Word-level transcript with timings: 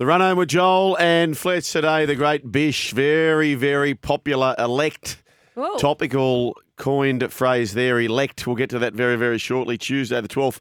The 0.00 0.06
run 0.06 0.22
home 0.22 0.38
with 0.38 0.48
Joel 0.48 0.96
and 0.96 1.36
Fletch 1.36 1.70
today, 1.70 2.06
the 2.06 2.14
great 2.14 2.50
Bish, 2.50 2.92
very, 2.92 3.54
very 3.54 3.94
popular 3.94 4.54
elect. 4.58 5.22
Whoa. 5.52 5.76
Topical 5.76 6.56
coined 6.76 7.30
phrase 7.30 7.74
there, 7.74 8.00
elect. 8.00 8.46
We'll 8.46 8.56
get 8.56 8.70
to 8.70 8.78
that 8.78 8.94
very, 8.94 9.16
very 9.16 9.36
shortly. 9.36 9.76
Tuesday, 9.76 10.18
the 10.22 10.26
12th 10.26 10.60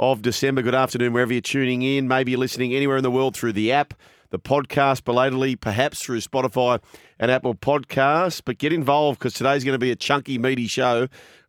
of 0.00 0.22
December. 0.22 0.62
Good 0.62 0.74
afternoon, 0.74 1.12
wherever 1.12 1.32
you're 1.32 1.40
tuning 1.40 1.82
in. 1.82 2.08
Maybe 2.08 2.32
you're 2.32 2.40
listening 2.40 2.74
anywhere 2.74 2.96
in 2.96 3.04
the 3.04 3.12
world 3.12 3.36
through 3.36 3.52
the 3.52 3.70
app, 3.70 3.94
the 4.30 4.40
podcast, 4.40 5.04
belatedly, 5.04 5.54
perhaps 5.54 6.02
through 6.02 6.18
Spotify 6.18 6.80
and 7.20 7.30
Apple 7.30 7.54
Podcasts. 7.54 8.42
But 8.44 8.58
get 8.58 8.72
involved 8.72 9.20
because 9.20 9.34
today's 9.34 9.62
going 9.62 9.76
to 9.76 9.78
be 9.78 9.92
a 9.92 9.96
chunky, 9.96 10.36
meaty 10.36 10.66
show. 10.66 11.06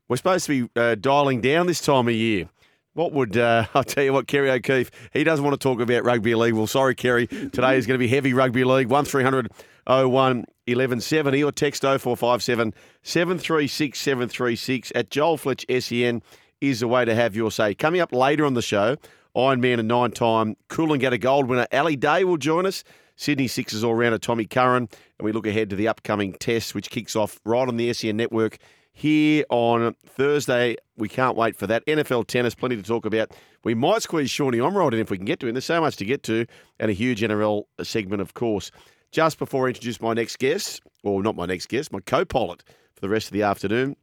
We're 0.08 0.18
supposed 0.18 0.46
to 0.46 0.68
be 0.68 0.80
uh, 0.80 0.94
dialing 0.94 1.42
down 1.42 1.66
this 1.66 1.82
time 1.82 2.08
of 2.08 2.14
year. 2.14 2.50
What 2.94 3.14
would 3.14 3.38
uh, 3.38 3.66
I'll 3.74 3.84
tell 3.84 4.04
you 4.04 4.14
what, 4.14 4.28
Kerry 4.28 4.52
O'Keeffe? 4.52 4.92
He 5.14 5.24
doesn't 5.24 5.44
want 5.44 5.60
to 5.60 5.64
talk 5.64 5.80
about 5.80 6.04
rugby 6.04 6.36
league. 6.36 6.54
Well, 6.54 6.68
sorry, 6.68 6.96
Kerry. 6.96 7.28
Today 7.28 7.78
is 7.78 7.88
going 7.88 7.96
to 7.96 8.04
be 8.04 8.08
heavy 8.08 8.34
rugby 8.34 8.64
league. 8.64 8.88
One 8.88 9.06
01 9.06 9.48
1170 9.88 11.44
or 11.44 11.52
text 11.52 11.82
0457 11.82 12.74
736 13.02 14.00
736 14.00 14.92
at 14.94 15.10
Joel 15.10 15.38
Fletch 15.38 15.66
SEN 15.80 16.22
is 16.60 16.82
the 16.82 16.88
way 16.88 17.04
to 17.04 17.16
have 17.16 17.36
your 17.36 17.52
say. 17.52 17.74
Coming 17.74 18.02
up 18.02 18.14
later 18.14 18.46
on 18.46 18.54
the 18.54 18.62
show, 18.62 18.98
Ironman 19.36 19.80
and 19.80 19.88
nine 19.88 20.12
time 20.12 20.56
Coolangatta 20.70 21.20
Gold 21.20 21.48
winner 21.48 21.68
Ali 21.72 21.96
Day 21.96 22.24
will 22.24 22.38
join 22.38 22.66
us. 22.66 22.84
Sydney 23.16 23.48
Sixers 23.48 23.84
all 23.84 23.94
rounder 23.94 24.18
Tommy 24.18 24.46
Curran, 24.46 24.90
and 25.20 25.26
we 25.26 25.32
look 25.32 25.46
ahead 25.46 25.70
to 25.70 25.76
the 25.76 25.88
upcoming 25.88 26.34
test, 26.34 26.74
which 26.74 26.90
kicks 26.90 27.16
off 27.16 27.40
right 27.46 27.68
on 27.68 27.78
the 27.78 27.92
SEN 27.94 28.18
network 28.18 28.58
here 28.94 29.46
on 29.50 29.96
Thursday. 30.06 30.76
We 30.98 31.10
can't 31.10 31.38
wait 31.38 31.56
for 31.56 31.68
that. 31.68 31.86
NFL 31.86 32.28
tennis, 32.28 32.56
plenty 32.56 32.76
to 32.76 32.84
talk 32.84 33.06
about. 33.06 33.32
We 33.64 33.74
might 33.74 34.02
squeeze 34.02 34.30
Shawnee 34.30 34.60
Omrod 34.60 34.94
in 34.94 35.00
if 35.00 35.12
we 35.12 35.18
can 35.18 35.26
get 35.26 35.40
to 35.42 35.48
him. 35.48 35.54
There's 35.54 35.66
so 35.66 35.82
much 35.82 35.96
to 35.98 36.06
get 36.06 36.24
to, 36.24 36.46
and 36.80 36.90
a 36.90 36.94
huge 36.94 37.22
NRL 37.22 37.64
segment, 37.84 38.22
of 38.22 38.34
course. 38.34 38.72
Just 39.12 39.38
before 39.38 39.66
I 39.66 39.70
introduce 39.70 40.02
my 40.02 40.14
next 40.14 40.40
guest, 40.40 40.82
or 41.04 41.22
not 41.22 41.36
my 41.36 41.46
next 41.46 41.68
guest, 41.68 41.92
my 41.92 42.00
co 42.00 42.26
pilot 42.26 42.64
for 42.94 43.02
the 43.02 43.10
rest 43.10 43.28
of 43.28 43.34
the 43.34 43.44
afternoon, 43.44 43.96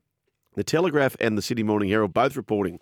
the 0.55 0.64
Telegraph 0.64 1.16
and 1.20 1.37
the 1.37 1.43
Sydney 1.43 1.62
Morning 1.62 1.88
Herald 1.88 2.12
both 2.12 2.37
reporting 2.37 2.81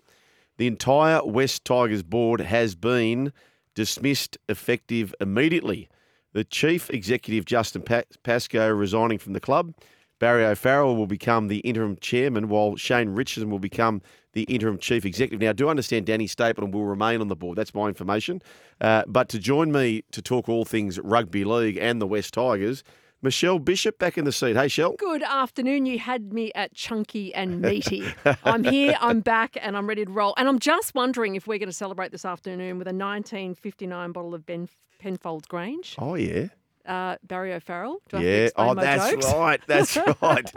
the 0.57 0.67
entire 0.67 1.23
West 1.23 1.65
Tigers 1.65 2.03
board 2.03 2.41
has 2.41 2.75
been 2.75 3.31
dismissed 3.75 4.37
effective 4.49 5.13
immediately. 5.21 5.87
The 6.33 6.43
chief 6.43 6.89
executive, 6.89 7.45
Justin 7.45 7.83
Pascoe, 8.23 8.69
resigning 8.69 9.19
from 9.19 9.33
the 9.33 9.39
club. 9.39 9.73
Barry 10.19 10.45
O'Farrell 10.45 10.95
will 10.95 11.07
become 11.07 11.47
the 11.47 11.59
interim 11.59 11.97
chairman, 12.01 12.49
while 12.49 12.75
Shane 12.75 13.09
Richardson 13.09 13.49
will 13.49 13.59
become 13.59 14.01
the 14.33 14.43
interim 14.43 14.77
chief 14.77 15.05
executive. 15.05 15.41
Now, 15.41 15.49
I 15.49 15.53
do 15.53 15.69
understand 15.69 16.05
Danny 16.05 16.27
Stapleton 16.27 16.71
will 16.71 16.85
remain 16.85 17.21
on 17.21 17.27
the 17.27 17.35
board. 17.35 17.57
That's 17.57 17.73
my 17.73 17.87
information. 17.87 18.41
Uh, 18.81 19.03
but 19.07 19.29
to 19.29 19.39
join 19.39 19.71
me 19.71 20.03
to 20.11 20.21
talk 20.21 20.49
all 20.49 20.65
things 20.65 20.99
rugby 20.99 21.43
league 21.43 21.77
and 21.77 22.01
the 22.01 22.07
West 22.07 22.33
Tigers, 22.33 22.83
Michelle 23.21 23.57
Bishop 23.57 23.97
back 23.97 24.17
in 24.17 24.25
the 24.25 24.31
seat. 24.31 24.55
Hey, 24.55 24.67
Shell. 24.67 24.95
Good 24.99 25.23
afternoon. 25.23 25.87
You 25.87 25.97
had 25.97 26.33
me 26.33 26.51
at 26.53 26.73
chunky 26.73 27.33
and 27.33 27.61
meaty. 27.61 28.03
I'm 28.43 28.63
here, 28.63 28.95
I'm 29.01 29.21
back, 29.21 29.57
and 29.59 29.75
I'm 29.75 29.87
ready 29.87 30.05
to 30.05 30.11
roll. 30.11 30.35
And 30.37 30.47
I'm 30.47 30.59
just 30.59 30.93
wondering 30.93 31.35
if 31.35 31.47
we're 31.47 31.57
going 31.57 31.69
to 31.69 31.73
celebrate 31.73 32.11
this 32.11 32.25
afternoon 32.25 32.77
with 32.77 32.87
a 32.87 32.93
1959 32.93 34.11
bottle 34.11 34.35
of 34.35 34.45
ben 34.45 34.69
Penfolds 34.99 35.47
Grange. 35.47 35.95
Oh, 35.97 36.15
yeah. 36.15 36.47
Uh, 36.87 37.17
Barry 37.23 37.53
O'Farrell. 37.53 37.99
Do 38.09 38.17
I 38.17 38.21
have 38.21 38.25
to 38.25 38.43
Yeah. 38.43 38.49
Oh, 38.55 38.73
that's 38.73 39.11
jokes? 39.11 39.33
right. 39.33 39.61
That's 39.67 39.97
right. 40.21 40.51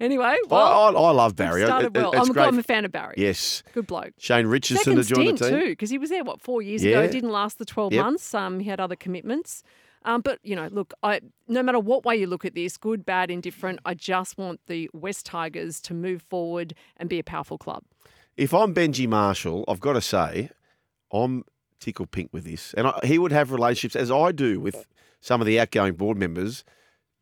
anyway, 0.00 0.24
I, 0.24 0.42
well, 0.48 0.96
I, 0.96 1.00
I 1.00 1.10
love 1.10 1.36
Barry. 1.36 1.64
started 1.64 1.94
It- 1.96 2.00
it- 2.02 2.14
I'm, 2.18 2.28
great. 2.32 2.46
I'm 2.46 2.58
a 2.58 2.62
fan 2.62 2.84
of 2.86 2.92
Barry. 2.92 3.14
Yes. 3.18 3.62
Good 3.74 3.86
bloke. 3.86 4.12
Shane 4.18 4.46
Richardson 4.46 4.84
Second 4.96 5.02
to 5.02 5.14
join 5.14 5.34
the 5.34 5.50
team. 5.50 5.60
too, 5.60 5.68
because 5.70 5.90
he 5.90 5.98
was 5.98 6.10
there 6.10 6.24
what 6.24 6.40
four 6.40 6.62
years 6.62 6.82
Yeah. 6.82 7.00
ago. 7.00 7.12
Didn't 7.12 7.30
last 7.30 7.58
the 7.58 7.64
twelve 7.66 7.92
Yep. 7.92 8.04
months. 8.04 8.34
Um, 8.34 8.60
he 8.60 8.70
had 8.70 8.80
other 8.80 8.96
commitments. 8.96 9.62
Um, 10.04 10.20
but 10.20 10.38
you 10.42 10.54
know, 10.56 10.68
look, 10.70 10.94
I 11.02 11.20
no 11.48 11.62
matter 11.62 11.78
what 11.80 12.04
way 12.04 12.16
you 12.16 12.26
look 12.26 12.44
at 12.44 12.54
this, 12.54 12.76
good, 12.76 13.04
bad, 13.04 13.30
indifferent, 13.30 13.80
I 13.84 13.94
just 13.94 14.38
want 14.38 14.60
the 14.68 14.88
West 14.94 15.26
Tigers 15.26 15.80
to 15.82 15.94
move 15.94 16.22
forward 16.22 16.74
and 16.96 17.08
be 17.08 17.18
a 17.18 17.24
powerful 17.24 17.58
club. 17.58 17.82
If 18.36 18.54
I'm 18.54 18.72
Benji 18.74 19.08
Marshall, 19.08 19.64
I've 19.66 19.80
got 19.80 19.94
to 19.94 20.00
say, 20.00 20.50
I'm 21.12 21.44
tickle 21.80 22.06
pink 22.06 22.30
with 22.32 22.44
this. 22.44 22.72
And 22.74 22.86
I, 22.86 22.98
he 23.04 23.18
would 23.18 23.32
have 23.32 23.50
relationships, 23.50 23.96
as 23.96 24.10
I 24.10 24.30
do, 24.32 24.60
with 24.60 24.86
some 25.26 25.40
of 25.40 25.46
the 25.46 25.58
outgoing 25.58 25.94
board 25.94 26.16
members, 26.16 26.64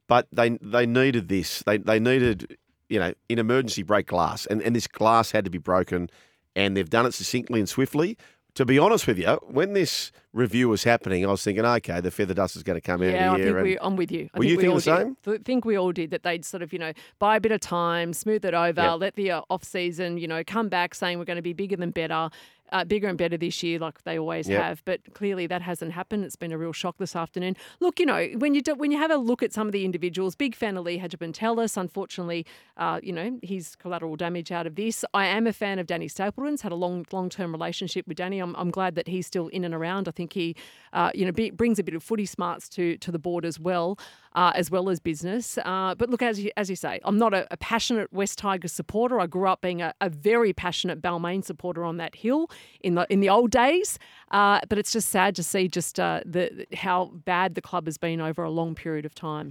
but 0.08 0.28
they 0.30 0.50
they 0.60 0.84
needed 0.84 1.28
this. 1.28 1.62
They, 1.64 1.78
they 1.78 1.98
needed, 1.98 2.58
you 2.90 2.98
know, 2.98 3.14
an 3.30 3.38
emergency 3.38 3.82
break 3.82 4.08
glass. 4.08 4.44
And, 4.44 4.60
and 4.60 4.76
this 4.76 4.86
glass 4.86 5.30
had 5.30 5.46
to 5.46 5.50
be 5.50 5.56
broken, 5.56 6.10
and 6.54 6.76
they've 6.76 6.90
done 6.90 7.06
it 7.06 7.14
succinctly 7.14 7.60
and 7.60 7.68
swiftly. 7.68 8.18
To 8.56 8.66
be 8.66 8.78
honest 8.78 9.06
with 9.06 9.18
you, 9.18 9.38
when 9.42 9.72
this 9.72 10.12
review 10.34 10.68
was 10.68 10.84
happening, 10.84 11.24
I 11.24 11.30
was 11.30 11.42
thinking, 11.42 11.64
okay, 11.64 12.00
the 12.00 12.10
feather 12.10 12.34
dust 12.34 12.56
is 12.56 12.62
going 12.62 12.76
to 12.76 12.80
come 12.80 13.00
out 13.02 13.08
Yeah, 13.08 13.32
I 13.32 13.36
here. 13.38 13.54
think 13.54 13.62
we, 13.64 13.78
I'm 13.80 13.96
with 13.96 14.10
you. 14.12 14.28
I 14.34 14.38
Were 14.38 14.42
think 14.44 14.50
you 14.50 14.56
we 14.56 14.62
thinking 14.62 14.68
all 14.70 14.74
the 14.76 15.14
same? 15.24 15.34
I 15.34 15.38
think 15.44 15.64
we 15.64 15.76
all 15.78 15.92
did 15.92 16.10
that. 16.10 16.22
They'd 16.24 16.44
sort 16.44 16.62
of, 16.62 16.72
you 16.72 16.78
know, 16.78 16.92
buy 17.18 17.36
a 17.36 17.40
bit 17.40 17.52
of 17.52 17.60
time, 17.60 18.12
smooth 18.12 18.44
it 18.44 18.52
over, 18.52 18.82
Yep. 18.82 19.00
let 19.00 19.14
the 19.16 19.30
uh, 19.30 19.42
off 19.48 19.64
season, 19.64 20.18
you 20.18 20.26
know, 20.28 20.42
come 20.44 20.68
back 20.68 20.94
saying 20.94 21.18
we're 21.18 21.24
going 21.24 21.36
to 21.36 21.42
be 21.42 21.52
bigger 21.54 21.76
than 21.76 21.90
better. 21.90 22.28
Uh, 22.72 22.82
bigger 22.82 23.06
and 23.06 23.18
better 23.18 23.36
this 23.36 23.62
year, 23.62 23.78
like 23.78 24.02
they 24.04 24.18
always 24.18 24.48
Yep. 24.48 24.60
have, 24.62 24.82
but 24.86 25.00
clearly 25.12 25.46
that 25.46 25.60
hasn't 25.62 25.92
happened. 25.92 26.24
It's 26.24 26.34
been 26.34 26.50
a 26.50 26.56
real 26.58 26.72
shock 26.72 26.96
this 26.96 27.14
afternoon. 27.14 27.56
Look, 27.78 28.00
you 28.00 28.06
know, 28.06 28.26
when 28.38 28.54
you 28.54 28.62
do, 28.62 28.74
when 28.74 28.90
you 28.90 28.96
have 28.98 29.10
a 29.10 29.16
look 29.16 29.42
at 29.42 29.52
some 29.52 29.68
of 29.68 29.72
the 29.72 29.84
individuals, 29.84 30.34
big 30.34 30.56
fan 30.56 30.78
of 30.78 30.84
Lee 30.84 30.98
Hagipantelis. 30.98 31.76
Unfortunately, 31.76 32.46
uh, 32.78 33.00
you 33.02 33.12
know, 33.12 33.38
he's 33.42 33.76
collateral 33.76 34.16
damage 34.16 34.50
out 34.50 34.66
of 34.66 34.76
this. 34.76 35.04
I 35.12 35.26
am 35.26 35.46
a 35.46 35.52
fan 35.52 35.78
of 35.78 35.86
Danny 35.86 36.08
Stapleton's. 36.08 36.62
Had 36.62 36.72
a 36.72 36.74
long 36.74 37.04
long 37.12 37.28
term 37.28 37.52
relationship 37.52 38.08
with 38.08 38.16
Danny. 38.16 38.38
I'm, 38.40 38.56
I'm 38.56 38.70
glad 38.70 38.94
that 38.96 39.08
he's 39.08 39.26
still 39.26 39.48
in 39.48 39.62
and 39.64 39.74
around. 39.74 40.08
I 40.08 40.10
think 40.10 40.23
he, 40.32 40.56
uh, 40.92 41.10
you 41.14 41.24
know, 41.24 41.32
be, 41.32 41.50
brings 41.50 41.78
a 41.78 41.82
bit 41.82 41.94
of 41.94 42.02
footy 42.02 42.26
smarts 42.26 42.68
to 42.70 42.96
to 42.98 43.12
the 43.12 43.18
board 43.18 43.44
as 43.44 43.60
well, 43.60 43.98
uh, 44.34 44.52
as 44.54 44.70
well 44.70 44.88
as 44.88 45.00
business. 45.00 45.58
Uh, 45.64 45.94
but 45.96 46.10
look, 46.10 46.22
as 46.22 46.40
you, 46.40 46.50
as 46.56 46.70
you 46.70 46.76
say, 46.76 47.00
I'm 47.04 47.18
not 47.18 47.34
a, 47.34 47.46
a 47.50 47.56
passionate 47.56 48.12
West 48.12 48.38
Tigers 48.38 48.72
supporter. 48.72 49.20
I 49.20 49.26
grew 49.26 49.48
up 49.48 49.60
being 49.60 49.82
a, 49.82 49.94
a 50.00 50.08
very 50.08 50.52
passionate 50.52 51.02
Balmain 51.02 51.44
supporter 51.44 51.84
on 51.84 51.96
that 51.98 52.14
hill 52.14 52.50
in 52.80 52.94
the 52.94 53.06
in 53.10 53.20
the 53.20 53.28
old 53.28 53.50
days. 53.50 53.98
Uh, 54.30 54.60
but 54.68 54.78
it's 54.78 54.92
just 54.92 55.08
sad 55.08 55.36
to 55.36 55.42
see 55.42 55.68
just 55.68 56.00
uh, 56.00 56.20
the 56.24 56.66
how 56.74 57.12
bad 57.24 57.54
the 57.54 57.62
club 57.62 57.86
has 57.86 57.98
been 57.98 58.20
over 58.20 58.42
a 58.42 58.50
long 58.50 58.74
period 58.74 59.04
of 59.04 59.14
time. 59.14 59.50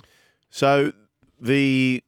So 0.49 0.93
the 1.39 2.03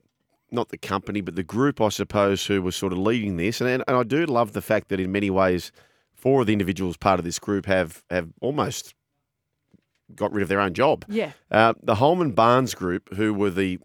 not 0.52 0.70
the 0.70 0.78
company, 0.78 1.22
but 1.22 1.36
the 1.36 1.44
group, 1.44 1.82
I 1.82 1.90
suppose, 1.90 2.46
who 2.46 2.62
was 2.62 2.76
sort 2.76 2.94
of 2.94 3.00
leading 3.00 3.38
this, 3.38 3.62
and 3.62 3.84
and 3.88 3.98
I 3.98 4.04
do 4.04 4.26
love 4.26 4.54
the 4.54 4.62
fact 4.62 4.90
that 4.90 5.00
in 5.00 5.12
many 5.12 5.30
ways, 5.30 5.72
four 6.26 6.42
of 6.42 6.48
the 6.48 6.54
individuals 6.54 6.98
part 6.98 7.20
of 7.20 7.24
this 7.24 7.38
group 7.38 7.68
have 7.68 8.04
have 8.10 8.30
almost 8.42 8.96
got 10.16 10.34
rid 10.34 10.42
of 10.42 10.50
their 10.50 10.60
own 10.60 10.74
job. 10.74 11.06
Yeah. 11.08 11.34
Uh, 11.52 11.76
the 11.84 11.94
Holman 11.94 12.32
Barnes 12.32 12.74
group, 12.74 13.14
who 13.14 13.32
were 13.32 13.52
the 13.52 13.80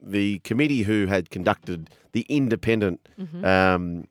the 0.00 0.38
committee 0.40 0.82
who 0.82 1.06
had 1.06 1.30
conducted 1.30 1.90
the 2.12 2.24
independent 2.28 3.08
um, 3.42 4.04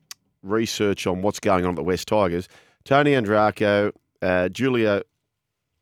research 0.44 1.08
on 1.08 1.22
what's 1.22 1.40
going 1.40 1.64
on 1.64 1.70
at 1.70 1.76
the 1.78 1.84
West 1.84 2.10
Tigers, 2.10 2.50
Tony 2.84 3.12
Andreacchio, 3.12 3.94
uh, 4.22 4.50
Julia 4.50 5.04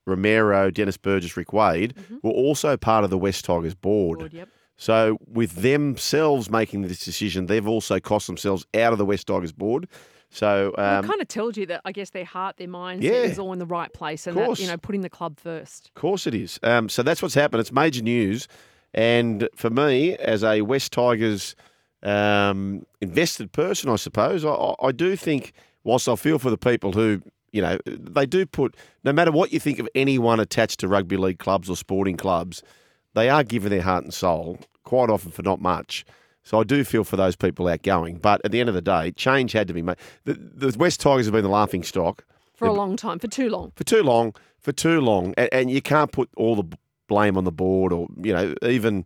Romero, 0.05 0.69
Dennis 0.69 0.97
Burgess, 0.97 1.35
Rick 1.35 1.51
Wade, 1.51 1.95
were 2.21 2.29
also 2.29 2.77
part 2.77 3.03
of 3.03 3.09
the 3.09 3.17
West 3.17 3.43
Tigers 3.43 3.73
board. 3.73 4.19
Good, 4.19 4.33
yep. 4.33 4.49
So, 4.77 5.17
with 5.27 5.55
themselves 5.63 6.51
making 6.51 6.83
this 6.83 7.03
decision, 7.03 7.47
they've 7.47 7.67
also 7.67 7.99
cost 7.99 8.27
themselves 8.27 8.67
out 8.75 8.91
of 8.91 8.99
the 8.99 9.05
West 9.05 9.25
Tigers 9.25 9.51
board. 9.51 9.87
So 10.35 10.73
um, 10.77 11.05
it 11.05 11.07
kind 11.07 11.21
of 11.21 11.27
tells 11.29 11.55
you 11.55 11.65
that 11.67 11.79
I 11.85 11.93
guess 11.93 12.09
their 12.09 12.25
heart, 12.25 12.57
their 12.57 12.67
minds 12.67 13.05
Yeah. 13.05 13.13
is 13.13 13.39
all 13.39 13.53
in 13.53 13.59
the 13.59 13.65
right 13.65 13.91
place, 13.93 14.27
and 14.27 14.35
that, 14.37 14.59
you 14.59 14.67
know 14.67 14.77
putting 14.77 15.01
the 15.01 15.09
club 15.09 15.39
first. 15.39 15.87
Of 15.87 15.93
course 15.95 16.27
it 16.27 16.33
is. 16.35 16.59
Um, 16.61 16.89
so 16.89 17.03
that's 17.03 17.21
what's 17.21 17.35
happened. 17.35 17.61
It's 17.61 17.71
major 17.71 18.01
news. 18.03 18.47
And 18.93 19.47
for 19.55 19.69
me, 19.69 20.15
as 20.17 20.43
a 20.43 20.61
West 20.61 20.91
Tigers 20.91 21.55
um, 22.03 22.85
invested 23.01 23.51
person, 23.51 23.89
I 23.89 23.95
suppose, 23.95 24.43
I- 24.45 24.49
I, 24.49 24.73
I 24.87 24.91
do 24.91 25.15
think, 25.15 25.53
whilst 25.83 26.07
I 26.09 26.15
feel 26.15 26.37
for 26.39 26.49
the 26.49 26.57
people 26.57 26.91
who, 26.93 27.21
you 27.51 27.61
know, 27.61 27.77
they 27.85 28.25
do 28.25 28.45
put, 28.45 28.75
no 29.03 29.13
matter 29.13 29.31
what 29.31 29.51
you 29.53 29.59
think 29.59 29.79
of 29.79 29.87
anyone 29.95 30.39
attached 30.39 30.79
to 30.81 30.87
rugby 30.87 31.17
league 31.17 31.39
clubs 31.39 31.69
or 31.69 31.75
sporting 31.75 32.17
clubs, 32.17 32.61
they 33.13 33.29
are 33.29 33.43
giving 33.43 33.69
their 33.69 33.81
heart 33.81 34.03
and 34.03 34.13
soul, 34.13 34.59
quite 34.83 35.09
often 35.09 35.31
for 35.31 35.41
not 35.43 35.61
much. 35.61 36.05
So 36.45 36.59
I 36.59 36.63
do 36.63 36.83
feel 36.83 37.03
for 37.03 37.17
those 37.17 37.35
people 37.35 37.67
outgoing. 37.67 38.17
But 38.17 38.39
at 38.45 38.51
the 38.51 38.59
end 38.59 38.69
of 38.69 38.75
the 38.75 38.81
day, 38.81 39.11
change 39.11 39.51
had 39.51 39.67
to 39.67 39.73
be 39.73 39.81
made. 39.81 39.97
The, 40.23 40.35
the 40.35 40.77
West 40.77 41.01
Tigers 41.01 41.25
have 41.25 41.33
been 41.33 41.43
the 41.43 41.49
laughing 41.49 41.83
stock 41.83 42.23
For 42.53 42.67
a 42.67 42.71
long 42.71 42.95
time, 42.95 43.19
for 43.19 43.27
too 43.27 43.49
long. 43.49 43.73
for 43.75 43.83
too 43.83 44.03
long, 44.03 44.33
for 44.59 44.71
too 44.71 45.01
long, 45.01 45.33
and, 45.37 45.49
and 45.51 45.71
you 45.71 45.81
can't 45.81 46.11
put 46.11 46.29
all 46.37 46.55
the 46.55 46.77
blame 47.07 47.37
on 47.37 47.43
the 47.43 47.51
board 47.51 47.91
or 47.93 48.07
you 48.23 48.33
know 48.33 48.55
even 48.63 49.05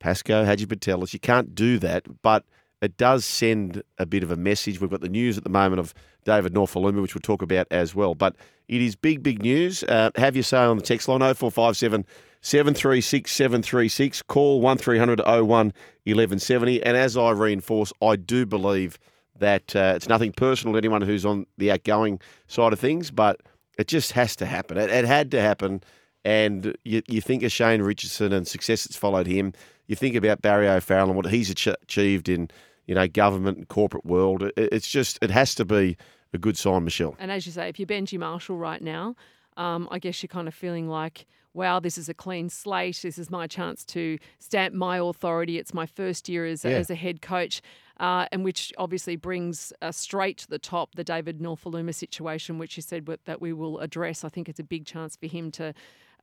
Pascoe, 0.00 0.44
Haji 0.44 0.66
Patelis. 0.66 1.12
You 1.12 1.20
can't 1.20 1.54
do 1.54 1.78
that, 1.78 2.04
but 2.22 2.44
it 2.80 2.96
does 2.96 3.24
send 3.24 3.82
a 3.98 4.06
bit 4.06 4.22
of 4.22 4.30
a 4.30 4.36
message. 4.36 4.80
We've 4.80 4.90
got 4.90 5.00
the 5.00 5.08
news 5.08 5.36
at 5.36 5.44
the 5.44 5.50
moment 5.50 5.80
of 5.80 5.92
David 6.24 6.54
Nofoaluma, 6.54 7.02
which 7.02 7.14
we'll 7.14 7.22
talk 7.22 7.42
about 7.42 7.66
as 7.70 7.94
well. 7.94 8.14
But 8.14 8.36
it 8.68 8.80
is 8.80 8.96
big, 8.96 9.22
big 9.22 9.42
news. 9.42 9.82
Uh, 9.82 10.10
have 10.16 10.36
your 10.36 10.42
say 10.42 10.58
on 10.58 10.76
the 10.76 10.82
text 10.82 11.08
line 11.08 11.20
0457 11.20 12.06
736 12.40 13.30
736. 13.30 14.22
Call 14.22 14.60
1300 14.60 15.20
01 15.20 15.38
1170. 15.46 16.82
And 16.82 16.96
as 16.96 17.16
I 17.16 17.30
reinforce, 17.30 17.92
I 18.02 18.16
do 18.16 18.46
believe 18.46 18.98
that 19.38 19.74
uh, 19.76 19.92
it's 19.96 20.08
nothing 20.08 20.32
personal 20.32 20.74
to 20.74 20.78
anyone 20.78 21.02
who's 21.02 21.24
on 21.24 21.46
the 21.58 21.70
outgoing 21.70 22.20
side 22.48 22.72
of 22.72 22.80
things, 22.80 23.10
but 23.10 23.40
it 23.78 23.86
just 23.86 24.12
has 24.12 24.34
to 24.36 24.46
happen. 24.46 24.76
It, 24.76 24.90
it 24.90 25.04
had 25.04 25.30
to 25.30 25.40
happen. 25.40 25.82
And 26.24 26.76
you, 26.84 27.02
you 27.08 27.20
think 27.20 27.42
of 27.42 27.52
Shane 27.52 27.82
Richardson 27.82 28.32
and 28.32 28.46
success 28.46 28.84
that's 28.84 28.96
followed 28.96 29.26
him. 29.26 29.52
You 29.86 29.96
think 29.96 30.16
about 30.16 30.42
Barry 30.42 30.68
O'Farrell 30.68 31.06
and 31.06 31.16
what 31.16 31.26
he's 31.26 31.50
ach- 31.50 31.76
achieved 31.82 32.28
in 32.28 32.50
you 32.86 32.94
know 32.94 33.06
government 33.06 33.58
and 33.58 33.68
corporate 33.68 34.04
world. 34.04 34.42
It, 34.42 34.54
it's 34.56 34.88
just 34.88 35.18
it 35.22 35.30
has 35.30 35.54
to 35.54 35.64
be 35.64 35.96
a 36.34 36.38
good 36.38 36.58
sign, 36.58 36.84
Michelle. 36.84 37.16
And 37.18 37.30
as 37.30 37.46
you 37.46 37.52
say, 37.52 37.68
if 37.68 37.78
you're 37.78 37.86
Benji 37.86 38.18
Marshall 38.18 38.56
right 38.56 38.82
now, 38.82 39.14
um, 39.56 39.88
I 39.90 39.98
guess 39.98 40.22
you're 40.22 40.28
kind 40.28 40.48
of 40.48 40.54
feeling 40.54 40.88
like, 40.88 41.26
wow, 41.58 41.80
this 41.80 41.98
is 41.98 42.08
a 42.08 42.14
clean 42.14 42.48
slate. 42.48 43.00
This 43.02 43.18
is 43.18 43.30
my 43.30 43.46
chance 43.46 43.84
to 43.86 44.18
stamp 44.38 44.74
my 44.74 44.96
authority. 44.98 45.58
It's 45.58 45.74
my 45.74 45.86
first 45.86 46.28
year 46.28 46.46
as, 46.46 46.64
a 46.64 46.70
Yeah. 46.70 46.76
as 46.76 46.88
a 46.90 46.94
head 46.94 47.20
coach, 47.20 47.60
uh, 48.00 48.26
and 48.32 48.44
which 48.44 48.72
obviously 48.78 49.16
brings 49.16 49.72
uh, 49.82 49.92
straight 49.92 50.38
to 50.38 50.48
the 50.48 50.58
top 50.58 50.94
the 50.94 51.04
David 51.04 51.40
Nofoaluma 51.40 51.94
situation, 51.94 52.56
which 52.58 52.76
you 52.78 52.82
said 52.82 53.06
that 53.26 53.40
we 53.42 53.52
will 53.52 53.78
address. 53.80 54.24
I 54.24 54.28
think 54.30 54.48
it's 54.48 54.60
a 54.60 54.64
big 54.64 54.86
chance 54.86 55.16
for 55.16 55.26
him 55.26 55.50
to. 55.52 55.74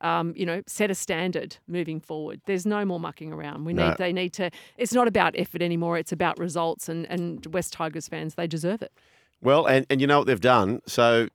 Um, 0.02 0.34
you 0.36 0.44
know, 0.44 0.60
set 0.66 0.90
a 0.90 0.94
standard 0.94 1.56
moving 1.66 2.00
forward. 2.00 2.42
There's 2.44 2.66
no 2.66 2.84
more 2.84 3.00
mucking 3.00 3.32
around. 3.32 3.64
We 3.64 3.72
No. 3.72 3.88
need. 3.88 3.96
They 3.96 4.12
need 4.12 4.34
to. 4.34 4.50
It's 4.76 4.92
not 4.92 5.08
about 5.08 5.34
effort 5.38 5.62
anymore. 5.62 5.96
It's 5.96 6.12
about 6.12 6.38
results. 6.38 6.90
And 6.90 7.06
and 7.10 7.46
West 7.46 7.72
Tigers 7.72 8.06
fans, 8.06 8.34
they 8.34 8.46
deserve 8.46 8.82
it. 8.82 8.92
Well, 9.40 9.64
and, 9.64 9.86
and 9.88 9.98
you 10.02 10.06
know 10.06 10.18
what 10.18 10.26
they've 10.26 10.38
done. 10.58 10.82
So 10.86 11.28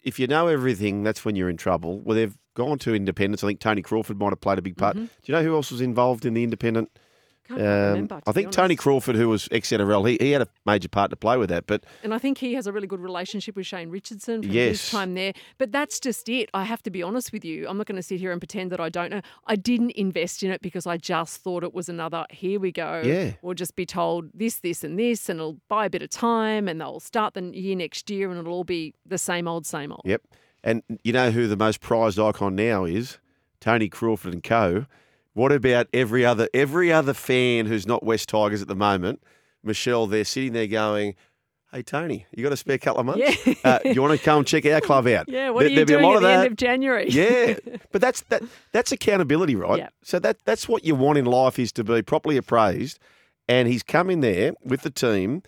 if 0.00 0.20
you 0.20 0.28
know 0.28 0.46
everything, 0.46 1.02
that's 1.02 1.24
when 1.24 1.34
you're 1.34 1.50
in 1.50 1.56
trouble. 1.56 1.98
Well, 1.98 2.14
they've 2.14 2.38
gone 2.58 2.78
to 2.80 2.94
independence. 2.94 3.42
I 3.42 3.46
think 3.46 3.60
Tony 3.60 3.80
Crawford 3.82 4.18
might 4.18 4.30
have 4.30 4.40
played 4.40 4.58
a 4.58 4.62
big 4.62 4.76
part. 4.76 4.96
Mm-hmm. 4.96 5.04
Do 5.06 5.12
you 5.24 5.32
know 5.34 5.42
who 5.42 5.54
else 5.54 5.70
was 5.70 5.80
involved 5.80 6.26
in 6.26 6.34
the 6.34 6.42
independent? 6.42 6.90
Quite 7.46 7.60
remember. 7.60 8.16
Um, 8.16 8.22
I 8.26 8.32
think 8.32 8.50
Tony. 8.50 8.76
Crawford, 8.76 9.16
who 9.16 9.30
was 9.30 9.48
ex 9.50 9.70
NRL, 9.70 10.06
he, 10.06 10.18
he 10.20 10.32
had 10.32 10.42
a 10.42 10.48
major 10.66 10.88
part 10.88 11.08
to 11.10 11.16
play 11.16 11.38
with 11.38 11.48
that. 11.48 11.66
But 11.66 11.84
And 12.02 12.12
I 12.12 12.18
think 12.18 12.36
he 12.36 12.52
has 12.54 12.66
a 12.66 12.72
really 12.72 12.86
good 12.86 13.00
relationship 13.00 13.56
with 13.56 13.64
Shane 13.64 13.88
Richardson 13.88 14.42
from 14.42 14.52
Yes. 14.52 14.82
his 14.82 14.90
time 14.90 15.14
there. 15.14 15.32
But 15.56 15.72
that's 15.72 15.98
just 15.98 16.28
it. 16.28 16.50
I 16.52 16.64
have 16.64 16.82
to 16.82 16.90
be 16.90 17.02
honest 17.02 17.32
with 17.32 17.46
you. 17.46 17.66
I'm 17.66 17.78
not 17.78 17.86
going 17.86 17.96
to 17.96 18.02
sit 18.02 18.20
here 18.20 18.32
and 18.32 18.40
pretend 18.40 18.70
that 18.72 18.80
I 18.80 18.90
don't 18.90 19.10
know. 19.10 19.22
I 19.46 19.56
didn't 19.56 19.92
invest 19.92 20.42
in 20.42 20.50
it 20.50 20.60
because 20.60 20.86
I 20.86 20.98
just 20.98 21.40
thought 21.40 21.64
it 21.64 21.72
was 21.72 21.88
another, 21.88 22.26
here 22.28 22.60
we 22.60 22.70
go. 22.70 23.02
Yeah. 23.02 23.32
We'll 23.40 23.54
just 23.54 23.76
be 23.76 23.86
told 23.86 24.28
this, 24.34 24.58
this, 24.58 24.84
and 24.84 24.98
this, 24.98 25.30
and 25.30 25.40
it'll 25.40 25.58
buy 25.68 25.86
a 25.86 25.90
bit 25.90 26.02
of 26.02 26.10
time, 26.10 26.68
and 26.68 26.78
they'll 26.80 27.00
start 27.00 27.32
the 27.32 27.42
year 27.56 27.76
next 27.76 28.10
year, 28.10 28.28
and 28.30 28.38
it'll 28.38 28.52
all 28.52 28.64
be 28.64 28.92
the 29.06 29.16
same 29.18 29.48
old, 29.48 29.64
same 29.64 29.90
old. 29.90 30.02
Yep. 30.04 30.20
And 30.64 30.82
you 31.04 31.12
know 31.12 31.30
who 31.30 31.46
the 31.46 31.56
most 31.56 31.80
prized 31.80 32.18
icon 32.18 32.54
now 32.56 32.84
is? 32.84 33.18
Tony 33.60 33.88
Crawford 33.88 34.32
and 34.34 34.42
Co. 34.42 34.86
What 35.34 35.52
about 35.52 35.86
every 35.92 36.24
other 36.24 36.48
every 36.52 36.92
other 36.92 37.14
fan 37.14 37.66
who's 37.66 37.86
not 37.86 38.02
West 38.02 38.28
Tigers 38.28 38.60
at 38.62 38.68
the 38.68 38.74
moment? 38.74 39.22
Michelle, 39.62 40.06
they're 40.06 40.24
sitting 40.24 40.52
there 40.52 40.66
going, 40.66 41.14
"Hey 41.72 41.82
Tony, 41.82 42.26
you 42.34 42.42
got 42.42 42.52
a 42.52 42.56
spare 42.56 42.78
couple 42.78 43.00
of 43.00 43.06
months? 43.06 43.46
Yeah. 43.46 43.54
uh, 43.64 43.78
you 43.84 44.02
want 44.02 44.18
to 44.18 44.24
come 44.24 44.44
check 44.44 44.66
our 44.66 44.80
club 44.80 45.06
out? 45.06 45.28
Yeah, 45.28 45.50
what 45.50 45.60
There- 45.60 45.68
are 45.68 45.70
you 45.70 45.84
there'll 45.84 45.86
be 45.86 45.94
a 45.94 45.96
doing 45.98 46.02
lot 46.06 46.12
at 46.12 46.16
of 46.16 46.22
the 46.22 46.30
end 46.30 46.46
of 46.46 46.56
January? 46.56 47.08
yeah, 47.10 47.54
but 47.92 48.00
that's 48.00 48.22
that 48.22 48.42
that's 48.72 48.90
accountability, 48.90 49.54
right? 49.54 49.78
Yeah. 49.78 49.88
So 50.02 50.18
that 50.20 50.38
that's 50.44 50.68
what 50.68 50.84
you 50.84 50.94
want 50.96 51.18
in 51.18 51.24
life 51.24 51.58
is 51.58 51.70
to 51.72 51.84
be 51.84 52.02
properly 52.02 52.36
appraised. 52.36 52.98
And 53.48 53.66
he's 53.68 53.82
come 53.82 54.10
in 54.10 54.20
there 54.20 54.52
with 54.62 54.82
the 54.82 54.90
team, 54.90 55.42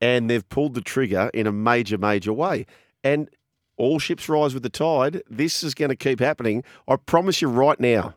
and 0.00 0.28
they've 0.28 0.46
pulled 0.48 0.74
the 0.74 0.80
trigger 0.82 1.30
in 1.32 1.46
a 1.46 1.52
major, 1.52 1.96
major 1.96 2.32
way. 2.32 2.66
And 3.02 3.30
all 3.78 3.98
ships 3.98 4.28
rise 4.28 4.52
with 4.52 4.62
the 4.62 4.68
tide. 4.68 5.22
This 5.30 5.62
is 5.62 5.74
going 5.74 5.88
to 5.88 5.96
keep 5.96 6.20
happening. 6.20 6.64
I 6.86 6.96
promise 6.96 7.40
you 7.40 7.48
right 7.48 7.80
now 7.80 8.14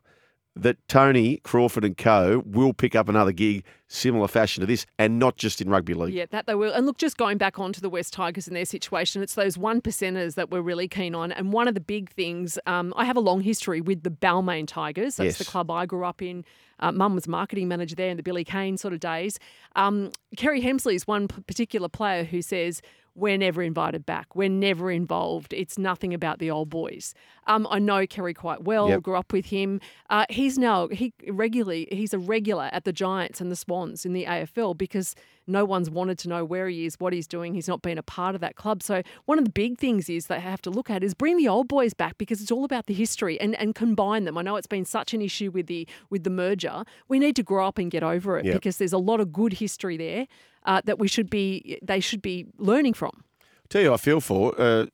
that 0.56 0.76
Tony 0.90 1.38
Crawford 1.38 1.86
and 1.86 1.98
Co 1.98 2.44
will 2.46 2.74
pick 2.74 2.94
up 2.94 3.08
another 3.08 3.32
gig 3.32 3.64
similar 3.88 4.28
fashion 4.28 4.62
to 4.62 4.68
this, 4.68 4.86
and 4.98 5.20
not 5.20 5.36
just 5.36 5.62
in 5.62 5.70
rugby 5.70 5.94
league. 5.94 6.14
Yeah, 6.14 6.26
that 6.32 6.48
they 6.48 6.56
will. 6.56 6.72
And 6.72 6.86
look, 6.86 6.98
just 6.98 7.18
going 7.18 7.38
back 7.38 7.60
onto 7.60 7.82
the 7.82 7.90
West 7.90 8.14
Tigers 8.14 8.48
and 8.48 8.56
their 8.56 8.66
situation, 8.66 9.22
it's 9.22 9.36
those 9.36 9.58
one 9.58 9.82
percenters 9.82 10.36
that 10.36 10.50
we're 10.50 10.62
really 10.62 10.88
keen 10.88 11.14
on. 11.14 11.32
And 11.34 11.52
one 11.52 11.68
of 11.68 11.74
the 11.74 11.82
big 11.82 12.10
things, 12.10 12.58
um, 12.66 12.94
I 12.96 13.04
have 13.06 13.18
a 13.18 13.22
long 13.22 13.42
history 13.42 13.82
with 13.82 14.04
the 14.04 14.10
Balmain 14.10 14.66
Tigers. 14.66 15.18
That's 15.18 15.38
the 15.38 15.46
club 15.46 15.70
I 15.70 15.86
grew 15.86 16.06
up 16.06 16.22
in. 16.22 16.46
Uh, 16.80 16.92
Mum 16.92 17.16
was 17.16 17.28
marketing 17.28 17.68
manager 17.68 17.96
there 17.96 18.10
in 18.10 18.18
the 18.18 18.24
Billy 18.24 18.44
Kane 18.44 18.78
sort 18.78 18.94
of 18.94 19.02
days. 19.02 19.40
Um, 19.76 20.12
Kerry 20.38 20.62
Hemsley 20.62 20.96
is 20.96 21.06
one 21.06 21.28
particular 21.28 21.90
player 21.90 22.24
who 22.24 22.42
says, 22.42 22.82
we're 23.14 23.38
never 23.38 23.62
invited 23.62 24.06
back. 24.06 24.36
We're 24.36 24.50
never 24.50 24.90
involved. 24.90 25.54
It's 25.54 25.78
nothing 25.78 26.14
about 26.14 26.40
the 26.40 26.50
old 26.50 26.70
boys. 26.70 27.14
Um, 27.48 27.68
I 27.70 27.80
know 27.80 28.08
Kerry 28.08 28.34
quite 28.34 28.64
well. 28.64 28.88
Yep. 28.90 29.02
Grew 29.04 29.18
up 29.18 29.34
with 29.34 29.48
him. 29.48 29.82
Uh, 30.10 30.26
he's 30.30 30.58
now 30.58 30.88
he 30.88 31.14
regularly 31.28 31.88
he's 31.92 32.14
a 32.14 32.20
regular 32.20 32.70
at 32.72 32.86
the 32.86 32.94
Giants 32.94 33.42
and 33.42 33.52
the 33.52 33.56
Swans 33.56 34.06
in 34.06 34.14
the 34.14 34.26
AFL 34.26 34.78
because 34.78 35.16
no 35.48 35.66
one's 35.66 35.90
wanted 35.90 36.18
to 36.20 36.30
know 36.30 36.46
where 36.46 36.70
he 36.70 36.86
is, 36.86 36.96
what 37.00 37.12
he's 37.12 37.28
doing. 37.28 37.54
He's 37.54 37.68
not 37.68 37.82
been 37.82 37.98
a 37.98 38.04
part 38.04 38.36
of 38.36 38.42
that 38.42 38.56
club. 38.56 38.82
So 38.84 39.02
one 39.26 39.38
of 39.38 39.44
the 39.44 39.52
big 39.52 39.78
things 39.78 40.08
is 40.10 40.28
they 40.28 40.40
have 40.40 40.62
to 40.62 40.70
look 40.70 40.90
at 40.90 41.04
is 41.04 41.14
bring 41.14 41.36
the 41.38 41.48
old 41.50 41.68
boys 41.68 41.94
back 41.94 42.18
because 42.18 42.42
it's 42.42 42.52
all 42.52 42.64
about 42.64 42.86
the 42.86 42.94
history 42.94 43.42
and, 43.42 43.56
and 43.56 43.76
combine 43.76 44.24
them. 44.24 44.38
I 44.38 44.44
know 44.44 44.56
it's 44.56 44.68
been 44.68 44.86
such 44.86 45.14
an 45.14 45.22
issue 45.22 45.52
with 45.52 45.68
the 45.68 45.88
with 46.10 46.24
the 46.24 46.30
merger. 46.30 46.84
We 47.10 47.20
need 47.20 47.36
to 47.36 47.44
grow 47.44 47.68
up 47.68 47.78
and 47.78 47.92
get 47.92 48.04
over 48.04 48.38
it 48.38 48.46
Yep. 48.46 48.54
because 48.54 48.78
there's 48.78 48.94
a 48.94 48.98
lot 49.00 49.20
of 49.20 49.34
good 49.34 49.54
history 49.54 49.98
there 49.98 50.28
uh, 50.66 50.82
that 50.86 51.00
we 51.00 51.08
should 51.08 51.30
be 51.30 51.78
they 51.82 52.00
should 52.00 52.22
be 52.22 52.46
learning 52.58 52.94
from. 52.94 53.24
Tell 53.70 53.82
you, 53.82 53.94
I 53.94 53.98
feel 53.98 54.20
for 54.22 54.54
uh, 54.60 54.86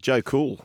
Joe 0.00 0.22
Cool. 0.22 0.64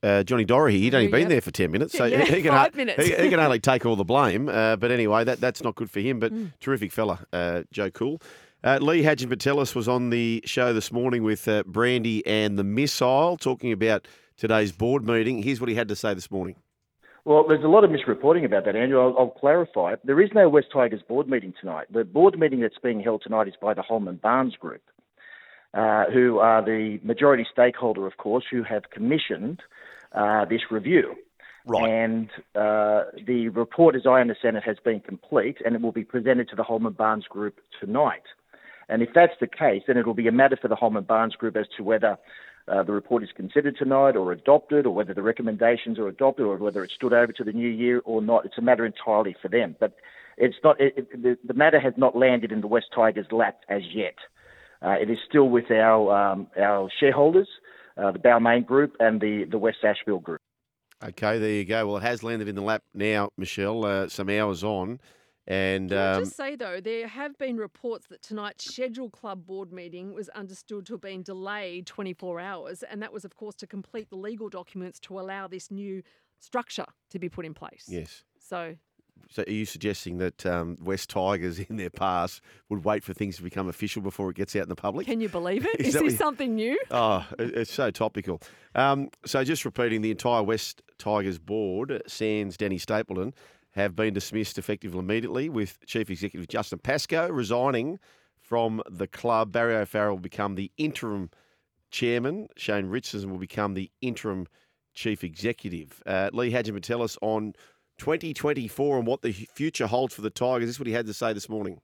Uh, 0.00 0.22
Johnny 0.22 0.44
Dorahy, 0.44 0.78
he'd 0.78 0.94
only 0.94 1.08
been 1.08 1.22
yeah. 1.22 1.28
there 1.28 1.40
for 1.40 1.50
10 1.50 1.72
minutes, 1.72 1.96
so 1.98 2.04
Yeah, 2.04 2.22
he, 2.24 2.40
can, 2.40 2.50
five 2.52 2.72
ha- 2.72 2.76
minutes. 2.76 3.04
He, 3.04 3.10
he 3.16 3.28
can 3.30 3.40
only 3.40 3.58
take 3.70 3.84
all 3.84 3.96
the 3.96 4.04
blame. 4.04 4.48
Uh, 4.48 4.76
but 4.76 4.92
anyway, 4.92 5.24
that, 5.24 5.40
that's 5.40 5.60
not 5.60 5.74
good 5.74 5.90
for 5.90 5.98
him. 6.00 6.20
But 6.20 6.32
Mm. 6.32 6.52
terrific 6.60 6.92
fella, 6.92 7.26
uh, 7.32 7.62
Joe 7.72 7.90
Cool. 7.90 8.22
Uh, 8.62 8.78
Lee 8.80 9.02
Hagipantelis 9.02 9.74
was 9.74 9.88
on 9.88 10.10
the 10.10 10.40
show 10.44 10.72
this 10.72 10.92
morning 10.92 11.24
with 11.24 11.48
uh, 11.48 11.64
Brandy 11.66 12.24
and 12.26 12.56
the 12.58 12.62
Missile, 12.64 13.36
talking 13.38 13.72
about 13.72 14.06
today's 14.36 14.70
board 14.70 15.04
meeting. 15.04 15.42
Here's 15.42 15.60
what 15.60 15.68
he 15.68 15.74
had 15.74 15.88
to 15.88 15.96
say 15.96 16.14
this 16.14 16.30
morning. 16.30 16.54
Well, 17.28 17.44
there's 17.46 17.62
a 17.62 17.68
lot 17.68 17.84
of 17.84 17.90
misreporting 17.90 18.46
about 18.46 18.64
that, 18.64 18.74
Andrew. 18.74 19.02
I'll, 19.02 19.14
I'll 19.18 19.28
clarify. 19.28 19.96
There 20.02 20.18
is 20.18 20.30
no 20.34 20.48
West 20.48 20.68
Tigers 20.72 21.02
board 21.06 21.28
meeting 21.28 21.52
tonight. 21.60 21.86
The 21.92 22.02
board 22.02 22.38
meeting 22.38 22.60
that's 22.60 22.78
being 22.82 23.00
held 23.00 23.20
tonight 23.22 23.48
is 23.48 23.54
by 23.60 23.74
the 23.74 23.82
Holman 23.82 24.16
Barnes 24.16 24.56
Group, 24.56 24.80
uh, 25.74 26.06
who 26.06 26.38
are 26.38 26.64
the 26.64 26.98
majority 27.02 27.46
stakeholder, 27.52 28.06
of 28.06 28.16
course, 28.16 28.44
who 28.50 28.62
have 28.62 28.84
commissioned 28.90 29.60
uh, 30.14 30.46
this 30.46 30.62
review. 30.70 31.16
Right. 31.66 31.86
And 31.86 32.30
uh, 32.54 33.10
the 33.26 33.50
report, 33.52 33.94
as 33.94 34.06
I 34.06 34.22
understand 34.22 34.56
it, 34.56 34.62
has 34.64 34.78
been 34.82 35.00
complete, 35.00 35.58
and 35.62 35.74
it 35.74 35.82
will 35.82 35.92
be 35.92 36.04
presented 36.04 36.48
to 36.48 36.56
the 36.56 36.62
Holman 36.62 36.94
Barnes 36.94 37.26
Group 37.26 37.60
tonight. 37.78 38.22
And 38.88 39.02
if 39.02 39.10
that's 39.14 39.34
the 39.38 39.48
case, 39.48 39.82
then 39.86 39.98
it 39.98 40.06
will 40.06 40.14
be 40.14 40.28
a 40.28 40.32
matter 40.32 40.56
for 40.56 40.68
the 40.68 40.76
Holman 40.76 41.04
Barnes 41.04 41.34
Group 41.34 41.58
as 41.58 41.66
to 41.76 41.82
whether 41.84 42.16
uh, 42.70 42.82
the 42.82 42.92
report 42.92 43.22
is 43.22 43.30
considered 43.34 43.76
tonight 43.76 44.16
or 44.16 44.32
adopted, 44.32 44.86
or 44.86 44.94
whether 44.94 45.14
the 45.14 45.22
recommendations 45.22 45.98
are 45.98 46.08
adopted, 46.08 46.46
or 46.46 46.56
whether 46.56 46.84
it's 46.84 46.94
stood 46.94 47.12
over 47.12 47.32
to 47.32 47.44
the 47.44 47.52
new 47.52 47.68
year 47.68 48.00
or 48.04 48.22
not. 48.22 48.44
It's 48.44 48.58
a 48.58 48.62
matter 48.62 48.84
entirely 48.84 49.36
for 49.40 49.48
them. 49.48 49.76
But 49.78 49.94
it's 50.36 50.56
not. 50.62 50.80
It, 50.80 50.94
it, 50.96 51.22
the, 51.22 51.38
the 51.44 51.54
matter 51.54 51.80
has 51.80 51.94
not 51.96 52.16
landed 52.16 52.52
in 52.52 52.60
the 52.60 52.66
West 52.66 52.86
Tigers' 52.94 53.26
lap 53.32 53.60
as 53.68 53.82
yet. 53.92 54.14
Uh, 54.80 54.90
it 54.90 55.10
is 55.10 55.18
still 55.28 55.48
with 55.48 55.70
our 55.70 56.32
um, 56.32 56.46
our 56.56 56.88
shareholders, 57.00 57.48
uh, 57.96 58.12
the 58.12 58.18
Balmain 58.18 58.64
Group 58.64 58.96
and 59.00 59.20
the 59.20 59.44
the 59.50 59.58
West 59.58 59.78
Ashfield 59.84 60.22
Group. 60.22 60.40
Okay, 61.02 61.38
there 61.38 61.50
you 61.50 61.64
go. 61.64 61.86
Well, 61.86 61.96
it 61.98 62.02
has 62.02 62.22
landed 62.22 62.48
in 62.48 62.56
the 62.56 62.62
lap 62.62 62.82
now, 62.92 63.30
Michelle, 63.36 63.84
uh, 63.84 64.08
some 64.08 64.28
hours 64.28 64.64
on. 64.64 64.98
And 65.48 65.88
Can 65.88 65.98
I 65.98 66.12
um, 66.12 66.24
just 66.24 66.36
say 66.36 66.56
though, 66.56 66.78
there 66.78 67.08
have 67.08 67.36
been 67.38 67.56
reports 67.56 68.06
that 68.08 68.20
tonight's 68.22 68.66
scheduled 68.66 69.12
club 69.12 69.46
board 69.46 69.72
meeting 69.72 70.12
was 70.12 70.28
understood 70.30 70.84
to 70.86 70.92
have 70.92 71.00
been 71.00 71.22
delayed 71.22 71.86
24 71.86 72.38
hours, 72.38 72.82
and 72.82 73.02
that 73.02 73.14
was, 73.14 73.24
of 73.24 73.34
course, 73.34 73.54
to 73.56 73.66
complete 73.66 74.10
the 74.10 74.16
legal 74.16 74.50
documents 74.50 75.00
to 75.00 75.18
allow 75.18 75.48
this 75.48 75.70
new 75.70 76.02
structure 76.38 76.84
to 77.10 77.18
be 77.18 77.30
put 77.30 77.46
in 77.46 77.54
place. 77.54 77.86
yes. 77.88 78.24
So 78.38 78.76
So 79.30 79.42
are 79.46 79.50
you 79.50 79.64
suggesting 79.64 80.18
that 80.18 80.44
um, 80.44 80.76
West 80.82 81.08
Tigers 81.08 81.58
in 81.68 81.76
their 81.76 81.90
past 81.90 82.42
would 82.68 82.84
wait 82.84 83.02
for 83.02 83.14
things 83.14 83.36
to 83.36 83.42
become 83.42 83.68
official 83.68 84.02
before 84.02 84.28
it 84.28 84.36
gets 84.36 84.54
out 84.54 84.64
in 84.64 84.68
the 84.68 84.76
public? 84.76 85.06
can 85.06 85.22
you 85.22 85.30
believe 85.30 85.64
it? 85.64 85.80
Is 85.80 85.94
Is 85.94 86.02
this 86.02 86.16
something 86.18 86.54
new? 86.54 86.78
Oh, 86.90 87.26
it's 87.38 87.72
so 87.72 87.90
topical. 87.90 88.42
Um, 88.74 89.08
so 89.24 89.42
just 89.44 89.64
repeating, 89.64 90.02
the 90.02 90.10
entire 90.10 90.42
West 90.42 90.82
Tigers 90.98 91.38
board, 91.38 92.02
sans 92.06 92.56
Danny 92.58 92.76
Stapleton, 92.78 93.32
have 93.78 93.96
been 93.96 94.12
dismissed 94.12 94.58
effectively 94.58 94.98
immediately, 94.98 95.48
with 95.48 95.78
Chief 95.86 96.10
Executive 96.10 96.48
Justin 96.48 96.80
Pascoe 96.80 97.28
resigning 97.28 97.98
from 98.40 98.82
the 98.90 99.06
club. 99.06 99.52
Barry 99.52 99.76
O'Farrell 99.76 100.14
will 100.14 100.20
become 100.20 100.54
the 100.54 100.70
interim 100.76 101.30
chairman. 101.90 102.48
Shane 102.56 102.86
Richardson 102.86 103.30
will 103.30 103.38
become 103.38 103.74
the 103.74 103.90
interim 104.00 104.46
chief 104.94 105.22
executive. 105.22 106.02
Uh, 106.06 106.30
Lee 106.32 106.50
Hagipantelis 106.50 107.16
on 107.22 107.54
2024 107.98 108.98
and 108.98 109.06
what 109.06 109.22
the 109.22 109.32
future 109.32 109.86
holds 109.86 110.14
for 110.14 110.22
the 110.22 110.30
Tigers. 110.30 110.66
This 110.66 110.76
is 110.76 110.80
what 110.80 110.86
he 110.86 110.92
had 110.92 111.06
to 111.06 111.14
say 111.14 111.32
this 111.32 111.48
morning. 111.48 111.80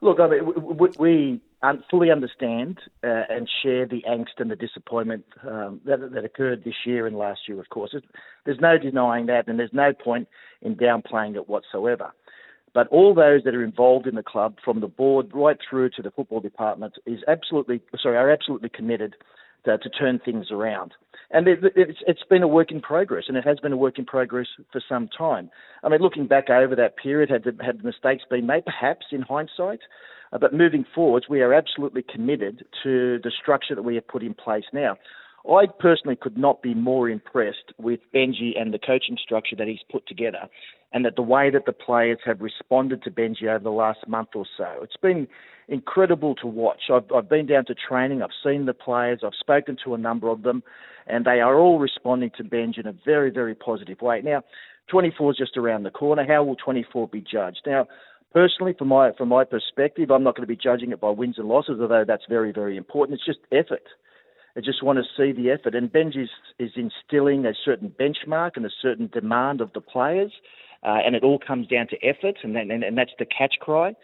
Look, 0.00 0.18
I 0.18 0.28
mean, 0.28 0.52
we 0.98 1.40
un- 1.62 1.82
fully 1.90 2.10
understand 2.10 2.78
uh, 3.04 3.22
and 3.28 3.48
share 3.62 3.86
the 3.86 4.02
angst 4.08 4.38
and 4.38 4.50
the 4.50 4.56
disappointment 4.56 5.24
um, 5.48 5.80
that, 5.84 6.12
that 6.12 6.24
occurred 6.24 6.64
this 6.64 6.74
year 6.84 7.06
and 7.06 7.16
last 7.16 7.40
year, 7.48 7.60
of 7.60 7.68
course. 7.70 7.94
There's 8.44 8.60
no 8.60 8.78
denying 8.78 9.26
that, 9.26 9.48
and 9.48 9.58
there's 9.58 9.70
no 9.72 9.92
point 9.92 10.28
in 10.60 10.76
downplaying 10.76 11.36
it 11.36 11.48
whatsoever. 11.48 12.12
But 12.74 12.88
all 12.88 13.14
those 13.14 13.42
that 13.44 13.54
are 13.54 13.64
involved 13.64 14.06
in 14.06 14.14
the 14.14 14.22
club, 14.22 14.56
from 14.64 14.80
the 14.80 14.88
board 14.88 15.30
right 15.34 15.58
through 15.68 15.90
to 15.90 16.02
the 16.02 16.10
football 16.10 16.40
department, 16.40 16.94
is 17.06 17.20
absolutely 17.28 17.82
sorry 18.02 18.16
are 18.16 18.30
absolutely 18.30 18.70
committed 18.70 19.14
to, 19.64 19.78
to 19.78 19.90
turn 19.90 20.20
things 20.24 20.46
around. 20.50 20.92
And 21.30 21.48
it, 21.48 21.60
it's, 21.76 21.98
it's 22.06 22.22
been 22.28 22.42
a 22.42 22.48
work 22.48 22.70
in 22.70 22.80
progress, 22.80 23.24
and 23.28 23.36
it 23.36 23.46
has 23.46 23.58
been 23.60 23.72
a 23.72 23.76
work 23.76 23.98
in 23.98 24.04
progress 24.04 24.48
for 24.70 24.82
some 24.86 25.08
time. 25.16 25.50
I 25.82 25.88
mean, 25.88 26.00
looking 26.00 26.26
back 26.26 26.50
over 26.50 26.76
that 26.76 26.96
period, 26.96 27.30
had 27.30 27.44
the, 27.44 27.64
had 27.64 27.82
mistakes 27.82 28.24
been 28.28 28.46
made? 28.46 28.64
Perhaps 28.66 29.06
in 29.12 29.22
hindsight. 29.22 29.80
Uh, 30.32 30.38
but 30.38 30.54
moving 30.54 30.84
forwards, 30.94 31.26
we 31.28 31.42
are 31.42 31.52
absolutely 31.52 32.02
committed 32.02 32.64
to 32.82 33.18
the 33.22 33.30
structure 33.30 33.74
that 33.74 33.82
we 33.82 33.94
have 33.94 34.06
put 34.08 34.22
in 34.22 34.34
place 34.34 34.64
now. 34.72 34.96
I 35.48 35.66
personally 35.80 36.16
could 36.16 36.38
not 36.38 36.62
be 36.62 36.74
more 36.74 37.08
impressed 37.10 37.72
with 37.78 38.00
Benji 38.14 38.60
and 38.60 38.72
the 38.72 38.78
coaching 38.78 39.16
structure 39.22 39.56
that 39.56 39.66
he's 39.66 39.80
put 39.90 40.06
together, 40.06 40.48
and 40.92 41.04
that 41.04 41.16
the 41.16 41.22
way 41.22 41.50
that 41.50 41.66
the 41.66 41.72
players 41.72 42.18
have 42.24 42.40
responded 42.40 43.02
to 43.02 43.10
Benji 43.10 43.44
over 43.48 43.62
the 43.62 43.70
last 43.70 44.06
month 44.06 44.30
or 44.34 44.46
so. 44.56 44.66
It's 44.82 44.96
been 44.96 45.26
incredible 45.68 46.34
to 46.36 46.46
watch. 46.46 46.82
I've, 46.92 47.10
I've 47.14 47.28
been 47.28 47.46
down 47.46 47.64
to 47.66 47.74
training, 47.74 48.22
I've 48.22 48.30
seen 48.44 48.66
the 48.66 48.74
players, 48.74 49.20
I've 49.24 49.32
spoken 49.38 49.76
to 49.84 49.94
a 49.94 49.98
number 49.98 50.28
of 50.28 50.42
them, 50.42 50.62
and 51.06 51.24
they 51.24 51.40
are 51.40 51.58
all 51.58 51.78
responding 51.78 52.30
to 52.36 52.44
Benji 52.44 52.78
in 52.78 52.86
a 52.86 52.94
very, 53.04 53.30
very 53.30 53.54
positive 53.54 54.00
way. 54.00 54.20
Now, 54.22 54.42
24 54.88 55.32
is 55.32 55.36
just 55.38 55.56
around 55.56 55.82
the 55.82 55.90
corner. 55.90 56.24
How 56.26 56.44
will 56.44 56.56
24 56.56 57.08
be 57.08 57.20
judged? 57.20 57.62
Now, 57.66 57.86
personally, 58.32 58.74
from 58.78 58.88
my 58.88 59.12
from 59.12 59.28
my 59.28 59.44
perspective, 59.44 60.10
I'm 60.10 60.22
not 60.22 60.36
going 60.36 60.46
to 60.46 60.54
be 60.54 60.60
judging 60.60 60.92
it 60.92 61.00
by 61.00 61.10
wins 61.10 61.38
and 61.38 61.48
losses, 61.48 61.78
although 61.80 62.04
that's 62.06 62.24
very, 62.28 62.52
very 62.52 62.76
important. 62.76 63.18
It's 63.18 63.26
just 63.26 63.40
effort. 63.50 63.82
I 64.56 64.60
just 64.60 64.82
want 64.82 64.98
to 64.98 65.04
see 65.16 65.32
the 65.32 65.50
effort. 65.50 65.74
And 65.74 65.90
Benj 65.90 66.16
is, 66.16 66.28
instilling 66.76 67.46
a 67.46 67.54
certain 67.64 67.92
benchmark 67.98 68.52
and 68.56 68.66
a 68.66 68.70
certain 68.80 69.08
demand 69.12 69.60
of 69.60 69.72
the 69.72 69.80
players, 69.80 70.32
uh, 70.82 70.98
and 71.04 71.14
it 71.16 71.24
all 71.24 71.38
comes 71.38 71.66
down 71.66 71.88
to 71.88 71.96
effort, 72.04 72.38
and, 72.42 72.54
that, 72.56 72.62
and, 72.62 72.82
and 72.84 72.96
that's 72.96 73.12
the 73.18 73.26
catch 73.26 73.54
cry. 73.60 73.94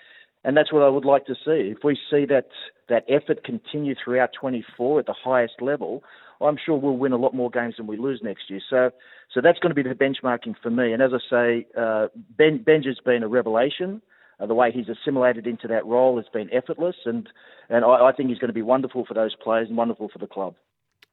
And 0.44 0.56
that's 0.56 0.72
what 0.72 0.82
I 0.82 0.88
would 0.88 1.04
like 1.04 1.26
to 1.26 1.34
see. 1.34 1.72
If 1.76 1.78
we 1.84 1.98
see 2.10 2.24
that, 2.26 2.46
that 2.88 3.04
effort 3.08 3.44
continue 3.44 3.94
throughout 4.02 4.30
24 4.38 5.00
at 5.00 5.06
the 5.06 5.12
highest 5.12 5.60
level, 5.60 6.02
I'm 6.40 6.56
sure 6.64 6.76
we'll 6.76 6.96
win 6.96 7.12
a 7.12 7.16
lot 7.16 7.34
more 7.34 7.50
games 7.50 7.74
than 7.76 7.86
we 7.86 7.96
lose 7.96 8.20
next 8.22 8.48
year. 8.48 8.60
So, 8.70 8.90
so 9.34 9.40
that's 9.40 9.58
going 9.58 9.74
to 9.74 9.82
be 9.82 9.88
the 9.88 9.94
benchmarking 9.94 10.54
for 10.62 10.70
me. 10.70 10.92
And 10.92 11.02
as 11.02 11.10
I 11.12 11.18
say, 11.28 11.66
uh, 11.76 12.06
ben, 12.36 12.62
Benj 12.62 12.86
has 12.86 12.98
been 13.04 13.22
a 13.22 13.28
revelation. 13.28 14.00
Uh, 14.40 14.46
the 14.46 14.54
way 14.54 14.70
he's 14.70 14.88
assimilated 14.88 15.46
into 15.46 15.66
that 15.68 15.84
role 15.84 16.16
has 16.16 16.26
been 16.32 16.48
effortless, 16.52 16.96
and 17.04 17.28
and 17.68 17.84
I, 17.84 18.08
I 18.08 18.12
think 18.12 18.28
he's 18.28 18.38
going 18.38 18.48
to 18.48 18.54
be 18.54 18.62
wonderful 18.62 19.04
for 19.04 19.14
those 19.14 19.34
players 19.34 19.68
and 19.68 19.76
wonderful 19.76 20.08
for 20.08 20.18
the 20.18 20.26
club. 20.26 20.54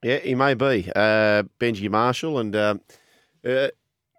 Yeah, 0.02 0.18
he 0.18 0.34
may 0.34 0.54
be. 0.54 0.90
Uh, 0.94 1.44
Benji 1.58 1.90
Marshall. 1.90 2.38
And 2.38 2.54
uh, 2.54 2.74
uh, 3.44 3.68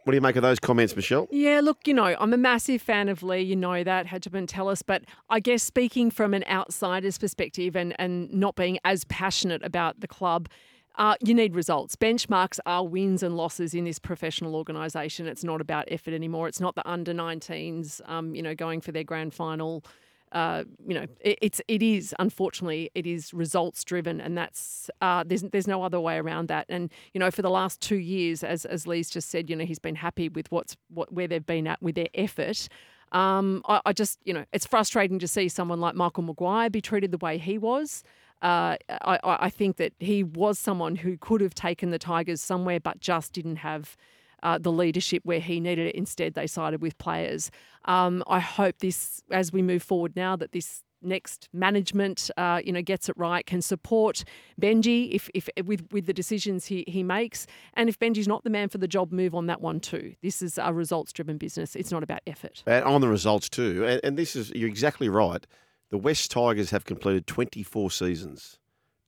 what 0.04 0.12
do 0.12 0.16
you 0.16 0.22
make 0.22 0.36
of 0.36 0.42
those 0.42 0.60
comments, 0.60 0.96
Michelle? 0.96 1.28
Yeah, 1.32 1.62
look, 1.62 1.88
you 1.88 1.94
know, 1.94 2.16
I'm 2.20 2.34
a 2.34 2.38
massive 2.38 2.82
fan 2.82 3.10
of 3.10 3.24
Lee. 3.24 3.42
You 3.42 3.56
know 3.56 3.84
that, 3.84 4.08
Hagipantelis. 4.08 4.84
But 4.86 5.04
I 5.30 5.40
guess 5.40 5.64
speaking 5.64 6.12
from 6.12 6.34
an 6.34 6.44
outsider's 6.50 7.18
perspective 7.18 7.76
and, 7.76 7.96
and 8.00 8.34
not 8.34 8.56
being 8.56 8.80
as 8.86 9.04
passionate 9.06 9.64
about 9.64 10.00
the 10.00 10.08
club, 10.08 10.50
uh, 10.98 11.16
you 11.22 11.34
need 11.34 11.56
results. 11.56 11.96
Benchmarks 11.96 12.60
are 12.66 12.86
wins 12.86 13.22
and 13.22 13.38
losses 13.38 13.74
in 13.74 13.84
this 13.86 14.00
professional 14.00 14.56
organisation. 14.56 15.28
It's 15.28 15.44
not 15.44 15.62
about 15.62 15.86
effort 15.90 16.14
anymore. 16.14 16.48
It's 16.48 16.60
not 16.60 16.76
the 16.76 16.88
under 16.90 17.14
19s, 17.14 18.02
um, 18.10 18.34
you 18.34 18.42
know, 18.42 18.56
going 18.56 18.82
for 18.82 18.92
their 18.92 19.04
grand 19.04 19.34
final. 19.34 19.84
Uh, 20.32 20.64
you 20.86 20.94
know, 20.94 21.06
it, 21.22 21.38
it's 21.42 21.62
it 21.68 21.82
is 21.82 22.14
unfortunately 22.20 22.92
it 22.96 23.08
is 23.08 23.34
results 23.34 23.84
driven, 23.86 24.20
and 24.20 24.38
that's 24.38 24.90
uh, 25.00 25.24
there's 25.26 25.44
there's 25.44 25.68
no 25.68 25.84
other 25.84 26.02
way 26.02 26.18
around 26.18 26.50
that. 26.50 26.66
And 26.68 26.92
you 27.14 27.20
know, 27.20 27.32
for 27.32 27.42
the 27.44 27.50
last 27.50 27.80
two 27.80 27.98
years, 27.98 28.44
as 28.44 28.66
as 28.66 28.86
Lee's 28.86 29.10
just 29.10 29.30
said, 29.30 29.50
you 29.50 29.56
know, 29.56 29.66
he's 29.66 29.80
been 29.80 29.96
happy 29.96 30.28
with 30.28 30.52
what's 30.52 30.76
what 30.90 31.14
where 31.14 31.28
they've 31.28 31.46
been 31.46 31.68
at 31.68 31.82
with 31.82 31.96
their 31.96 32.10
effort. 32.14 32.68
Um, 33.14 33.62
I, 33.70 33.80
I 33.86 33.94
just 33.94 34.20
you 34.26 34.34
know, 34.34 34.44
it's 34.52 34.66
frustrating 34.66 35.20
to 35.20 35.28
see 35.30 35.48
someone 35.48 35.80
like 35.80 35.96
Michael 35.96 36.24
Maguire 36.24 36.70
be 36.70 36.82
treated 36.82 37.12
the 37.12 37.18
way 37.20 37.38
he 37.38 37.58
was. 37.58 38.04
Uh, 38.42 38.78
I, 38.90 39.20
I 39.24 39.50
think 39.50 39.78
that 39.78 39.94
he 40.00 40.24
was 40.24 40.60
someone 40.60 40.96
who 40.96 41.18
could 41.18 41.42
have 41.42 41.56
taken 41.56 41.90
the 41.90 42.00
Tigers 42.00 42.42
somewhere, 42.42 42.80
but 42.80 43.00
just 43.00 43.34
didn't 43.34 43.58
have 43.58 43.98
uh, 44.44 44.58
the 44.58 44.72
leadership 44.72 45.24
where 45.26 45.40
he 45.40 45.60
needed 45.60 45.88
it. 45.88 45.96
Instead, 45.96 46.36
they 46.36 46.48
sided 46.48 46.82
with 46.82 46.98
players. 46.98 47.50
Um, 47.86 48.24
I 48.28 48.40
hope 48.40 48.80
this, 48.80 49.24
as 49.32 49.52
we 49.52 49.62
move 49.62 49.82
forward 49.82 50.16
now, 50.16 50.36
that 50.36 50.52
this 50.52 50.84
next 51.02 51.48
management, 51.54 52.30
uh, 52.38 52.62
you 52.64 52.72
know, 52.72 52.82
gets 52.82 53.10
it 53.10 53.16
right, 53.18 53.46
can 53.46 53.62
support 53.62 54.24
Benji 54.60 55.12
if, 55.12 55.30
if 55.34 55.50
with 55.64 55.88
with 55.92 56.06
the 56.06 56.14
decisions 56.14 56.66
he 56.66 56.84
he 56.88 57.04
makes, 57.04 57.48
and 57.76 57.90
if 57.90 58.00
Benji's 58.00 58.28
not 58.28 58.44
the 58.44 58.50
man 58.50 58.70
for 58.70 58.78
the 58.78 58.88
job, 58.88 59.12
move 59.12 59.36
on 59.36 59.48
that 59.48 59.62
one 59.62 59.80
too. 59.80 60.16
This 60.22 60.42
is 60.42 60.58
a 60.58 60.74
results 60.74 61.14
driven 61.14 61.38
business. 61.38 61.76
It's 61.76 61.92
not 61.92 62.04
about 62.04 62.22
effort. 62.28 62.64
And 62.66 62.84
on 62.84 63.02
the 63.02 63.08
results 63.08 63.50
too. 63.50 63.86
And, 63.86 64.02
and 64.04 64.18
this 64.18 64.36
is 64.36 64.52
you're 64.52 64.70
exactly 64.70 65.10
right. 65.10 65.46
The 65.90 65.98
West 65.98 66.32
Tigers 66.32 66.72
have 66.72 66.86
completed 66.86 67.28
24 67.28 67.92
seasons. 67.92 68.60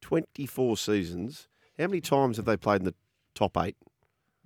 24 0.02 0.78
seasons. 0.78 1.48
How 1.78 1.88
many 1.88 2.02
times 2.02 2.38
have 2.38 2.46
they 2.46 2.58
played 2.58 2.82
in 2.82 2.86
the 2.86 2.96
top 3.36 3.58
eight? 3.58 3.76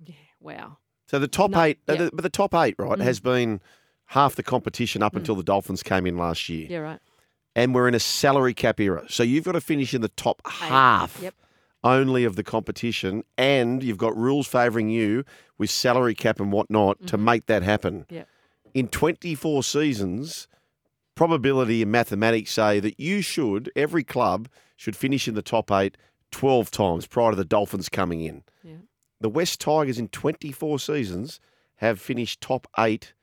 Yeah, 0.04 0.14
wow. 0.40 0.78
So 1.06 1.18
the 1.18 1.28
top 1.28 1.50
No, 1.50 1.62
eight, 1.62 1.78
uh, 1.88 1.92
yeah. 1.92 1.98
Mm. 1.98 2.04
the, 2.06 2.10
but 2.16 2.22
the 2.22 2.28
top 2.30 2.54
eight, 2.54 2.74
right, 2.78 2.98
has 2.98 3.20
been 3.20 3.60
half 4.06 4.34
the 4.34 4.42
competition 4.42 5.02
up 5.02 5.14
until 5.16 5.34
the 5.34 5.42
Dolphins 5.42 5.82
came 5.82 6.06
in 6.06 6.16
last 6.16 6.48
year. 6.48 6.66
Yeah, 6.68 6.78
right. 6.78 7.00
And 7.56 7.74
we're 7.74 7.86
in 7.88 7.94
a 7.94 8.00
salary 8.00 8.52
cap 8.54 8.80
era. 8.80 9.04
So 9.08 9.22
you've 9.22 9.44
got 9.44 9.52
to 9.52 9.60
finish 9.60 9.94
in 9.94 10.00
the 10.00 10.08
top 10.08 10.42
half 10.46 11.20
Yep. 11.22 11.34
only 11.84 12.24
of 12.24 12.34
the 12.36 12.42
competition. 12.42 13.22
And 13.38 13.82
you've 13.82 13.98
got 13.98 14.16
rules 14.16 14.48
favouring 14.48 14.88
you 14.90 15.24
with 15.56 15.70
salary 15.70 16.14
cap 16.16 16.40
and 16.40 16.50
whatnot 16.50 17.06
to 17.06 17.16
make 17.16 17.46
that 17.46 17.62
happen. 17.62 18.00
Mm-hmm. 18.04 18.14
Yep. 18.14 18.28
In 18.74 18.88
24 18.88 19.62
seasons, 19.62 20.48
probability 21.14 21.82
and 21.82 21.92
mathematics 21.92 22.52
say 22.52 22.80
that 22.80 22.98
you 22.98 23.20
should, 23.22 23.70
every 23.76 24.04
club 24.04 24.48
should 24.76 24.96
finish 24.96 25.28
in 25.28 25.34
the 25.34 25.42
top 25.42 25.70
eight 25.70 25.96
12 26.30 26.70
times 26.70 27.06
prior 27.06 27.30
to 27.30 27.36
the 27.36 27.44
Dolphins 27.44 27.88
coming 27.88 28.20
in. 28.20 28.42
Yeah. 28.62 28.76
The 29.20 29.28
West 29.28 29.60
Tigers 29.60 29.98
in 29.98 30.08
24 30.08 30.78
seasons 30.80 31.40
have 31.76 32.00
finished 32.00 32.40
top 32.40 32.66
eight 32.78 33.14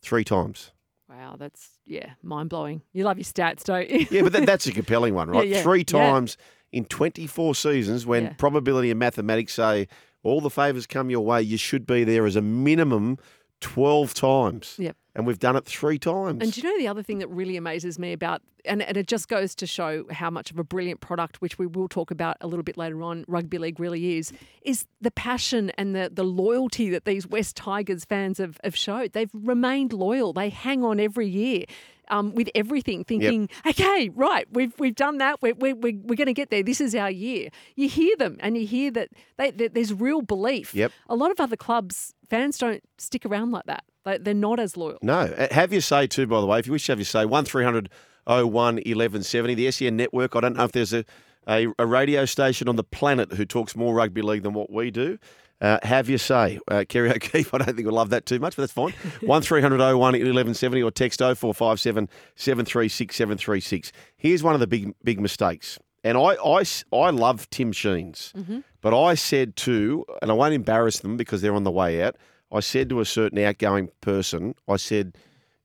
three 0.00 0.24
times. 0.24 0.72
Wow, 1.08 1.36
that's 1.38 1.70
yeah, 1.86 2.10
mind 2.22 2.50
blowing. 2.50 2.82
You 2.92 3.04
love 3.04 3.18
your 3.18 3.24
stats, 3.24 3.64
don't 3.64 3.88
you? 3.88 4.06
Yeah, 4.10 4.22
but 4.22 4.32
that, 4.32 4.46
that's 4.46 4.66
a 4.66 4.72
compelling 4.72 5.14
one, 5.14 5.30
right? 5.30 5.48
yeah, 5.48 5.62
Three 5.62 5.80
yeah. 5.80 5.84
times 5.84 6.36
in 6.70 6.84
24 6.84 7.54
seasons 7.54 8.04
when 8.04 8.34
probability 8.34 8.90
and 8.90 8.98
mathematics 8.98 9.54
say 9.54 9.88
all 10.22 10.40
the 10.40 10.50
favours 10.50 10.86
come 10.86 11.10
your 11.10 11.24
way, 11.24 11.40
you 11.40 11.56
should 11.56 11.86
be 11.86 12.04
there 12.04 12.26
as 12.26 12.36
a 12.36 12.42
minimum 12.42 13.18
12 13.60 14.14
times. 14.14 14.76
Yep. 14.78 14.96
And 15.14 15.26
we've 15.26 15.38
done 15.38 15.56
it 15.56 15.64
three 15.64 15.98
times. 15.98 16.42
And 16.42 16.52
do 16.52 16.60
you 16.60 16.68
know 16.70 16.78
the 16.78 16.86
other 16.86 17.02
thing 17.02 17.18
that 17.18 17.28
really 17.28 17.56
amazes 17.56 17.98
me 17.98 18.12
about, 18.12 18.40
and, 18.64 18.82
and 18.82 18.96
it 18.96 19.08
just 19.08 19.28
goes 19.28 19.54
to 19.56 19.66
show 19.66 20.04
how 20.10 20.30
much 20.30 20.52
of 20.52 20.58
a 20.60 20.64
brilliant 20.64 21.00
product, 21.00 21.40
which 21.40 21.58
we 21.58 21.66
will 21.66 21.88
talk 21.88 22.12
about 22.12 22.36
a 22.40 22.46
little 22.46 22.62
bit 22.62 22.76
later 22.76 23.02
on, 23.02 23.24
rugby 23.26 23.58
league 23.58 23.80
really 23.80 24.16
is, 24.16 24.32
is 24.62 24.86
the 25.00 25.10
passion 25.10 25.70
and 25.76 25.96
the, 25.96 26.08
the 26.12 26.22
loyalty 26.22 26.88
that 26.90 27.04
these 27.04 27.26
West 27.26 27.56
Tigers 27.56 28.04
fans 28.04 28.38
have, 28.38 28.60
have 28.62 28.76
showed. 28.76 29.12
They've 29.12 29.30
remained 29.32 29.92
loyal. 29.92 30.32
They 30.32 30.50
hang 30.50 30.84
on 30.84 31.00
every 31.00 31.26
year. 31.26 31.64
Um, 32.10 32.34
with 32.34 32.48
everything, 32.54 33.04
thinking, 33.04 33.48
okay, 33.66 34.10
right, 34.14 34.46
we've 34.52 34.72
we've 34.78 34.94
done 34.94 35.18
that. 35.18 35.42
We're 35.42 35.54
we're, 35.54 35.74
we're, 35.74 35.98
we're 36.02 36.16
going 36.16 36.26
to 36.26 36.34
get 36.34 36.50
there. 36.50 36.62
This 36.62 36.80
is 36.80 36.94
our 36.94 37.10
year. 37.10 37.50
You 37.76 37.88
hear 37.88 38.16
them, 38.16 38.36
and 38.40 38.56
you 38.56 38.66
hear 38.66 38.90
that 38.92 39.10
they, 39.36 39.50
that 39.50 39.74
there's 39.74 39.92
real 39.92 40.22
belief. 40.22 40.74
Yep. 40.74 40.92
A 41.08 41.14
lot 41.14 41.30
of 41.30 41.40
other 41.40 41.56
clubs 41.56 42.14
fans 42.28 42.58
don't 42.58 42.82
stick 42.98 43.24
around 43.26 43.50
like 43.52 43.64
that. 43.66 43.84
They, 44.04 44.18
they're 44.18 44.34
not 44.34 44.60
as 44.60 44.76
loyal. 44.76 44.98
No. 45.02 45.20
Uh, 45.20 45.48
Have 45.50 45.72
your 45.72 45.82
say 45.82 46.06
too, 46.06 46.26
by 46.26 46.40
the 46.40 46.46
way. 46.46 46.58
If 46.58 46.66
you 46.66 46.72
wish 46.72 46.86
to 46.86 46.92
have 46.92 46.98
your 46.98 47.04
say, 47.06 47.24
1300 47.24 47.90
01 48.26 48.50
1170. 48.52 49.54
The 49.54 49.70
SEN 49.70 49.96
network, 49.96 50.36
I 50.36 50.40
don't 50.40 50.56
know 50.56 50.64
if 50.64 50.72
there's 50.72 50.92
a, 50.92 51.04
a, 51.48 51.68
a 51.78 51.86
radio 51.86 52.24
station 52.26 52.68
on 52.68 52.76
the 52.76 52.84
planet 52.84 53.32
who 53.32 53.44
talks 53.44 53.74
more 53.74 53.94
rugby 53.94 54.22
league 54.22 54.42
than 54.42 54.52
what 54.52 54.70
we 54.70 54.90
do. 54.90 55.18
Uh, 55.60 55.78
have 55.82 56.08
your 56.08 56.18
say. 56.18 56.58
Uh, 56.68 56.84
Kerry 56.88 57.10
O'Keeffe, 57.10 57.52
I 57.54 57.58
don't 57.58 57.74
think 57.74 57.84
we'll 57.86 57.94
love 57.94 58.10
that 58.10 58.26
too 58.26 58.38
much, 58.38 58.54
but 58.56 58.62
that's 58.62 58.72
fine. 58.72 58.92
1300 59.20 59.78
01 59.78 59.98
1170 59.98 60.82
or 60.82 60.90
text 60.90 61.18
0457 61.20 62.08
736 62.36 63.16
736. 63.16 63.92
Here's 64.16 64.42
one 64.42 64.54
of 64.54 64.60
the 64.60 64.66
big 64.66 64.94
big 65.02 65.20
mistakes. 65.20 65.78
And 66.04 66.16
I, 66.16 66.36
I, 66.44 66.62
I 66.92 67.10
love 67.10 67.50
Tim 67.50 67.72
Sheens, 67.72 68.32
but 68.80 68.96
I 68.98 69.14
said 69.14 69.56
to, 69.56 70.06
and 70.22 70.30
I 70.30 70.34
won't 70.34 70.54
embarrass 70.54 71.00
them 71.00 71.16
because 71.16 71.42
they're 71.42 71.54
on 71.54 71.64
the 71.64 71.72
way 71.72 72.02
out, 72.02 72.14
I 72.52 72.60
said 72.60 72.88
to 72.90 73.00
a 73.00 73.04
certain 73.04 73.38
outgoing 73.40 73.90
person, 74.00 74.54
I 74.68 74.76
said, 74.76 75.18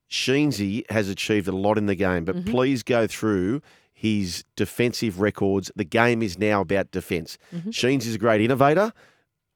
Sheensy 0.10 0.90
has 0.92 1.08
achieved 1.08 1.48
a 1.48 1.52
lot 1.56 1.78
in 1.78 1.86
the 1.86 1.96
game, 1.96 2.26
but 2.26 2.46
please 2.46 2.82
go 2.84 3.06
through 3.08 3.62
his 3.94 4.44
defensive 4.56 5.22
records. 5.22 5.72
The 5.76 5.86
game 5.86 6.22
is 6.22 6.38
now 6.38 6.62
about 6.62 6.92
defence. 6.92 7.38
Sheens 7.72 8.06
is 8.06 8.16
a 8.16 8.20
great 8.20 8.42
innovator. 8.42 8.92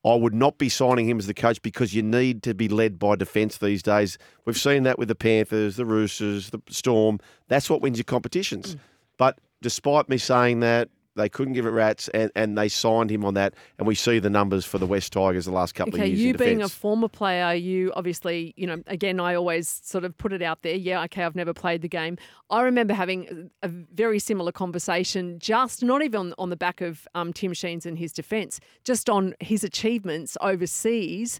I 0.08 0.16
would 0.16 0.34
not 0.34 0.58
be 0.58 0.70
signing 0.70 1.10
him 1.10 1.20
as 1.20 1.28
the 1.28 1.34
coach 1.34 1.62
because 1.62 1.94
you 1.94 2.02
need 2.02 2.42
to 2.44 2.54
be 2.54 2.70
led 2.70 2.98
by 2.98 3.16
defence 3.16 3.58
these 3.58 3.84
days. 3.84 4.18
We've 4.46 4.58
seen 4.58 4.84
that 4.84 4.98
with 4.98 5.10
the 5.10 5.16
Panthers, 5.16 5.76
the 5.76 5.86
Roosters, 5.86 6.50
the 6.52 6.62
Storm. 6.70 7.20
That's 7.50 7.70
what 7.70 7.82
wins 7.82 7.98
your 7.98 8.06
competitions. 8.06 8.76
Mm. 8.76 8.80
But 9.18 9.40
despite 9.62 10.08
me 10.08 10.18
saying 10.18 10.62
that, 10.62 10.90
they 11.18 11.28
couldn't 11.28 11.54
give 11.54 11.66
it 11.66 11.72
rats, 11.72 12.08
and, 12.10 12.32
and 12.36 12.58
they 12.58 12.70
signed 12.70 13.10
him 13.12 13.26
on 13.26 13.34
that. 13.34 13.54
And 13.78 13.86
we 13.88 13.96
see 13.96 14.20
the 14.20 14.30
numbers 14.30 14.64
for 14.66 14.78
the 14.78 14.86
West 14.86 15.12
Tigers 15.12 15.46
the 15.46 15.52
last 15.52 15.76
couple 15.76 15.96
Okay, 15.96 16.04
of 16.04 16.10
years. 16.10 16.22
you 16.22 16.30
in 16.32 16.38
being 16.38 16.62
a 16.62 16.70
former 16.70 17.10
player, 17.10 17.54
you 17.54 17.92
obviously, 17.96 18.54
you 18.56 18.66
know, 18.66 18.82
again, 18.88 19.20
I 19.20 19.36
always 19.36 19.68
sort 19.84 20.06
of 20.06 20.18
put 20.18 20.32
it 20.32 20.42
out 20.42 20.62
there. 20.62 20.76
Yeah, 20.76 21.04
okay, 21.04 21.24
I've 21.24 21.36
never 21.36 21.54
played 21.54 21.82
the 21.82 21.90
game. 21.90 22.18
I 22.50 22.62
remember 22.62 22.94
having 22.94 23.50
a 23.64 23.68
very 23.68 24.20
similar 24.20 24.52
conversation, 24.54 25.40
just 25.40 25.84
not 25.84 26.02
even 26.02 26.20
on, 26.20 26.34
on 26.38 26.50
the 26.50 26.56
back 26.56 26.80
of 26.82 27.08
um, 27.16 27.34
Tim 27.34 27.54
Sheens 27.54 27.86
and 27.86 27.98
his 27.98 28.14
defence, 28.14 28.60
just 28.86 29.10
on 29.10 29.34
his 29.42 29.64
achievements 29.64 30.38
overseas 30.42 31.40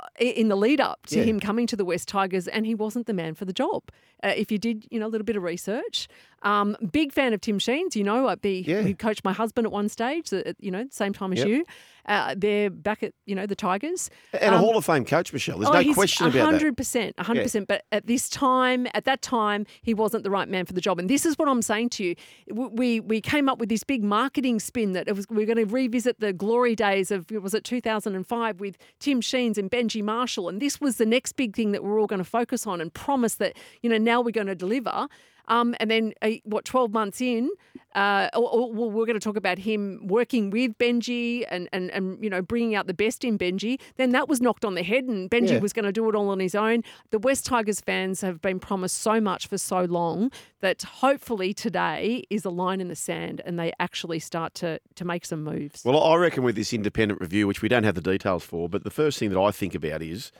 uh, 0.00 0.06
in 0.20 0.48
the 0.48 0.56
lead 0.56 0.80
up 0.80 1.06
to 1.06 1.18
Yeah. 1.18 1.24
him 1.24 1.40
coming 1.40 1.66
to 1.68 1.76
the 1.76 1.84
West 1.84 2.06
Tigers, 2.08 2.46
and 2.48 2.66
he 2.66 2.74
wasn't 2.74 3.06
the 3.06 3.14
man 3.14 3.34
for 3.34 3.44
the 3.44 3.52
job. 3.52 3.84
Uh, 4.22 4.32
if 4.36 4.50
you 4.52 4.58
did, 4.58 4.86
you 4.90 5.00
know, 5.00 5.06
a 5.06 5.08
little 5.08 5.24
bit 5.24 5.36
of 5.36 5.42
research. 5.42 6.06
Um, 6.42 6.76
big 6.92 7.12
fan 7.12 7.32
of 7.32 7.40
Tim 7.40 7.58
Sheens. 7.58 7.96
You 7.96 8.04
know, 8.04 8.28
I'd 8.28 8.40
be 8.42 8.60
Yeah. 8.66 8.82
he 8.82 8.94
coached 8.94 9.24
my 9.24 9.32
husband 9.32 9.66
at 9.66 9.72
one 9.72 9.88
stage. 9.88 10.32
uh, 10.32 10.42
You 10.60 10.70
know, 10.70 10.86
same 10.90 11.12
time 11.12 11.32
as 11.32 11.38
Yep. 11.40 11.48
you. 11.48 11.64
Uh, 12.08 12.34
they're 12.36 12.70
back 12.70 13.02
at 13.02 13.12
you 13.24 13.34
know 13.34 13.46
the 13.46 13.56
Tigers. 13.56 14.10
and 14.32 14.54
a 14.54 14.58
Um, 14.58 14.62
Hall 14.62 14.76
of 14.76 14.84
Fame 14.84 15.04
coach, 15.04 15.32
Michelle. 15.32 15.58
There's 15.58 15.70
oh, 15.70 15.80
no 15.80 15.94
question 15.94 16.26
about 16.28 16.52
that. 16.52 16.62
100%, 16.62 17.14
100%. 17.18 17.66
But 17.66 17.82
at 17.90 18.06
this 18.06 18.28
time, 18.28 18.86
at 18.94 19.04
that 19.06 19.22
time, 19.22 19.66
he 19.82 19.92
wasn't 19.92 20.22
the 20.22 20.30
right 20.30 20.48
man 20.48 20.66
for 20.66 20.72
the 20.72 20.80
job. 20.80 21.00
And 21.00 21.10
this 21.10 21.26
is 21.26 21.36
what 21.36 21.48
I'm 21.48 21.62
saying 21.62 21.88
to 21.90 22.04
you. 22.04 22.14
We 22.52 23.00
we 23.00 23.20
came 23.20 23.48
up 23.48 23.58
with 23.58 23.68
this 23.70 23.82
big 23.82 24.04
marketing 24.04 24.60
spin 24.60 24.92
that 24.92 25.08
it 25.08 25.16
was 25.16 25.26
we 25.28 25.42
are 25.42 25.46
going 25.46 25.56
to 25.66 25.72
revisit 25.74 26.20
the 26.20 26.32
glory 26.32 26.76
days 26.76 27.10
of 27.10 27.28
was 27.32 27.54
it 27.54 27.64
2005 27.64 28.60
with 28.60 28.76
Tim 29.00 29.20
Sheens 29.20 29.58
and 29.58 29.68
Benji 29.68 30.02
Marshall, 30.02 30.48
and 30.48 30.60
this 30.62 30.80
was 30.80 30.98
the 30.98 31.06
next 31.06 31.32
big 31.32 31.56
thing 31.56 31.72
that 31.72 31.82
we're 31.82 31.98
all 31.98 32.06
going 32.06 32.18
to 32.22 32.24
focus 32.24 32.68
on 32.68 32.80
and 32.80 32.94
promise 32.94 33.34
that 33.36 33.56
you 33.82 33.90
know 33.90 33.98
now 33.98 34.20
we're 34.20 34.30
going 34.30 34.46
to 34.46 34.54
deliver. 34.54 35.08
Um, 35.48 35.74
and 35.80 35.90
then, 35.90 36.12
uh, 36.22 36.30
what, 36.44 36.64
12 36.64 36.92
months 36.92 37.20
in, 37.20 37.50
uh, 37.94 38.28
or, 38.34 38.48
or- 38.50 38.72
we're 38.90 39.06
going 39.06 39.18
to 39.18 39.24
talk 39.24 39.36
about 39.36 39.58
him 39.58 40.00
working 40.06 40.50
with 40.50 40.76
Benji 40.78 41.44
and, 41.50 41.68
and, 41.72 41.90
and, 41.92 42.22
you 42.22 42.28
know, 42.28 42.42
bringing 42.42 42.74
out 42.74 42.86
the 42.86 42.94
best 42.94 43.24
in 43.24 43.38
Benji. 43.38 43.80
Then 43.96 44.10
that 44.12 44.28
was 44.28 44.40
knocked 44.40 44.64
on 44.64 44.74
the 44.74 44.82
head, 44.82 45.04
and 45.04 45.30
Benji 45.30 45.50
Yeah. 45.52 45.58
was 45.60 45.72
going 45.72 45.84
to 45.84 45.92
do 45.92 46.08
it 46.08 46.14
all 46.14 46.28
on 46.30 46.40
his 46.40 46.54
own. 46.54 46.82
The 47.10 47.18
West 47.18 47.46
Tigers 47.46 47.80
fans 47.80 48.20
have 48.22 48.42
been 48.42 48.58
promised 48.60 48.98
so 48.98 49.20
much 49.20 49.46
for 49.46 49.56
so 49.58 49.82
long 49.84 50.30
that 50.60 50.82
hopefully 50.82 51.54
today 51.54 52.24
is 52.28 52.44
a 52.44 52.50
line 52.50 52.80
in 52.80 52.88
the 52.88 52.96
sand 52.96 53.40
and 53.46 53.58
they 53.58 53.72
actually 53.78 54.18
start 54.18 54.54
to, 54.54 54.80
to 54.96 55.04
make 55.04 55.24
some 55.24 55.44
moves. 55.44 55.82
Well, 55.84 56.02
I 56.02 56.16
reckon 56.16 56.42
with 56.42 56.56
this 56.56 56.72
independent 56.72 57.20
review, 57.20 57.46
which 57.46 57.62
we 57.62 57.68
don't 57.68 57.84
have 57.84 57.94
the 57.94 58.00
details 58.00 58.44
for, 58.44 58.68
but 58.68 58.82
the 58.84 58.90
first 58.90 59.18
thing 59.18 59.30
that 59.30 59.38
I 59.40 59.50
think 59.50 59.74
about 59.74 60.02
is, 60.02 60.32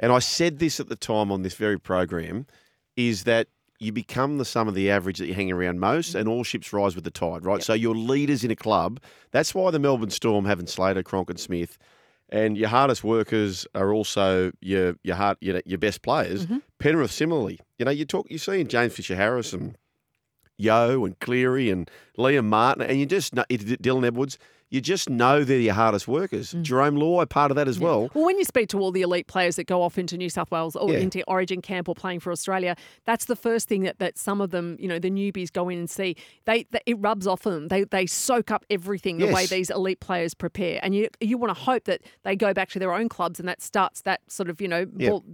and 0.00 0.12
I 0.12 0.18
said 0.18 0.58
this 0.58 0.80
at 0.80 0.88
the 0.88 0.96
time 0.96 1.30
on 1.30 1.42
this 1.42 1.54
very 1.54 1.78
program, 1.78 2.46
is 2.96 3.24
that 3.24 3.48
you 3.78 3.92
become 3.92 4.38
the 4.38 4.44
sum 4.44 4.68
of 4.68 4.74
the 4.74 4.90
average 4.90 5.18
that 5.18 5.26
you 5.26 5.34
hang 5.34 5.52
around 5.52 5.80
most, 5.80 6.10
mm-hmm. 6.10 6.18
and 6.18 6.28
all 6.28 6.44
ships 6.44 6.72
rise 6.72 6.94
with 6.94 7.04
the 7.04 7.10
tide, 7.10 7.44
right? 7.44 7.62
So 7.62 7.74
your 7.74 7.94
leaders 7.94 8.44
in 8.44 8.50
a 8.50 8.56
club. 8.56 9.00
That's 9.30 9.54
why 9.54 9.70
the 9.70 9.78
Melbourne 9.78 10.10
Storm 10.10 10.44
having 10.44 10.66
Slater, 10.66 11.02
Cronk, 11.02 11.30
and 11.30 11.38
Smith, 11.38 11.78
and 12.28 12.56
your 12.56 12.68
hardest 12.68 13.04
workers 13.04 13.66
are 13.74 13.92
also 13.92 14.52
your 14.60 14.96
your 15.02 15.16
hard 15.16 15.36
your, 15.40 15.62
your 15.64 15.78
best 15.78 16.02
players. 16.02 16.46
Mm-hmm. 16.46 16.58
Penrith 16.78 17.12
similarly, 17.12 17.60
you 17.78 17.84
know, 17.84 17.90
you 17.90 18.04
talk, 18.04 18.30
you 18.30 18.38
see 18.38 18.60
in 18.60 18.68
James 18.68 18.94
Fisher 18.94 19.16
Harris 19.16 19.52
and 19.52 19.76
Yeo 20.58 21.04
and 21.04 21.18
Cleary 21.20 21.70
and 21.70 21.90
Liam 22.18 22.46
Martin, 22.46 22.82
and 22.82 22.98
you 22.98 23.06
just 23.06 23.34
Dylan 23.34 24.06
Edwards. 24.06 24.38
You 24.68 24.80
just 24.80 25.08
know 25.08 25.44
they're 25.44 25.60
your 25.60 25.74
hardest 25.74 26.08
workers. 26.08 26.52
Mm. 26.52 26.64
Jarome 26.64 26.98
Luai, 26.98 27.28
part 27.28 27.52
of 27.52 27.54
that 27.56 27.68
as 27.68 27.78
well. 27.78 28.10
Well, 28.14 28.24
when 28.24 28.36
you 28.36 28.44
speak 28.44 28.68
to 28.70 28.80
all 28.80 28.90
the 28.90 29.02
elite 29.02 29.28
players 29.28 29.54
that 29.56 29.68
go 29.68 29.80
off 29.80 29.96
into 29.96 30.16
New 30.16 30.28
South 30.28 30.50
Wales 30.50 30.74
or 30.74 30.92
Yeah. 30.92 30.98
into 30.98 31.22
Origin 31.28 31.62
camp 31.62 31.88
or 31.88 31.94
playing 31.94 32.18
for 32.18 32.32
Australia, 32.32 32.74
that's 33.04 33.26
the 33.26 33.36
first 33.36 33.68
thing 33.68 33.82
that, 33.84 34.00
that 34.00 34.18
some 34.18 34.40
of 34.40 34.50
them, 34.50 34.76
you 34.80 34.88
know, 34.88 34.98
the 34.98 35.10
newbies 35.10 35.52
go 35.52 35.68
in 35.68 35.78
and 35.78 35.88
see. 35.88 36.16
They, 36.46 36.66
they 36.72 36.80
it 36.84 36.98
rubs 36.98 37.28
off 37.28 37.46
of 37.46 37.52
them. 37.52 37.68
They 37.68 37.84
they 37.84 38.06
soak 38.06 38.50
up 38.50 38.64
everything 38.68 39.18
the 39.18 39.28
way 39.28 39.46
these 39.46 39.70
elite 39.70 40.00
players 40.00 40.34
prepare, 40.34 40.80
and 40.82 40.94
you 40.96 41.08
you 41.20 41.38
want 41.38 41.56
to 41.56 41.62
hope 41.62 41.84
that 41.84 42.02
they 42.24 42.34
go 42.34 42.52
back 42.52 42.68
to 42.70 42.80
their 42.80 42.92
own 42.92 43.08
clubs 43.08 43.38
and 43.38 43.48
that 43.48 43.62
starts 43.62 44.00
that 44.02 44.20
sort 44.28 44.50
of 44.50 44.60
you 44.60 44.66
know 44.68 44.86
Yeah. 44.96 45.10
ball, 45.10 45.24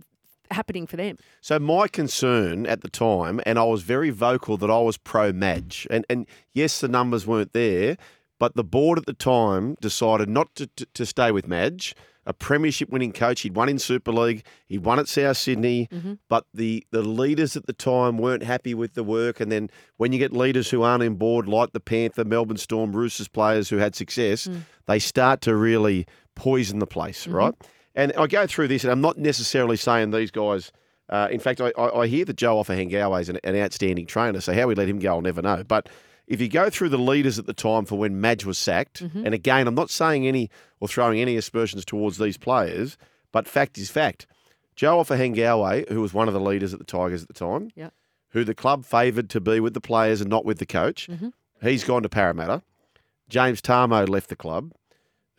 happening 0.51 0.87
for 0.87 0.97
them. 0.99 1.17
So 1.41 1.59
my 1.59 1.89
concern 1.89 2.67
at 2.67 2.83
the 2.83 2.91
time, 2.91 3.41
and 3.47 3.59
I 3.59 3.65
was 3.65 3.83
very 3.83 4.11
vocal 4.11 4.59
that 4.59 4.71
I 4.71 4.79
was 4.81 4.99
pro 4.99 5.33
Madge, 5.33 5.87
and 5.91 6.05
and 6.11 6.27
yes, 6.53 6.81
the 6.81 6.89
numbers 6.89 7.27
weren't 7.27 7.55
there, 7.55 7.97
but 8.43 8.57
the 8.57 8.65
board 8.65 8.99
at 8.99 9.07
the 9.07 9.13
time 9.13 9.77
decided 9.81 10.29
not 10.29 10.53
to 10.57 10.67
to, 10.67 10.85
to 10.95 11.07
stay 11.07 11.31
with 11.31 11.47
Madge. 11.47 11.95
A 12.27 12.33
premiership 12.33 12.89
winning 12.89 13.13
coach, 13.13 13.43
he'd 13.43 13.55
won 13.55 13.69
in 13.69 13.79
Super 13.79 14.11
League, 14.11 14.45
he'd 14.67 14.85
won 14.85 14.99
at 14.99 15.07
South 15.07 15.37
Sydney, 15.37 15.87
mm-hmm. 15.93 16.15
but 16.29 16.45
the, 16.53 16.85
the 16.91 17.03
leaders 17.03 17.57
at 17.57 17.67
the 17.67 17.73
time 17.73 18.19
weren't 18.19 18.43
happy 18.43 18.75
with 18.75 18.95
the 18.95 19.05
work. 19.05 19.39
And 19.39 19.53
then 19.53 19.71
when 19.97 20.13
you 20.13 20.19
get 20.19 20.33
leaders 20.33 20.71
who 20.71 20.83
aren't 20.83 21.05
in 21.05 21.15
board, 21.15 21.47
like 21.47 21.73
the 21.73 21.79
Panther, 21.79 22.25
Melbourne 22.25 22.57
Storm, 22.57 22.97
Roosters 22.97 23.29
players 23.29 23.69
who 23.69 23.77
had 23.77 23.95
success, 23.95 24.49
mm. 24.49 24.63
they 24.87 24.99
start 24.99 25.41
to 25.43 25.55
really 25.55 26.05
poison 26.35 26.81
the 26.81 26.87
place, 26.87 27.23
mm-hmm. 27.23 27.37
right? 27.37 27.55
And 27.95 28.13
I 28.19 28.27
go 28.27 28.49
through 28.49 28.67
this, 28.67 28.83
and 28.83 28.91
I'm 28.91 29.01
not 29.01 29.19
necessarily 29.19 29.77
saying 29.77 30.11
these 30.11 30.33
guys. 30.33 30.73
Uh, 31.09 31.29
in 31.31 31.39
fact, 31.39 31.61
I, 31.61 31.73
I, 31.79 32.01
I 32.01 32.07
hear 32.09 32.25
that 32.25 32.37
Joe 32.37 32.57
Ofahengaue 32.57 33.21
is 33.21 33.29
an, 33.29 33.39
an 33.45 33.55
outstanding 33.55 34.07
trainer, 34.07 34.41
so 34.41 34.53
how 34.53 34.67
we 34.67 34.75
let 34.75 34.89
him 34.89 34.99
go, 34.99 35.15
I'll 35.15 35.21
never 35.21 35.43
know. 35.43 35.63
But 35.63 35.89
if 36.27 36.41
you 36.41 36.49
go 36.49 36.71
through 36.71 36.91
the 36.91 36.99
leaders 36.99 37.39
at 37.39 37.47
the 37.47 37.53
time 37.53 37.85
for 37.85 37.99
when 37.99 38.21
Madge 38.21 38.45
was 38.45 38.59
sacked, 38.59 39.03
mm-hmm. 39.03 39.25
and 39.25 39.35
again, 39.35 39.67
I'm 39.67 39.75
not 39.75 39.91
saying 39.91 40.27
any 40.27 40.51
or 40.81 40.89
throwing 40.89 41.21
any 41.21 41.37
aspersions 41.37 41.85
towards 41.85 42.19
these 42.19 42.37
players, 42.37 42.97
but 43.33 43.49
fact 43.49 43.79
is 43.79 43.91
fact. 43.91 44.27
Joe 44.77 44.99
Ofahengaue, 44.99 45.89
who 45.91 46.01
was 46.01 46.15
one 46.15 46.29
of 46.29 46.35
the 46.35 46.41
leaders 46.41 46.73
at 46.73 46.79
the 46.79 46.85
Tigers 46.85 47.23
at 47.23 47.29
the 47.29 47.35
time, 47.35 47.71
Yeah. 47.75 47.91
who 48.31 48.45
the 48.45 48.55
club 48.55 48.85
favoured 48.85 49.29
to 49.31 49.41
be 49.41 49.61
with 49.61 49.75
the 49.75 49.81
players 49.81 50.21
and 50.21 50.31
not 50.31 50.45
with 50.45 50.59
the 50.59 50.67
coach, 50.67 51.09
mm-hmm. 51.09 51.29
he's 51.61 51.85
gone 51.85 52.03
to 52.03 52.09
Parramatta. 52.09 52.63
James 53.29 53.61
Tamou 53.61 54.09
left 54.09 54.29
the 54.29 54.37
club 54.37 54.73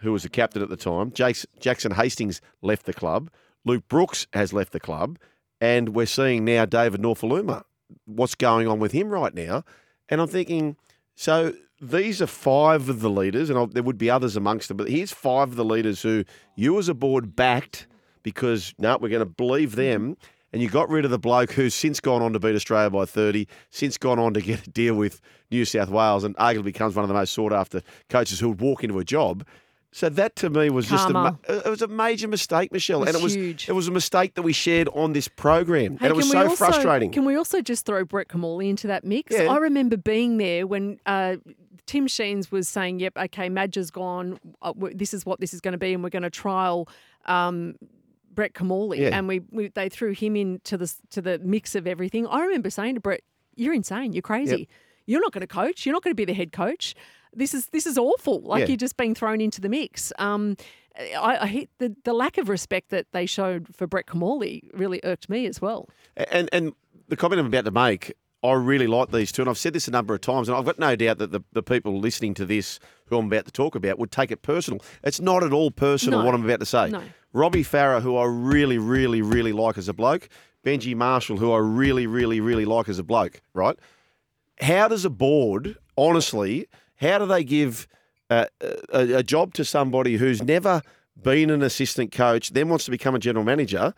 who 0.03 0.11
was 0.11 0.23
the 0.23 0.29
captain 0.29 0.61
at 0.61 0.69
the 0.69 0.77
time. 0.77 1.11
Jackson 1.11 1.91
Hastings 1.93 2.41
left 2.61 2.85
the 2.85 2.93
club. 2.93 3.31
Luke 3.65 3.87
Brooks 3.87 4.27
has 4.33 4.53
left 4.53 4.73
the 4.73 4.79
club. 4.79 5.17
And 5.59 5.89
we're 5.95 6.05
seeing 6.05 6.45
now 6.45 6.65
David 6.65 7.01
Nofoaluma. 7.01 7.63
What's 8.05 8.35
going 8.35 8.67
on 8.67 8.79
with 8.79 8.91
him 8.91 9.09
right 9.09 9.33
now? 9.33 9.63
And 10.13 10.21
I'm 10.21 10.27
thinking, 10.27 10.77
so 11.15 11.53
these 11.81 12.21
are 12.21 12.27
five 12.27 12.87
of 12.87 12.99
the 12.99 13.09
leaders, 13.09 13.49
and 13.49 13.57
I, 13.57 13.65
there 13.65 13.81
would 13.81 13.97
be 13.97 14.11
others 14.11 14.35
amongst 14.35 14.67
them, 14.67 14.77
but 14.77 14.87
here's 14.87 15.11
five 15.11 15.49
of 15.49 15.55
the 15.55 15.65
leaders 15.65 16.03
who 16.03 16.23
you 16.55 16.77
as 16.77 16.87
a 16.87 16.93
board 16.93 17.35
backed 17.35 17.87
because, 18.21 18.75
no, 18.77 18.95
we're 19.01 19.09
going 19.09 19.21
to 19.21 19.25
believe 19.25 19.75
them. 19.75 20.15
And 20.51 20.61
you 20.61 20.69
got 20.69 20.87
rid 20.87 21.03
of 21.03 21.09
the 21.09 21.17
bloke 21.17 21.53
who's 21.53 21.73
since 21.73 21.99
gone 21.99 22.21
on 22.21 22.31
to 22.33 22.39
beat 22.39 22.53
Australia 22.53 22.91
by 22.91 23.05
30, 23.05 23.47
since 23.71 23.97
gone 23.97 24.19
on 24.19 24.35
to 24.35 24.41
get 24.41 24.67
a 24.67 24.69
deal 24.69 24.93
with 24.93 25.19
New 25.49 25.65
South 25.65 25.89
Wales, 25.89 26.23
and 26.23 26.35
arguably 26.35 26.65
becomes 26.65 26.95
one 26.95 27.03
of 27.03 27.07
the 27.07 27.15
most 27.15 27.33
sought 27.33 27.51
after 27.51 27.81
coaches 28.07 28.39
who 28.39 28.49
would 28.49 28.61
walk 28.61 28.83
into 28.83 28.99
a 28.99 29.03
job. 29.03 29.43
So 29.93 30.09
that 30.09 30.35
to 30.37 30.49
me 30.49 30.69
was 30.71 30.87
just 30.89 31.07
a, 31.09 31.37
it 31.47 31.69
was 31.69 31.81
a 31.83 31.87
major 31.87 32.27
mistake, 32.27 32.71
Michelle, 32.73 33.03
It 33.03 33.07
was 33.07 33.15
and 33.15 33.21
it 33.21 33.23
was 33.23 33.33
huge. 33.35 33.69
it 33.69 33.73
was 33.73 33.87
a 33.87 33.91
mistake 33.91 34.33
that 34.33 34.41
we 34.41 34.51
shared 34.51 34.89
on 34.89 35.13
this 35.13 35.27
program, 35.27 35.97
Hey, 35.97 36.07
and 36.07 36.13
it 36.13 36.15
was 36.15 36.29
so 36.31 36.41
also- 36.43 36.55
frustrating. 36.55 37.11
Can 37.11 37.25
we 37.25 37.35
also 37.35 37.61
just 37.61 37.85
throw 37.85 38.03
Brett 38.03 38.27
Kimmorley 38.27 38.69
into 38.69 38.87
that 38.87 39.03
mix? 39.03 39.31
Yeah. 39.31 39.51
I 39.51 39.57
remember 39.57 39.95
being 39.95 40.37
there 40.37 40.65
when 40.65 40.99
uh, 41.05 41.35
Tim 41.85 42.07
Sheens 42.07 42.51
was 42.51 42.67
saying, 42.67 42.99
"Yep, 43.01 43.17
okay, 43.17 43.49
Madge 43.49 43.75
has 43.75 43.91
gone. 43.91 44.39
Uh, 44.61 44.73
this 44.95 45.13
is 45.13 45.25
what 45.25 45.39
this 45.39 45.53
is 45.53 45.61
going 45.61 45.73
to 45.73 45.77
be, 45.77 45.93
and 45.93 46.03
we're 46.03 46.09
going 46.09 46.23
to 46.23 46.29
trial." 46.29 46.87
Um, 47.25 47.75
Brett 48.33 48.53
Kimmorley, 48.55 48.97
Yeah. 48.99 49.09
and 49.15 49.27
we, 49.27 49.41
we 49.51 49.67
they 49.67 49.89
threw 49.89 50.13
him 50.13 50.35
into 50.35 50.75
the 50.75 50.91
to 51.11 51.21
the 51.21 51.37
mix 51.39 51.75
of 51.75 51.85
everything. 51.85 52.25
I 52.25 52.41
remember 52.41 52.69
saying 52.71 52.95
to 52.95 53.01
Brett, 53.01 53.21
"You're 53.55 53.73
insane. 53.75 54.13
You're 54.13 54.23
crazy. 54.23 54.67
You're 55.05 55.21
not 55.21 55.33
going 55.33 55.41
to 55.41 55.47
coach. 55.47 55.85
You're 55.85 55.93
not 55.93 56.01
going 56.01 56.13
to 56.13 56.15
be 56.15 56.25
the 56.25 56.33
head 56.33 56.51
coach. 56.51 56.95
This 57.35 57.53
is 57.53 57.67
this 57.67 57.85
is 57.85 57.97
awful. 57.97 58.41
Like 58.41 58.61
Yeah. 58.61 58.67
you're 58.67 58.77
just 58.77 58.97
being 58.97 59.15
thrown 59.15 59.41
into 59.41 59.61
the 59.61 59.69
mix." 59.69 60.11
Um, 60.19 60.55
I, 60.99 61.37
I 61.41 61.47
hate 61.47 61.69
the, 61.79 61.95
the 62.03 62.13
lack 62.13 62.37
of 62.37 62.49
respect 62.49 62.89
that 62.89 63.07
they 63.13 63.25
showed 63.25 63.75
for 63.75 63.87
Brett 63.87 64.05
Kimmorley 64.05 64.69
really 64.73 64.99
irked 65.03 65.27
me 65.29 65.47
as 65.47 65.59
well. 65.61 65.89
And 66.15 66.49
and 66.53 66.73
the 67.07 67.15
comment 67.15 67.39
I'm 67.39 67.47
about 67.47 67.65
to 67.65 67.71
make, 67.71 68.13
I 68.43 68.53
really 68.53 68.85
like 68.87 69.11
these 69.11 69.31
two, 69.31 69.41
and 69.41 69.49
I've 69.49 69.57
said 69.57 69.73
this 69.73 69.87
a 69.87 69.91
number 69.91 70.13
of 70.13 70.21
times, 70.21 70.49
and 70.49 70.57
I've 70.57 70.65
got 70.65 70.77
no 70.77 70.95
doubt 70.95 71.17
that 71.17 71.31
the, 71.31 71.41
the 71.51 71.63
people 71.63 71.99
listening 71.99 72.33
to 72.35 72.45
this, 72.45 72.79
who 73.07 73.17
I'm 73.17 73.25
about 73.25 73.45
to 73.45 73.51
talk 73.51 73.73
about, 73.75 73.97
would 73.97 74.11
take 74.11 74.31
it 74.31 74.41
personal. 74.43 74.81
It's 75.03 75.19
not 75.19 75.43
at 75.43 75.51
all 75.51 75.71
personal 75.71 76.19
No. 76.19 76.25
what 76.25 76.35
I'm 76.35 76.43
about 76.45 76.59
to 76.59 76.65
say. 76.65 76.89
No. 76.89 77.01
Robbie 77.33 77.63
Farah, 77.63 78.01
who 78.01 78.15
I 78.17 78.25
really, 78.25 78.77
really, 78.77 79.21
really 79.23 79.51
like 79.53 79.77
as 79.79 79.87
a 79.89 79.93
bloke, 79.93 80.29
Benji 80.63 80.95
Marshall, 80.95 81.37
who 81.37 81.51
I 81.51 81.57
really, 81.57 82.05
really, 82.05 82.39
really 82.39 82.65
like 82.65 82.87
as 82.87 82.99
a 82.99 83.03
bloke, 83.03 83.41
right? 83.55 83.77
How 84.61 84.87
does 84.87 85.03
a 85.05 85.09
board, 85.09 85.77
honestly, 85.97 86.67
how 86.97 87.17
do 87.17 87.25
they 87.25 87.43
give 87.43 87.87
a, 88.29 88.47
a 88.91 89.23
job 89.23 89.53
to 89.55 89.65
somebody 89.65 90.17
who's 90.17 90.41
never 90.41 90.81
been 91.21 91.49
an 91.49 91.61
assistant 91.61 92.11
coach, 92.11 92.51
then 92.51 92.69
wants 92.69 92.85
to 92.85 92.91
become 92.91 93.15
a 93.15 93.19
general 93.19 93.45
manager, 93.45 93.93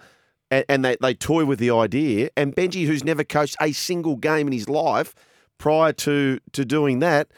and, 0.51 0.65
and 0.67 0.86
they, 0.86 0.97
they 1.01 1.13
toy 1.13 1.45
with 1.45 1.60
the 1.60 1.71
idea, 1.71 2.29
and 2.36 2.55
Benji, 2.55 2.86
who's 2.86 3.03
never 3.03 3.23
coached 3.23 3.55
a 3.62 3.71
single 3.71 4.15
game 4.15 4.47
in 4.47 4.53
his 4.53 4.69
life 4.69 5.15
prior 5.58 5.93
to, 5.93 6.39
to 6.51 6.65
doing 6.65 6.99
that, 6.99 7.29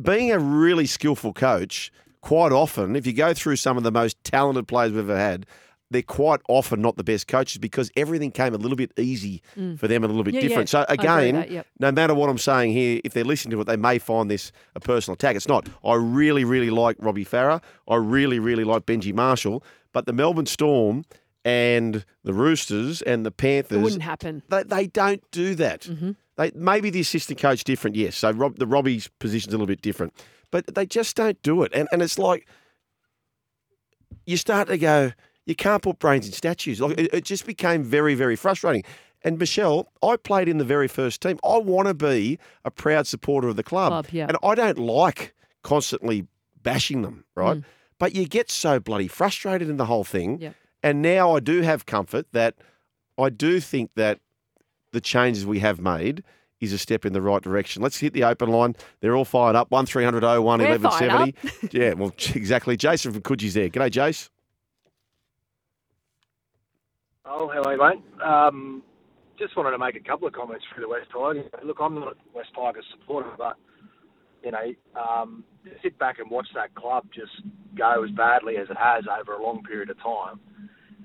being 0.00 0.32
a 0.32 0.38
really 0.38 0.86
skillful 0.86 1.32
coach, 1.32 1.92
quite 2.20 2.52
often, 2.52 2.96
if 2.96 3.06
you 3.06 3.12
go 3.12 3.34
through 3.34 3.56
some 3.56 3.76
of 3.76 3.82
the 3.82 3.92
most 3.92 4.22
talented 4.24 4.66
players 4.66 4.92
we've 4.92 5.08
ever 5.10 5.16
had, 5.16 5.46
they're 5.90 6.02
quite 6.02 6.40
often 6.48 6.82
not 6.82 6.96
the 6.96 7.04
best 7.04 7.28
coaches 7.28 7.58
because 7.58 7.90
everything 7.96 8.30
came 8.32 8.54
a 8.54 8.58
little 8.58 8.76
bit 8.76 8.92
easy 8.98 9.42
for 9.54 9.86
them, 9.86 10.02
and 10.02 10.06
a 10.06 10.08
little 10.08 10.24
bit 10.24 10.34
Mm. 10.34 10.38
Yeah, 10.38 10.40
yeah. 10.42 10.48
different. 10.48 10.68
So 10.68 10.84
agree 10.88 11.06
with 11.06 11.18
again, 11.18 11.34
that, 11.36 11.50
yep. 11.50 11.66
no 11.78 11.92
matter 11.92 12.14
what 12.14 12.28
I'm 12.28 12.38
saying 12.38 12.72
here, 12.72 13.00
if 13.04 13.12
they're 13.14 13.24
listening 13.24 13.52
to 13.52 13.60
it, 13.60 13.64
they 13.64 13.76
may 13.76 13.98
find 13.98 14.30
this 14.30 14.50
a 14.74 14.80
personal 14.80 15.14
attack. 15.14 15.36
It's 15.36 15.48
not. 15.48 15.68
I 15.84 15.94
really, 15.94 16.44
really 16.44 16.70
like 16.70 16.96
Robbie 16.98 17.24
Farah. 17.24 17.62
I 17.88 17.96
really, 17.96 18.38
really 18.38 18.64
like 18.64 18.84
Benji 18.86 19.14
Marshall. 19.14 19.62
But 19.92 20.06
the 20.06 20.12
Melbourne 20.12 20.46
Storm 20.46 21.04
and 21.44 22.04
the 22.24 22.34
Roosters 22.34 23.00
and 23.02 23.24
the 23.24 23.30
Panthers. 23.30 23.78
It 23.78 23.82
wouldn't 23.82 24.02
happen. 24.02 24.42
they, 24.48 24.64
they 24.64 24.86
don't 24.88 25.22
do 25.30 25.54
that. 25.54 25.82
Mm-hmm. 25.82 26.10
They 26.36 26.50
maybe 26.54 26.90
the 26.90 27.00
assistant 27.00 27.38
coach 27.38 27.62
different, 27.64 27.96
yes. 27.96 28.16
So 28.16 28.30
Rob, 28.32 28.58
the 28.58 28.66
Robbie's 28.66 29.08
position's 29.20 29.54
a 29.54 29.56
little 29.56 29.66
bit 29.68 29.80
different, 29.80 30.12
but 30.50 30.66
they 30.74 30.84
just 30.84 31.16
don't 31.16 31.40
do 31.42 31.62
it. 31.62 31.70
And 31.72 31.88
and 31.92 32.02
it's 32.02 32.18
like 32.18 32.46
you 34.26 34.36
start 34.36 34.68
to 34.68 34.76
go, 34.76 35.12
you 35.46 35.54
can't 35.54 35.82
put 35.82 35.98
brains 35.98 36.26
in 36.26 36.32
statues. 36.32 36.80
Like 36.80 36.98
it, 36.98 37.14
it 37.14 37.24
just 37.24 37.46
became 37.46 37.82
very 37.82 38.14
very 38.14 38.36
frustrating. 38.36 38.84
And 39.22 39.38
Michelle, 39.38 39.90
I 40.02 40.16
played 40.16 40.48
in 40.48 40.58
the 40.58 40.64
very 40.64 40.86
first 40.88 41.20
team. 41.20 41.38
I 41.44 41.56
want 41.56 41.88
to 41.88 41.94
be 41.94 42.38
a 42.64 42.70
proud 42.70 43.06
supporter 43.06 43.48
of 43.48 43.56
the 43.56 43.62
club, 43.62 43.90
Club, 43.90 44.06
yeah. 44.12 44.26
and 44.28 44.36
I 44.42 44.54
don't 44.54 44.78
like 44.78 45.34
constantly 45.62 46.26
bashing 46.62 47.02
them, 47.02 47.24
right? 47.34 47.62
But 47.98 48.14
you 48.14 48.28
get 48.28 48.50
so 48.50 48.78
bloody 48.78 49.08
frustrated 49.08 49.70
in 49.70 49.78
the 49.78 49.86
whole 49.86 50.04
thing. 50.04 50.38
Mm. 50.38 50.42
Yeah. 50.42 50.50
And 50.82 51.02
now 51.02 51.34
I 51.34 51.40
do 51.40 51.62
have 51.62 51.86
comfort 51.86 52.26
that 52.32 52.56
I 53.18 53.30
do 53.30 53.58
think 53.58 53.90
that 53.96 54.20
the 54.92 55.00
changes 55.00 55.46
we 55.46 55.58
have 55.60 55.80
made 55.80 56.22
is 56.60 56.72
a 56.72 56.78
step 56.78 57.04
in 57.04 57.12
the 57.12 57.20
right 57.20 57.42
direction. 57.42 57.82
Let's 57.82 57.98
hit 57.98 58.12
the 58.12 58.24
open 58.24 58.50
line. 58.50 58.76
They're 59.00 59.16
all 59.16 59.24
fired 59.24 59.56
up. 59.56 59.70
1300 59.70 60.22
01 60.22 60.60
We're 60.60 60.78
1170. 60.78 61.68
yeah, 61.78 61.92
well, 61.94 62.12
exactly. 62.34 62.76
Jason 62.76 63.12
from 63.12 63.22
Coogee's 63.22 63.54
there. 63.54 63.68
G'day, 63.68 63.90
Jace. 63.90 64.30
Oh, 67.28 67.50
hello, 67.52 67.76
mate. 67.76 68.02
Um, 68.22 68.82
just 69.36 69.56
wanted 69.56 69.72
to 69.72 69.78
make 69.78 69.96
a 69.96 70.00
couple 70.08 70.28
of 70.28 70.32
comments 70.32 70.64
for 70.72 70.80
the 70.80 70.88
West 70.88 71.08
Tigers. 71.12 71.50
Look, 71.64 71.78
I'm 71.80 71.96
not 71.96 72.12
a 72.12 72.16
West 72.32 72.50
Tigers 72.54 72.84
supporter, 72.98 73.30
but 73.36 73.56
you 74.44 74.52
know, 74.52 74.72
um, 74.94 75.42
sit 75.82 75.98
back 75.98 76.20
and 76.20 76.30
watch 76.30 76.46
that 76.54 76.72
club 76.76 77.04
just 77.12 77.32
go 77.76 78.04
as 78.04 78.10
badly 78.10 78.56
as 78.58 78.68
it 78.70 78.76
has 78.76 79.04
over 79.20 79.32
a 79.32 79.42
long 79.42 79.64
period 79.64 79.90
of 79.90 80.00
time, 80.00 80.38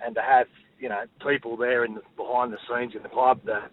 and 0.05 0.13
to 0.13 0.21
have 0.21 0.45
you 0.79 0.89
know 0.89 1.01
people 1.27 1.57
there 1.57 1.85
in 1.85 1.95
the, 1.95 2.01
behind 2.15 2.53
the 2.53 2.57
scenes 2.69 2.93
in 2.95 3.01
the 3.01 3.09
club 3.09 3.39
that 3.45 3.71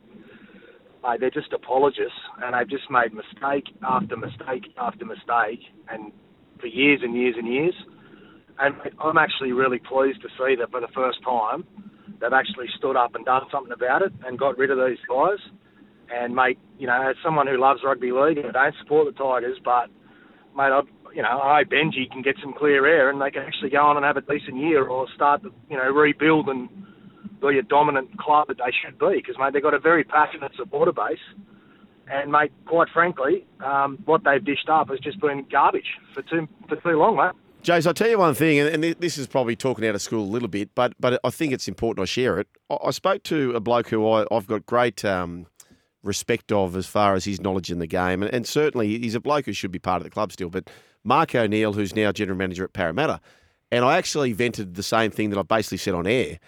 mate, 1.04 1.20
they're 1.20 1.30
just 1.30 1.52
apologists, 1.52 2.18
and 2.42 2.54
they've 2.54 2.70
just 2.70 2.90
made 2.90 3.12
mistake 3.12 3.68
after 3.87 4.16
mistake 4.16 4.72
after 4.78 5.04
mistake, 5.04 5.61
and 5.90 6.12
for 6.58 6.66
years 6.66 7.00
and 7.02 7.14
years 7.14 7.34
and 7.37 7.46
years. 7.46 7.74
And 8.58 8.74
I'm 8.98 9.18
actually 9.18 9.52
really 9.52 9.78
pleased 9.78 10.22
to 10.22 10.28
see 10.30 10.56
that 10.56 10.70
for 10.70 10.80
the 10.80 10.88
first 10.94 11.18
time, 11.22 11.64
they've 12.20 12.33
actually 12.33 12.66
stood 12.76 12.96
up 12.96 13.14
and 13.14 13.24
done 13.24 13.42
something 13.50 13.72
about 13.72 14.02
it 14.02 14.12
and 14.26 14.38
got 14.38 14.59
rid 14.59 14.70
of 14.70 14.78
these 14.78 14.98
guys. 15.09 15.38
And 16.11 16.35
mate, 16.35 16.59
you 16.78 16.87
know, 16.87 17.09
as 17.09 17.16
someone 17.22 17.46
who 17.46 17.61
loves 17.61 17.81
rugby 17.85 18.12
league 18.12 18.38
I 18.38 18.50
don't 18.50 18.74
support 18.83 19.07
the 19.07 19.18
Tigers, 19.18 19.59
but 19.64 19.88
mate, 20.57 20.72
I, 20.72 20.81
you 21.14 21.22
know, 21.22 21.40
I 21.40 21.59
hope 21.59 21.68
Benji 21.68 22.11
can 22.11 22.22
get 22.22 22.37
some 22.42 22.54
clear 22.54 22.87
air 22.87 23.11
and 23.11 23.20
they 23.20 23.31
can 23.31 23.42
actually 23.42 23.70
go 23.70 23.85
on 23.85 23.96
and 23.96 24.04
have 24.04 24.16
a 24.16 24.22
decent 24.22 24.57
year 24.57 24.87
or 24.87 25.07
start 25.14 25.42
to, 25.42 25.50
you 25.70 25.76
know, 25.76 25.90
rebuild 25.90 26.48
and 26.48 26.68
be 27.40 27.59
a 27.59 27.62
dominant 27.62 28.18
club 28.18 28.48
that 28.48 28.59
they 28.59 28.72
should 28.83 28.98
be. 28.98 29.16
Because 29.16 29.37
mate, 29.38 29.52
they've 29.52 29.62
got 29.62 29.74
a 29.74 29.78
very 29.78 30.04
passionate 30.04 30.52
supporter 30.57 30.92
base. 30.92 31.18
And 32.11 32.33
mate, 32.33 32.52
quite 32.66 32.88
frankly, 32.92 33.44
um, 33.64 33.98
what 34.07 34.22
they've 34.24 34.44
dished 34.44 34.68
up 34.70 34.88
has 34.88 34.98
just 35.00 35.20
been 35.20 35.44
garbage 35.50 35.98
for 36.14 36.22
too 36.22 36.48
for 36.68 36.76
too 36.76 36.98
long, 36.98 37.16
mate. 37.16 37.37
Jace, 37.62 37.86
I'll 37.86 37.94
tell 37.94 38.08
you 38.08 38.18
one 38.18 38.34
thing, 38.34 38.60
and 38.60 38.82
this 38.82 39.18
is 39.18 39.26
probably 39.26 39.56
talking 39.56 39.86
out 39.86 39.94
of 39.94 40.00
school 40.00 40.22
a 40.22 40.30
little 40.30 40.48
bit, 40.48 40.70
but 40.74 40.94
but 41.00 41.20
I 41.24 41.30
think 41.30 41.52
it's 41.52 41.66
important 41.66 42.02
I 42.02 42.06
share 42.06 42.38
it. 42.38 42.48
I, 42.70 42.90
spoke 42.92 43.24
to 43.24 43.52
a 43.52 43.60
bloke 43.60 43.88
who 43.88 44.08
I, 44.08 44.26
I've 44.30 44.46
got 44.46 44.64
great 44.64 45.04
um, 45.04 45.46
respect 46.02 46.52
of 46.52 46.76
as 46.76 46.86
far 46.86 47.14
as 47.14 47.24
his 47.24 47.40
knowledge 47.40 47.70
in 47.70 47.80
the 47.80 47.86
game, 47.86 48.22
and, 48.22 48.32
and 48.32 48.46
certainly 48.46 48.98
he's 48.98 49.16
a 49.16 49.20
bloke 49.20 49.46
who 49.46 49.52
should 49.52 49.72
be 49.72 49.80
part 49.80 49.98
of 49.98 50.04
the 50.04 50.10
club 50.10 50.32
still. 50.32 50.50
But 50.50 50.70
Mark 51.02 51.34
O'Neill, 51.34 51.72
who's 51.72 51.96
now 51.96 52.12
general 52.12 52.38
manager 52.38 52.64
at 52.64 52.72
Parramatta, 52.72 53.20
and 53.72 53.84
I 53.84 53.98
actually 53.98 54.32
vented 54.32 54.74
the 54.76 54.82
same 54.82 55.10
thing 55.10 55.30
that 55.30 55.38
I 55.38 55.42
basically 55.42 55.78
said 55.78 55.94
on 55.94 56.06
air, 56.06 56.38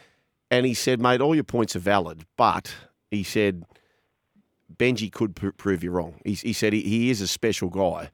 and 0.49 0.65
he 0.65 0.75
said, 0.75 1.01
"Mate, 1.01 1.21
all 1.21 1.35
your 1.35 1.45
points 1.45 1.75
are 1.75 1.81
valid, 1.81 2.25
but 2.37 2.75
he 3.11 3.23
said." 3.23 3.65
Benji 4.77 5.13
could 5.13 5.35
pr- 5.37 5.51
prove 5.51 5.85
you 5.85 5.91
wrong. 5.91 6.21
He, 6.25 6.33
he 6.33 6.53
said 6.55 6.73
he, 6.73 6.81
he 6.81 7.11
is 7.11 7.21
a 7.21 7.27
special 7.27 7.69
guy. 7.69 8.09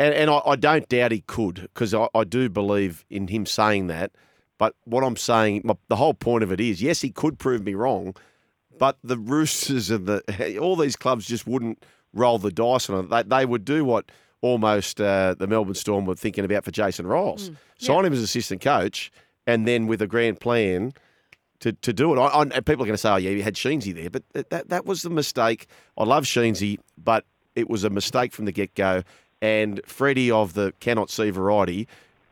And, 0.00 0.14
and 0.14 0.30
I, 0.30 0.40
I 0.46 0.56
don't 0.56 0.88
doubt 0.88 1.12
he 1.12 1.20
could 1.20 1.56
because 1.74 1.92
I, 1.92 2.08
I 2.14 2.24
do 2.24 2.48
believe 2.48 3.04
in 3.10 3.28
him 3.28 3.44
saying 3.44 3.88
that. 3.88 4.12
But 4.56 4.74
what 4.84 5.04
I'm 5.04 5.16
saying, 5.16 5.60
my, 5.62 5.74
the 5.88 5.96
whole 5.96 6.14
point 6.14 6.42
of 6.42 6.50
it 6.50 6.58
is, 6.58 6.80
yes, 6.80 7.02
he 7.02 7.10
could 7.10 7.38
prove 7.38 7.64
me 7.64 7.74
wrong, 7.74 8.16
but 8.78 8.96
the 9.04 9.18
Roosters 9.18 9.90
and 9.90 10.06
the 10.06 10.58
all 10.60 10.74
these 10.74 10.96
clubs 10.96 11.26
just 11.26 11.46
wouldn't 11.46 11.84
roll 12.14 12.38
the 12.38 12.50
dice 12.50 12.88
on 12.88 13.04
it. 13.04 13.10
They, 13.10 13.22
they 13.22 13.46
would 13.46 13.66
do 13.66 13.84
what 13.84 14.10
almost 14.40 15.02
uh, 15.02 15.34
the 15.38 15.46
Melbourne 15.46 15.74
Storm 15.74 16.06
were 16.06 16.14
thinking 16.14 16.46
about 16.46 16.64
for 16.64 16.70
Jason 16.70 17.04
Ryles. 17.04 17.54
Sign 17.78 18.06
him 18.06 18.14
as 18.14 18.22
assistant 18.22 18.62
coach, 18.62 19.12
and 19.46 19.68
then 19.68 19.86
with 19.86 20.00
a 20.00 20.06
grand 20.06 20.40
plan 20.40 20.94
to, 21.60 21.72
to 21.72 21.92
do 21.92 22.14
it. 22.14 22.18
I, 22.18 22.26
I, 22.26 22.42
and 22.42 22.52
people 22.64 22.84
are 22.84 22.86
going 22.86 22.92
to 22.92 22.98
say, 22.98 23.10
oh, 23.10 23.16
yeah, 23.16 23.30
you 23.30 23.42
had 23.42 23.54
Sheensy 23.54 23.94
there, 23.94 24.08
but 24.08 24.22
that, 24.32 24.48
that, 24.48 24.68
that 24.70 24.86
was 24.86 25.02
the 25.02 25.10
mistake. 25.10 25.66
I 25.98 26.04
love 26.04 26.24
Sheensy, 26.24 26.78
but 26.96 27.26
it 27.54 27.68
was 27.68 27.84
a 27.84 27.90
mistake 27.90 28.32
from 28.32 28.46
the 28.46 28.52
get 28.52 28.74
go. 28.74 29.02
And 29.42 29.80
Freddie 29.86 30.30
of 30.30 30.54
the 30.54 30.74
cannot 30.80 31.10
see 31.10 31.30
variety 31.30 31.88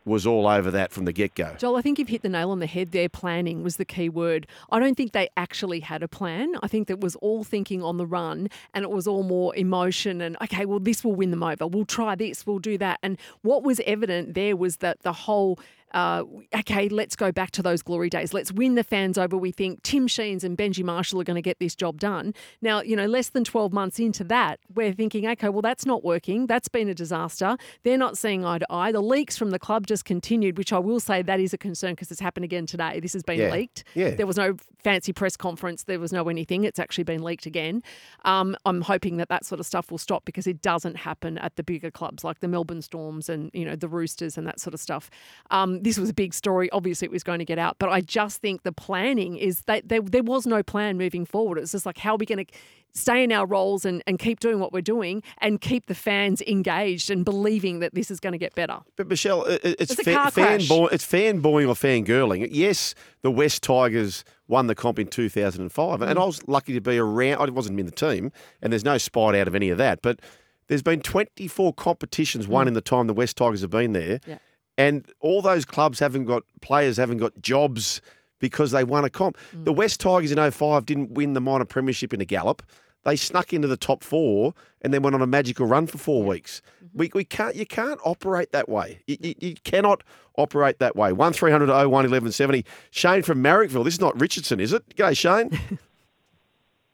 was 0.09 0.27
all 0.27 0.49
over 0.49 0.71
that 0.71 0.91
from 0.91 1.05
the 1.05 1.13
get 1.13 1.35
go. 1.35 1.55
Joel, 1.59 1.77
I 1.77 1.83
think 1.83 1.99
you've 1.99 2.09
hit 2.09 2.23
the 2.23 2.29
nail 2.29 2.51
on 2.51 2.61
the 2.61 2.67
head 2.67 2.93
there. 2.93 3.09
Planning 3.09 3.63
was 3.63 3.77
the 3.77 3.85
key 3.85 4.09
word. 4.09 4.47
I 4.71 4.79
don't 4.79 4.97
think 4.97 5.13
they 5.13 5.29
actually 5.37 5.81
had 5.81 6.03
a 6.03 6.09
plan. 6.09 6.55
I 6.63 6.67
think 6.67 6.89
that 6.89 7.01
was 7.01 7.15
all 7.17 7.45
thinking 7.45 7.83
on 7.83 7.99
the 7.99 8.07
run 8.07 8.49
and 8.75 8.85
it 8.85 8.91
was 8.91 9.07
all 9.07 9.23
more 9.23 9.55
emotion 9.55 10.21
and, 10.21 10.37
okay, 10.43 10.65
well, 10.65 10.81
this 10.81 11.05
will 11.05 11.15
win 11.15 11.31
them 11.31 11.43
over. 11.43 11.67
We'll 11.67 11.85
try 11.85 12.15
this, 12.15 12.47
we'll 12.47 12.59
do 12.59 12.79
that. 12.79 12.99
And 13.03 13.19
what 13.43 13.63
was 13.63 13.81
evident 13.87 14.35
there 14.35 14.57
was 14.57 14.79
that 14.79 15.01
the 15.03 15.13
whole 15.13 15.59
uh, 15.93 16.25
okay, 16.55 16.89
let's 16.89 17.17
go 17.17 17.33
back 17.33 17.51
to 17.53 17.63
those 17.63 17.83
glory 17.83 18.11
days. 18.11 18.33
Let's 18.35 18.53
win 18.53 18.75
the 18.75 18.85
fans 18.85 19.17
over. 19.19 19.37
We 19.37 19.51
think 19.53 19.83
Tim 19.83 20.07
Sheens 20.07 20.45
and 20.45 20.57
Benji 20.57 20.85
Marshall 20.85 21.21
are 21.21 21.25
going 21.25 21.37
to 21.37 21.43
get 21.43 21.59
this 21.59 21.75
job 21.75 21.99
done. 22.01 22.35
Now, 22.61 22.83
you 22.83 22.95
know, 22.97 23.07
less 23.07 23.31
than 23.31 23.45
12 23.45 23.73
months 23.73 23.99
into 23.99 24.25
that, 24.25 24.61
we're 24.75 24.93
thinking, 24.93 25.27
okay, 25.27 25.49
well, 25.49 25.63
that's 25.63 25.87
not 25.87 26.05
working. 26.05 26.47
That's 26.47 26.69
been 26.69 26.89
a 26.89 26.95
disaster. 26.95 27.57
They're 27.85 27.99
not 27.99 28.19
seeing 28.19 28.45
eye 28.45 28.59
to 28.59 28.67
eye. 28.73 28.93
The 28.93 29.01
leaks 29.03 29.37
from 29.37 29.51
the 29.51 29.59
club 29.59 29.87
just 29.87 30.05
continued, 30.05 30.59
which 30.59 30.73
I 30.73 30.79
will 30.79 31.01
say 31.01 31.23
that 31.23 31.41
is 31.41 31.53
a 31.55 31.59
concern 31.59 31.93
because 31.93 32.11
it's 32.11 32.21
happened 32.21 32.45
again 32.45 32.67
today. 32.67 33.01
This 33.01 33.13
has 33.15 33.23
been 33.23 33.39
Yeah. 33.39 33.53
leaked. 33.53 33.85
Yeah. 33.95 34.11
There 34.11 34.27
was 34.27 34.37
no 34.37 34.57
fancy 34.83 35.13
press 35.13 35.37
conference. 35.37 35.85
There 35.85 35.99
was 35.99 36.13
no 36.13 36.29
anything. 36.29 36.65
It's 36.65 36.79
actually 36.79 37.05
been 37.05 37.23
leaked 37.23 37.47
again. 37.47 37.83
Um, 38.25 38.57
I'm 38.65 38.83
hoping 38.83 39.17
that 39.17 39.29
that 39.29 39.45
sort 39.45 39.61
of 39.61 39.67
stuff 39.67 39.91
will 39.91 39.99
stop 39.99 40.25
because 40.25 40.47
it 40.47 40.63
doesn't 40.63 40.97
happen 40.99 41.39
at 41.39 41.57
the 41.57 41.63
bigger 41.63 41.91
clubs 41.91 42.25
like 42.25 42.41
the 42.41 42.49
Melbourne 42.49 42.83
Storms 42.83 43.29
and 43.29 43.51
you 43.53 43.65
know 43.65 43.77
the 43.77 43.89
Roosters 43.89 44.39
and 44.39 44.47
that 44.47 44.61
sort 44.61 44.75
of 44.75 44.81
stuff. 44.81 45.11
Um, 45.51 45.78
this 45.83 45.99
was 45.99 46.11
a 46.11 46.15
big 46.15 46.35
story. 46.35 46.71
Obviously, 46.71 47.07
it 47.07 47.13
was 47.13 47.23
going 47.23 47.39
to 47.39 47.45
get 47.45 47.59
out, 47.59 47.77
but 47.79 47.89
I 47.89 48.01
just 48.01 48.41
think 48.41 48.63
the 48.63 48.73
planning 48.73 49.37
is 49.37 49.63
that 49.63 49.89
there, 49.89 50.01
there 50.03 50.23
was 50.23 50.47
no 50.47 50.63
plan 50.63 50.97
moving 50.99 51.25
forward. 51.25 51.59
It's 51.59 51.73
just 51.73 51.87
like 51.87 51.99
how 51.99 52.15
are 52.15 52.17
we 52.19 52.27
going 52.27 52.45
to 52.45 52.53
stay 52.95 53.23
in 53.23 53.31
our 53.31 53.47
roles 53.47 53.85
and, 53.85 54.03
and 54.07 54.19
keep 54.19 54.41
doing 54.41 54.59
what 54.59 54.73
we're 54.73 54.81
doing 54.81 55.23
and 55.39 55.61
keep 55.61 55.87
the 55.87 55.95
fans 55.95 56.41
engaged 56.43 57.11
and 57.11 57.25
believing 57.25 57.79
that 57.81 57.95
this 57.95 58.11
is 58.11 58.19
going 58.19 58.33
to 58.33 58.39
get 58.39 58.55
better. 58.55 58.79
But 58.97 59.07
Michelle, 59.09 59.45
it- 59.45 59.61
it- 59.65 59.77
it's, 59.79 59.93
It's 59.93 60.03
fa- 60.03 60.33
fanboy, 60.35 60.93
it's 60.93 61.07
fanboying 61.07 61.69
or 61.69 61.75
fangirling. 61.75 62.49
Yes, 62.51 62.95
the 63.23 63.31
West 63.31 63.63
Tigers 63.63 64.25
won 64.49 64.67
the 64.67 64.75
comp 64.75 64.99
in 64.99 65.07
2005, 65.07 66.01
Mm. 66.01 66.09
and 66.11 66.19
I 66.19 66.25
was 66.25 66.47
lucky 66.49 66.73
to 66.75 66.81
be 66.81 66.99
around. 66.99 67.41
I 67.41 67.51
wasn't 67.51 67.79
in 67.79 67.87
the 67.87 67.93
team, 67.93 68.33
and 68.63 68.73
there's 68.73 68.85
no 68.85 68.99
spite 68.99 69.35
out 69.35 69.47
of 69.47 69.55
any 69.55 69.69
of 69.69 69.79
that. 69.79 70.01
But 70.03 70.21
there's 70.69 70.83
been 70.83 71.01
24 71.01 71.75
competitions 71.75 72.49
won 72.49 72.67
in 72.69 72.75
the 72.75 72.81
time 72.81 73.07
the 73.07 73.15
West 73.15 73.37
Tigers 73.37 73.61
have 73.61 73.71
been 73.71 73.93
there. 73.93 74.19
Mm. 74.19 74.29
Yeah. 74.29 74.39
And 74.79 75.05
all 75.21 75.43
those 75.43 75.67
clubs 75.67 75.99
haven't 75.99 76.25
got 76.25 76.45
players 76.63 76.97
haven't 76.97 77.19
got 77.19 77.39
jobs 77.43 78.01
because 78.39 78.71
they 78.71 78.85
won 78.85 79.05
a 79.05 79.11
comp. 79.11 79.37
The 79.53 79.73
West 79.73 80.01
Tigers 80.01 80.31
in 80.31 80.51
05 80.51 80.87
didn't 80.87 81.11
win 81.11 81.33
the 81.33 81.41
minor 81.41 81.65
premiership 81.65 82.15
in 82.15 82.21
a 82.21 82.25
gallop. 82.25 82.63
They 83.05 83.17
snuck 83.17 83.53
into 83.53 83.67
the 83.67 83.77
top 83.77 84.05
four 84.05 84.55
and 84.83 84.95
then 84.95 85.03
went 85.03 85.15
on 85.15 85.23
a 85.23 85.27
magical 85.27 85.67
run 85.67 85.87
for 85.87 85.99
four 85.99 86.23
weeks. 86.23 86.63
We, 86.95 87.11
we 87.15 87.25
can't 87.25 87.57
you 87.57 87.67
can't 87.67 88.01
operate 88.05 88.53
that 88.53 88.69
way. 88.69 89.01
You, 89.07 89.17
you, 89.21 89.35
you 89.41 89.55
cannot 89.65 90.03
operate 90.37 90.79
that 90.79 90.95
way. 90.95 91.13
One 91.13 91.33
01 91.33 91.53
1170. 91.53 92.65
Shane 92.91 93.23
from 93.23 93.43
Marrickville. 93.43 93.85
This 93.85 93.95
is 93.95 94.01
not 94.01 94.19
Richardson, 94.21 94.61
is 94.61 94.73
it? 94.73 94.89
G'day, 94.97 95.17
Shane. 95.17 95.79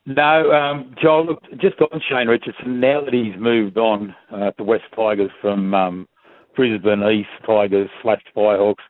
No, 0.06 0.52
um, 0.52 0.94
Joel, 1.02 1.24
look, 1.24 1.42
just 1.56 1.80
on 1.80 1.98
Shane 2.06 2.28
Richardson, 2.28 2.78
now 2.78 3.02
that 3.02 3.14
he's 3.14 3.40
moved 3.40 3.78
on 3.78 4.14
uh, 4.30 4.50
to 4.50 4.62
West 4.62 4.84
Tigers 4.94 5.30
from 5.40 5.72
um, 5.72 6.06
Brisbane 6.54 7.02
East 7.04 7.28
Tigers 7.46 7.90
slash 8.02 8.22
Firehawks, 8.36 8.82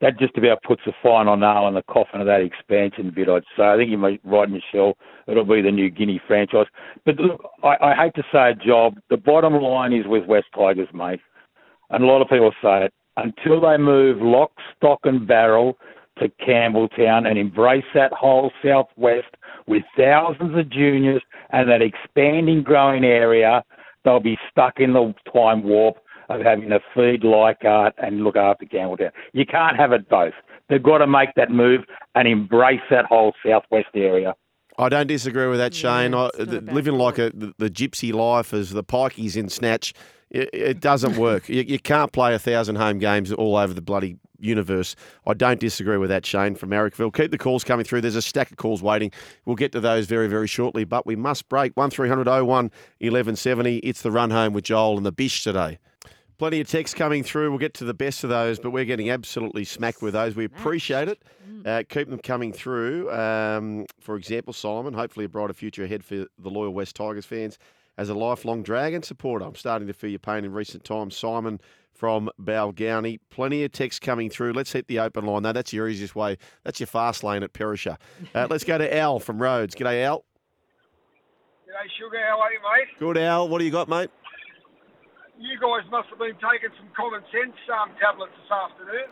that 0.00 0.18
just 0.18 0.36
about 0.36 0.62
puts 0.62 0.82
a 0.86 0.92
final 1.02 1.36
nail 1.36 1.68
in 1.68 1.74
the 1.74 1.82
coffin 1.82 2.20
of 2.20 2.26
that 2.26 2.40
expansion 2.40 3.12
bit, 3.14 3.28
I'd 3.28 3.42
say. 3.56 3.64
I 3.64 3.76
think 3.76 3.90
you 3.90 3.98
might 3.98 4.20
right, 4.24 4.48
Michelle. 4.48 4.96
It'll 5.26 5.44
be 5.44 5.60
the 5.60 5.70
new 5.70 5.90
Guinea 5.90 6.20
franchise. 6.26 6.66
But 7.04 7.16
look, 7.16 7.42
I, 7.62 7.76
I 7.82 7.94
hate 7.94 8.14
to 8.14 8.22
say 8.32 8.52
it, 8.52 8.62
Job. 8.66 8.94
The 9.10 9.18
bottom 9.18 9.54
line 9.54 9.92
is 9.92 10.06
with 10.06 10.24
West 10.26 10.46
Tigers, 10.54 10.88
mate. 10.94 11.20
And 11.90 12.04
a 12.04 12.06
lot 12.06 12.22
of 12.22 12.28
people 12.28 12.52
say 12.62 12.86
it. 12.86 12.94
Until 13.16 13.60
they 13.60 13.76
move 13.76 14.22
lock, 14.22 14.52
stock, 14.76 15.00
and 15.04 15.26
barrel 15.26 15.76
to 16.18 16.30
Campbelltown 16.46 17.28
and 17.28 17.38
embrace 17.38 17.84
that 17.94 18.12
whole 18.12 18.52
southwest 18.64 19.28
with 19.66 19.82
thousands 19.96 20.56
of 20.58 20.70
juniors 20.70 21.22
and 21.50 21.68
that 21.68 21.82
expanding, 21.82 22.62
growing 22.62 23.04
area, 23.04 23.62
they'll 24.04 24.20
be 24.20 24.38
stuck 24.50 24.80
in 24.80 24.92
the 24.92 25.14
time 25.32 25.62
warp 25.62 25.96
of 26.30 26.40
having 26.40 26.68
to 26.70 26.80
feed 26.94 27.24
Leichhardt 27.24 27.94
and 27.98 28.24
look 28.24 28.36
after 28.36 28.64
Campbelltown. 28.64 29.10
You 29.32 29.44
can't 29.44 29.76
have 29.76 29.92
it 29.92 30.08
both. 30.08 30.32
They've 30.68 30.82
got 30.82 30.98
to 30.98 31.06
make 31.06 31.30
that 31.36 31.50
move 31.50 31.80
and 32.14 32.26
embrace 32.28 32.80
that 32.90 33.04
whole 33.06 33.34
southwest 33.44 33.88
area. 33.94 34.34
I 34.78 34.88
don't 34.88 35.08
disagree 35.08 35.46
with 35.48 35.58
that, 35.58 35.74
Yeah, 35.74 36.02
Shane. 36.02 36.14
I, 36.14 36.26
it's 36.28 36.38
not 36.38 36.48
a 36.48 36.60
the- 36.60 36.72
living 36.72 36.94
like 36.94 37.18
a, 37.18 37.30
the, 37.34 37.52
the 37.58 37.68
gypsy 37.68 38.12
life 38.14 38.54
as 38.54 38.70
the 38.70 38.84
pikeys 38.84 39.36
in 39.36 39.48
Snatch, 39.48 39.92
it, 40.30 40.48
it 40.52 40.80
doesn't 40.80 41.16
work. 41.16 41.48
you, 41.48 41.62
you 41.62 41.78
can't 41.80 42.12
play 42.12 42.32
a 42.34 42.38
thousand 42.38 42.76
home 42.76 42.98
games 42.98 43.32
all 43.32 43.56
over 43.56 43.74
the 43.74 43.82
bloody 43.82 44.16
universe. 44.38 44.94
I 45.26 45.34
don't 45.34 45.58
disagree 45.60 45.98
with 45.98 46.08
that, 46.10 46.24
Shane 46.24 46.54
from 46.54 46.70
Marrickville. 46.70 47.12
Keep 47.12 47.32
the 47.32 47.36
calls 47.36 47.64
coming 47.64 47.84
through. 47.84 48.00
There's 48.02 48.14
a 48.16 48.22
stack 48.22 48.50
of 48.52 48.56
calls 48.56 48.80
waiting. 48.82 49.10
We'll 49.44 49.56
get 49.56 49.72
to 49.72 49.80
those 49.80 50.06
very, 50.06 50.28
very 50.28 50.46
shortly, 50.46 50.84
but 50.84 51.04
we 51.04 51.16
must 51.16 51.48
break. 51.48 51.76
1300 51.76 52.26
01 52.26 52.70
1170. 53.00 53.78
It's 53.78 54.02
the 54.02 54.10
run 54.12 54.30
home 54.30 54.52
with 54.52 54.64
Joel 54.64 54.96
and 54.96 55.04
the 55.04 55.12
Bish 55.12 55.42
today. 55.42 55.78
Plenty 56.40 56.62
of 56.62 56.68
texts 56.68 56.94
coming 56.94 57.22
through. 57.22 57.50
We'll 57.50 57.58
get 57.58 57.74
to 57.74 57.84
the 57.84 57.92
best 57.92 58.24
of 58.24 58.30
those, 58.30 58.58
but 58.58 58.70
we're 58.70 58.86
getting 58.86 59.10
absolutely 59.10 59.62
smacked 59.62 60.00
with 60.00 60.14
those. 60.14 60.34
We 60.34 60.46
appreciate 60.46 61.06
it. 61.06 61.22
Uh, 61.66 61.82
keep 61.86 62.08
them 62.08 62.18
coming 62.18 62.50
through. 62.50 63.12
Um, 63.12 63.84
for 64.00 64.16
example, 64.16 64.54
Simon, 64.54 64.94
hopefully 64.94 65.26
a 65.26 65.28
brighter 65.28 65.52
future 65.52 65.84
ahead 65.84 66.02
for 66.02 66.24
the 66.38 66.48
loyal 66.48 66.72
West 66.72 66.96
Tigers 66.96 67.26
fans. 67.26 67.58
As 67.98 68.08
a 68.08 68.14
lifelong 68.14 68.62
Dragon 68.62 69.02
supporter, 69.02 69.44
I'm 69.44 69.54
starting 69.54 69.86
to 69.88 69.92
feel 69.92 70.08
your 70.08 70.18
pain 70.18 70.46
in 70.46 70.52
recent 70.54 70.82
times. 70.82 71.14
Simon 71.14 71.60
from 71.92 72.30
Balgownie. 72.40 73.20
Plenty 73.28 73.62
of 73.64 73.72
texts 73.72 74.00
coming 74.00 74.30
through. 74.30 74.54
Let's 74.54 74.72
hit 74.72 74.88
the 74.88 74.98
open 75.00 75.26
line. 75.26 75.42
No, 75.42 75.52
that's 75.52 75.74
your 75.74 75.90
easiest 75.90 76.16
way. 76.16 76.38
That's 76.64 76.80
your 76.80 76.86
fast 76.86 77.22
lane 77.22 77.42
at 77.42 77.52
Perisher. 77.52 77.98
Uh, 78.34 78.46
let's 78.50 78.64
go 78.64 78.78
to 78.78 78.96
Al 78.96 79.20
from 79.20 79.42
Rhodes. 79.42 79.74
G'day, 79.74 80.04
Al. 80.04 80.24
G'day, 81.68 81.86
Sugar. 81.98 82.22
How 82.26 82.40
are 82.40 82.50
you, 82.50 82.60
mate? 82.60 82.98
Good, 82.98 83.18
Al. 83.18 83.46
What 83.46 83.58
do 83.58 83.66
you 83.66 83.70
got, 83.70 83.90
mate? 83.90 84.08
You 85.40 85.56
guys 85.56 85.88
must 85.88 86.12
have 86.12 86.20
been 86.20 86.36
taking 86.36 86.68
some 86.76 86.92
common 86.92 87.24
sense 87.32 87.56
um, 87.72 87.96
tablets 87.96 88.36
this 88.36 88.52
afternoon. 88.52 89.08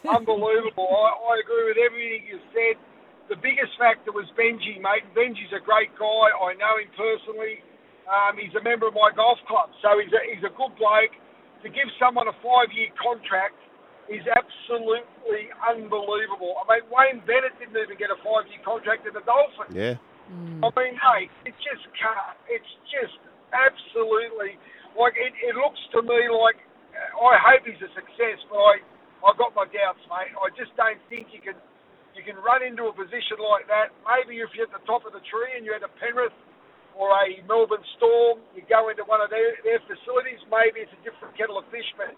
Unbelievable. 0.16 0.88
I, 0.88 1.12
I 1.12 1.32
agree 1.44 1.68
with 1.68 1.76
everything 1.76 2.24
you 2.24 2.40
said. 2.56 2.80
The 3.28 3.36
biggest 3.36 3.76
factor 3.76 4.08
was 4.08 4.24
Benji, 4.32 4.80
mate. 4.80 5.04
And 5.04 5.12
Benji's 5.12 5.52
a 5.52 5.60
great 5.60 5.92
guy. 6.00 6.32
I 6.32 6.56
know 6.56 6.80
him 6.80 6.88
personally. 6.96 7.60
Um, 8.08 8.40
he's 8.40 8.56
a 8.56 8.64
member 8.64 8.88
of 8.88 8.96
my 8.96 9.12
golf 9.12 9.36
club, 9.44 9.68
so 9.84 10.00
he's 10.00 10.08
a, 10.08 10.20
he's 10.32 10.40
a 10.40 10.52
good 10.56 10.72
bloke. 10.80 11.12
To 11.60 11.68
give 11.68 11.92
someone 12.00 12.32
a 12.32 12.36
five-year 12.40 12.88
contract 12.96 13.60
is 14.08 14.24
absolutely 14.24 15.52
unbelievable. 15.68 16.64
I 16.64 16.80
mean, 16.80 16.84
Wayne 16.88 17.20
Bennett 17.28 17.52
didn't 17.60 17.76
even 17.76 18.00
get 18.00 18.08
a 18.08 18.16
five-year 18.24 18.64
contract 18.64 19.04
at 19.04 19.12
the 19.12 19.20
Dolphins. 19.28 19.76
Yeah. 19.76 20.00
I 20.64 20.68
mean, 20.80 20.96
hey, 20.96 21.28
it 21.44 21.52
just 21.60 21.84
can't. 21.92 22.40
It's 22.48 22.72
just 22.88 23.20
absolutely 23.52 24.56
like 24.96 25.14
it, 25.18 25.32
it 25.44 25.54
looks 25.58 25.80
to 25.96 26.00
me 26.02 26.20
like 26.32 26.56
uh, 26.94 27.26
I 27.28 27.34
hope 27.38 27.66
he's 27.68 27.80
a 27.84 27.90
success, 27.92 28.38
but 28.48 28.58
I 28.60 28.74
I 29.26 29.34
got 29.36 29.52
my 29.58 29.66
doubts, 29.68 30.00
mate. 30.08 30.32
I 30.38 30.48
just 30.54 30.72
don't 30.78 31.00
think 31.10 31.28
you 31.34 31.42
can 31.42 31.58
you 32.16 32.22
can 32.26 32.38
run 32.42 32.62
into 32.66 32.86
a 32.90 32.94
position 32.94 33.38
like 33.42 33.66
that. 33.70 33.90
Maybe 34.06 34.38
if 34.42 34.50
you're 34.56 34.66
at 34.66 34.74
the 34.74 34.82
top 34.86 35.06
of 35.06 35.12
the 35.12 35.22
tree 35.30 35.54
and 35.54 35.62
you're 35.66 35.78
at 35.78 35.86
a 35.86 35.92
Penrith 36.02 36.34
or 36.98 37.10
a 37.14 37.38
Melbourne 37.46 37.84
Storm, 37.96 38.42
you 38.58 38.62
go 38.66 38.90
into 38.90 39.04
one 39.06 39.22
of 39.22 39.30
their, 39.30 39.54
their 39.62 39.78
facilities. 39.86 40.42
Maybe 40.50 40.82
it's 40.82 40.90
a 40.98 41.02
different 41.06 41.38
kettle 41.38 41.58
of 41.62 41.64
fish, 41.70 41.86
but 41.94 42.10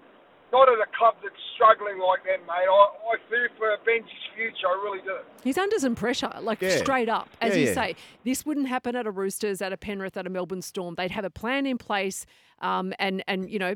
not 0.56 0.72
at 0.72 0.80
a 0.80 0.88
club 0.96 1.20
that's 1.22 1.36
struggling 1.54 2.00
like 2.00 2.24
them, 2.24 2.40
mate. 2.48 2.64
I, 2.64 2.80
I 3.12 3.14
fear 3.28 3.50
for 3.60 3.68
Benji's 3.84 4.24
future. 4.34 4.72
I 4.72 4.80
really 4.82 5.04
do. 5.04 5.18
He's 5.44 5.58
under 5.58 5.78
some 5.78 5.94
pressure, 5.94 6.32
like 6.40 6.62
Yeah. 6.62 6.78
straight 6.80 7.10
up. 7.10 7.28
As 7.42 7.52
Yeah, 7.52 7.60
you 7.60 7.66
yeah. 7.68 7.74
say, 7.74 7.96
this 8.24 8.46
wouldn't 8.46 8.68
happen 8.68 8.96
at 8.96 9.06
a 9.06 9.10
Roosters, 9.10 9.60
at 9.60 9.70
a 9.72 9.76
Penrith, 9.76 10.16
at 10.16 10.26
a 10.26 10.30
Melbourne 10.30 10.62
Storm. 10.62 10.94
They'd 10.96 11.10
have 11.12 11.26
a 11.26 11.30
plan 11.30 11.66
in 11.66 11.76
place 11.76 12.24
um, 12.60 12.92
and, 12.98 13.22
and, 13.26 13.50
you 13.50 13.58
know, 13.58 13.74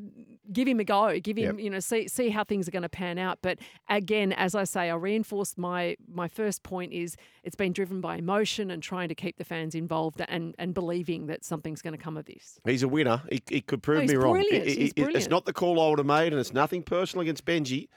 give 0.53 0.68
him 0.68 0.79
a 0.81 0.85
go, 0.85 1.18
give 1.20 1.37
him, 1.38 1.57
Yep. 1.59 1.64
you 1.64 1.70
know, 1.70 1.79
see, 1.81 2.07
see 2.09 2.29
how 2.29 2.44
things 2.44 2.68
are 2.68 2.70
going 2.70 2.83
to 2.83 2.88
pan 2.88 3.16
out. 3.18 3.38
But 3.42 3.59
again, 3.88 4.33
as 4.33 4.55
I 4.55 4.64
say, 4.64 4.90
I 4.90 4.94
reinforce 4.94 5.57
my, 5.57 5.97
my 6.12 6.29
first 6.29 6.62
point 6.62 6.92
is 6.92 7.16
it's 7.42 7.57
been 7.57 7.73
driven 7.73 8.01
by 8.01 8.16
emotion 8.16 8.70
and 8.70 8.83
trying 8.83 9.09
to 9.09 9.14
keep 9.14 9.38
the 9.38 9.44
fans 9.44 9.75
involved 9.75 10.20
and, 10.29 10.55
and 10.59 10.75
believing 10.75 11.27
that 11.29 11.44
something's 11.44 11.81
going 11.83 11.97
to 11.97 12.03
come 12.03 12.16
of 12.16 12.27
this. 12.27 12.59
He's 12.64 12.83
a 12.83 12.88
winner. 12.88 13.23
He, 13.31 13.42
he 13.49 13.61
could 13.62 13.83
prove 13.83 14.03
he's 14.03 14.11
me 14.11 14.16
wrong. 14.16 14.38
It- 14.38 14.53
it- 14.53 14.92
It's 15.16 15.29
not 15.29 15.47
the 15.47 15.53
call 15.55 15.81
I 15.81 15.88
would 15.90 15.99
have 15.99 16.07
made, 16.07 16.33
and 16.33 16.40
it's 16.40 16.53
nothing 16.53 16.83
personal 16.83 17.23
against 17.23 17.44
Benji. 17.44 17.88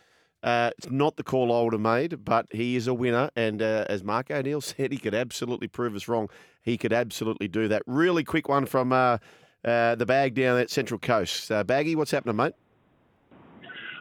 Uh, 0.43 0.69
it's 0.77 0.89
not 0.91 1.17
the 1.17 1.23
call 1.23 1.51
I 1.51 1.63
would 1.63 1.73
have 1.73 1.81
made, 1.81 2.23
but 2.23 2.45
he 2.51 2.75
is 2.75 2.87
a 2.87 2.93
winner. 2.93 3.29
And 3.35 3.61
uh, 3.61 3.85
as 3.89 4.03
Mark 4.03 4.29
O'Neill 4.31 4.61
said, 4.71 4.91
he 4.91 4.97
could 4.99 5.15
absolutely 5.15 5.67
prove 5.67 5.95
us 5.95 6.07
wrong. 6.07 6.29
He 6.61 6.77
could 6.77 6.93
absolutely 6.93 7.47
do 7.47 7.67
that. 7.67 7.81
Really 7.87 8.23
quick 8.23 8.47
one 8.47 8.65
from 8.67 8.93
uh, 8.93 9.17
uh, 9.65 9.95
the 9.95 10.05
bag 10.05 10.33
down 10.35 10.57
at 10.59 10.69
Central 10.69 10.99
Coast. 10.99 11.51
Uh, 11.51 11.63
Baggy, 11.63 11.95
what's 11.95 12.11
happening, 12.11 12.35
mate? 12.35 12.53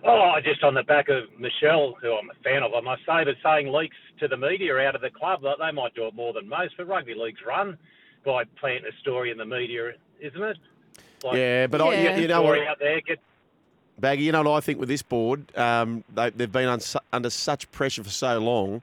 Oh, 0.05 0.35
just 0.45 0.63
on 0.63 0.75
the 0.75 0.85
back 0.85 1.09
of 1.09 1.25
Michelle, 1.39 1.97
who 2.01 2.13
I'm 2.13 2.31
a 2.31 2.35
fan 2.45 2.63
of, 2.63 2.73
I 2.75 2.81
must 2.81 3.01
say, 3.01 3.25
but 3.25 3.35
saying 3.43 3.73
leaks 3.73 3.97
to 4.21 4.29
the 4.29 4.37
media 4.37 4.77
out 4.79 4.95
of 4.95 5.01
the 5.01 5.11
club, 5.11 5.43
like 5.43 5.57
they 5.59 5.73
might 5.73 5.95
do 5.95 6.07
it 6.07 6.15
more 6.15 6.33
than 6.33 6.49
most, 6.49 6.75
but 6.77 6.87
rugby 6.87 7.15
league's 7.15 7.41
run 7.45 7.77
by 8.25 8.45
planting 8.61 8.85
a 8.87 8.97
story 9.01 9.33
in 9.33 9.39
the 9.39 9.45
media, 9.45 9.93
isn't 10.21 10.43
it? 10.43 10.59
Like, 11.25 11.37
Yeah, 11.37 11.67
but 11.67 11.81
I, 11.81 12.15
you, 12.15 12.23
you 12.23 12.29
know 12.29 12.43
what? 12.43 12.59
out 12.61 12.79
there, 12.79 13.01
get 13.01 13.19
Baggy, 13.99 14.25
you 14.25 14.33
know 14.33 14.43
what 14.43 14.57
I 14.57 14.61
think 14.61 14.79
with 14.79 14.89
this 14.89 15.03
board? 15.03 15.57
Um, 15.57 16.05
they, 16.15 16.31
they've 16.31 16.53
been 16.53 16.69
un, 16.69 16.81
under 17.13 17.31
such 17.31 17.71
pressure 17.73 18.05
for 18.05 18.11
so 18.11 18.39
long 18.39 18.83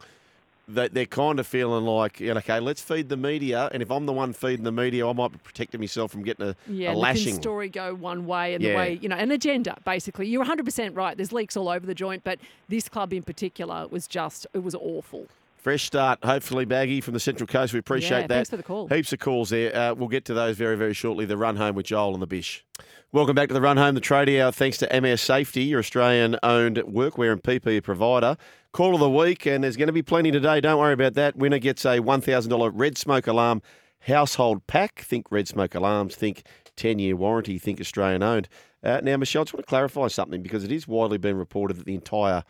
that 0.67 0.93
they're 0.93 1.05
kind 1.05 1.39
of 1.39 1.45
feeling 1.47 1.83
like, 1.85 2.21
okay, 2.21 2.59
let's 2.59 2.81
feed 2.81 3.09
the 3.09 3.17
media. 3.17 3.69
And 3.73 3.83
if 3.83 3.91
I'm 3.91 4.05
the 4.05 4.13
one 4.13 4.31
feeding 4.31 4.63
the 4.63 4.71
media, 4.71 5.05
I 5.07 5.11
might 5.13 5.31
be 5.33 5.37
protecting 5.39 5.81
myself 5.81 6.11
from 6.11 6.23
getting 6.23 6.47
a, 6.47 6.55
Yeah, 6.67 6.93
a 6.93 6.95
lashing. 6.95 7.35
the 7.35 7.41
story 7.41 7.67
go 7.69 7.93
one 7.93 8.25
way 8.25 8.53
and 8.53 8.63
Yeah. 8.63 8.71
the 8.71 8.77
way, 8.77 8.99
you 9.01 9.09
know, 9.09 9.17
an 9.17 9.31
agenda, 9.31 9.75
basically. 9.85 10.27
You're 10.27 10.45
100% 10.45 10.95
right. 10.95 11.17
There's 11.17 11.33
leaks 11.33 11.57
all 11.57 11.67
over 11.67 11.85
the 11.85 11.93
joint, 11.95 12.23
but 12.23 12.39
this 12.69 12.87
club 12.87 13.11
in 13.11 13.23
particular 13.23 13.87
was 13.89 14.07
just, 14.07 14.47
it 14.53 14.63
was 14.63 14.73
awful. 14.75 15.27
Fresh 15.63 15.85
start, 15.85 16.19
hopefully, 16.25 16.65
Baggy 16.65 16.99
from 16.99 17.13
the 17.13 17.21
Central 17.21 17.47
Coast. 17.47 17.71
We 17.71 17.79
appreciate 17.79 18.09
Yeah, 18.23 18.27
that. 18.27 18.33
thanks 18.33 18.49
for 18.49 18.57
the 18.57 18.63
call. 18.63 18.89
Heaps 18.89 19.13
of 19.13 19.19
calls 19.19 19.49
there. 19.49 19.73
Uh, 19.73 19.93
we'll 19.93 20.09
get 20.09 20.25
to 20.25 20.33
those 20.33 20.57
very, 20.57 20.75
very 20.75 20.93
shortly. 20.93 21.23
The 21.23 21.37
run 21.37 21.55
home 21.55 21.73
with 21.75 21.85
Joel 21.85 22.11
and 22.11 22.21
the 22.21 22.27
Bish. 22.27 22.65
Welcome 23.13 23.33
back 23.33 23.47
to 23.47 23.53
the 23.53 23.61
run 23.61 23.77
home, 23.77 23.95
the 23.95 24.01
trade 24.01 24.27
hour. 24.37 24.51
Thanks 24.51 24.77
to 24.79 25.01
MS 25.01 25.21
Safety, 25.21 25.63
your 25.63 25.79
Australian 25.79 26.37
owned 26.43 26.75
workwear 26.79 27.31
and 27.31 27.41
PPE 27.41 27.81
provider. 27.81 28.35
Call 28.73 28.93
of 28.93 28.99
the 28.99 29.09
week, 29.09 29.45
and 29.45 29.63
there's 29.63 29.77
going 29.77 29.87
to 29.87 29.93
be 29.93 30.01
plenty 30.01 30.31
today. 30.31 30.59
Don't 30.59 30.79
worry 30.79 30.91
about 30.91 31.13
that. 31.13 31.37
Winner 31.37 31.59
gets 31.59 31.85
a 31.85 31.99
$1,000 31.99 32.71
Red 32.75 32.97
Smoke 32.97 33.25
Alarm 33.27 33.61
household 34.01 34.67
pack. 34.67 34.99
Think 34.99 35.27
Red 35.31 35.47
Smoke 35.47 35.75
Alarms, 35.75 36.15
think 36.15 36.43
10 36.75 36.99
year 36.99 37.15
warranty, 37.15 37.57
think 37.57 37.79
Australian 37.79 38.21
owned. 38.21 38.49
Uh, 38.83 38.99
now, 39.01 39.15
Michelle, 39.15 39.43
I 39.43 39.45
just 39.45 39.53
want 39.53 39.65
to 39.65 39.69
clarify 39.69 40.07
something 40.09 40.41
because 40.43 40.65
it 40.65 40.73
is 40.73 40.89
widely 40.89 41.17
been 41.17 41.37
reported 41.37 41.77
that 41.77 41.85
the 41.85 41.95
entire, 41.95 42.43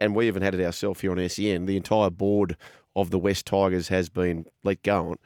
and 0.00 0.14
we 0.14 0.26
even 0.26 0.42
had 0.42 0.54
it 0.54 0.64
ourselves 0.64 1.00
here 1.00 1.12
on 1.12 1.28
SEN, 1.28 1.66
the 1.66 1.76
entire 1.76 2.10
board 2.10 2.56
of 2.94 3.10
the 3.10 3.18
West 3.18 3.46
Tigers 3.46 3.88
has 3.88 4.08
been 4.08 4.46
let 4.64 4.82
go 4.82 5.10
on. 5.10 5.16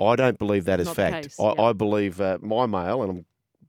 I 0.00 0.16
don't 0.16 0.38
believe 0.38 0.64
that 0.66 0.80
is 0.80 0.86
Not 0.86 0.96
fact. 0.96 1.24
case, 1.24 1.40
I, 1.40 1.52
yeah. 1.52 1.62
I 1.62 1.72
believe 1.72 2.20
uh, 2.20 2.38
my 2.40 2.66
mail, 2.66 3.02
and 3.02 3.10
I'm 3.10 3.24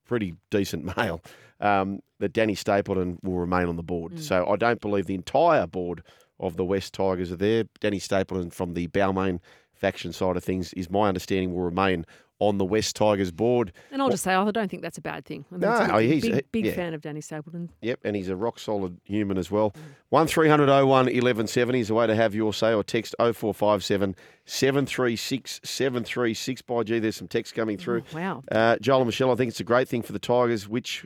pretty 0.05 0.35
decent 0.49 0.85
male, 0.97 1.21
um, 1.59 2.01
that 2.19 2.33
Danny 2.33 2.55
Stapleton 2.55 3.19
will 3.23 3.37
remain 3.37 3.67
on 3.67 3.75
the 3.75 3.83
board. 3.83 4.13
Mm. 4.13 4.19
So 4.19 4.47
I 4.47 4.55
don't 4.55 4.81
believe 4.81 5.05
the 5.05 5.15
entire 5.15 5.67
board 5.67 6.03
of 6.39 6.57
the 6.57 6.65
West 6.65 6.93
Tigers 6.93 7.31
are 7.31 7.37
there. 7.37 7.65
Danny 7.79 7.99
Stapleton 7.99 8.51
from 8.51 8.73
the 8.73 8.87
Balmain 8.87 9.39
faction 9.73 10.11
side 10.11 10.37
of 10.37 10.43
things 10.43 10.73
is 10.73 10.89
my 10.89 11.07
understanding 11.07 11.53
will 11.53 11.61
remain 11.61 12.05
on 12.39 12.58
the 12.58 12.65
West 12.65 12.95
Tigers 12.95 13.32
board. 13.32 13.71
And 13.91 14.02
I'll 14.02 14.10
just 14.10 14.23
say, 14.23 14.34
I 14.34 14.52
don't 14.52 14.69
think 14.69 14.84
that's 14.84 14.97
a 14.97 15.02
bad 15.02 15.26
thing. 15.26 15.45
I 15.47 15.50
think 15.50 15.62
No, 15.62 15.69
a 15.69 15.84
oh, 15.93 15.97
thing. 15.97 16.10
he's- 16.10 16.21
big, 16.21 16.52
big 16.52 16.65
yeah. 16.65 16.73
fan 16.73 16.93
of 16.93 17.02
Danny 17.02 17.21
Stapleton. 17.21 17.69
Yep, 17.82 18.00
and 18.04 18.15
he's 18.15 18.30
a 18.30 18.36
rock 18.36 18.60
solid 18.60 19.00
human 19.04 19.38
as 19.38 19.50
well. 19.50 19.73
One 20.10 20.28
1170 20.28 21.80
is 21.80 21.88
the 21.88 21.93
way 21.93 22.08
to 22.08 22.15
have 22.15 22.36
your 22.36 22.54
say 22.54 22.73
or 22.73 22.84
text 22.84 23.15
0457 23.19 24.15
736 24.45 25.62
736. 25.63 26.62
By 26.62 26.84
gee, 26.84 27.00
there's 27.00 27.15
some 27.15 27.28
text 27.28 27.56
coming 27.56 27.78
through. 27.78 28.04
Oh, 28.13 28.15
wow. 28.17 28.43
Uh, 28.52 28.78
Joel 28.80 29.00
and 29.02 29.08
Michelle, 29.08 29.32
I 29.32 29.36
think 29.36 29.50
it's 29.50 29.60
a 29.60 29.63
great 29.65 29.88
thing 29.88 30.02
for 30.02 30.13
the 30.13 30.19
Tigers. 30.19 30.67
Which, 30.69 31.06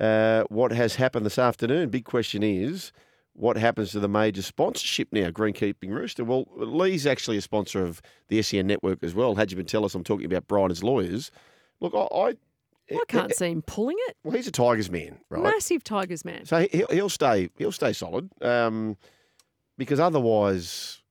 uh, 0.00 0.44
what 0.48 0.72
has 0.72 0.96
happened 0.96 1.24
this 1.24 1.38
afternoon? 1.38 1.88
Big 1.90 2.04
question 2.04 2.42
is, 2.42 2.92
what 3.34 3.56
happens 3.56 3.90
to 3.92 4.00
the 4.00 4.08
major 4.08 4.42
sponsorship 4.42 5.08
now, 5.12 5.28
Greenkeeping 5.30 5.90
Rooster? 5.90 6.24
Well, 6.24 6.46
Lee's 6.56 7.06
actually 7.06 7.36
a 7.36 7.40
sponsor 7.42 7.84
of 7.84 8.00
the 8.28 8.40
SEN 8.42 8.66
network 8.66 9.02
as 9.02 9.14
well. 9.14 9.34
Hagipantelis, 9.36 9.94
I'm 9.94 10.04
talking 10.04 10.26
about 10.26 10.46
Brydens 10.48 10.82
lawyers. 10.82 11.30
Look, 11.80 11.94
I, 11.94 12.06
I, 12.16 12.34
I 12.94 13.00
can't 13.08 13.34
see 13.34 13.50
him 13.50 13.62
pulling 13.62 13.96
it. 14.08 14.16
well, 14.22 14.36
he's 14.36 14.46
a 14.46 14.52
Tigers 14.52 14.90
man, 14.90 15.18
right? 15.30 15.42
Massive 15.42 15.82
Tigers 15.82 16.24
man. 16.24 16.44
So 16.44 16.66
he'll, 16.70 16.86
he'll 16.88 17.08
stay. 17.08 17.50
He'll 17.58 17.72
stay 17.72 17.92
solid 17.92 18.30
um, 18.40 18.96
because 19.76 19.98
otherwise, 20.00 21.02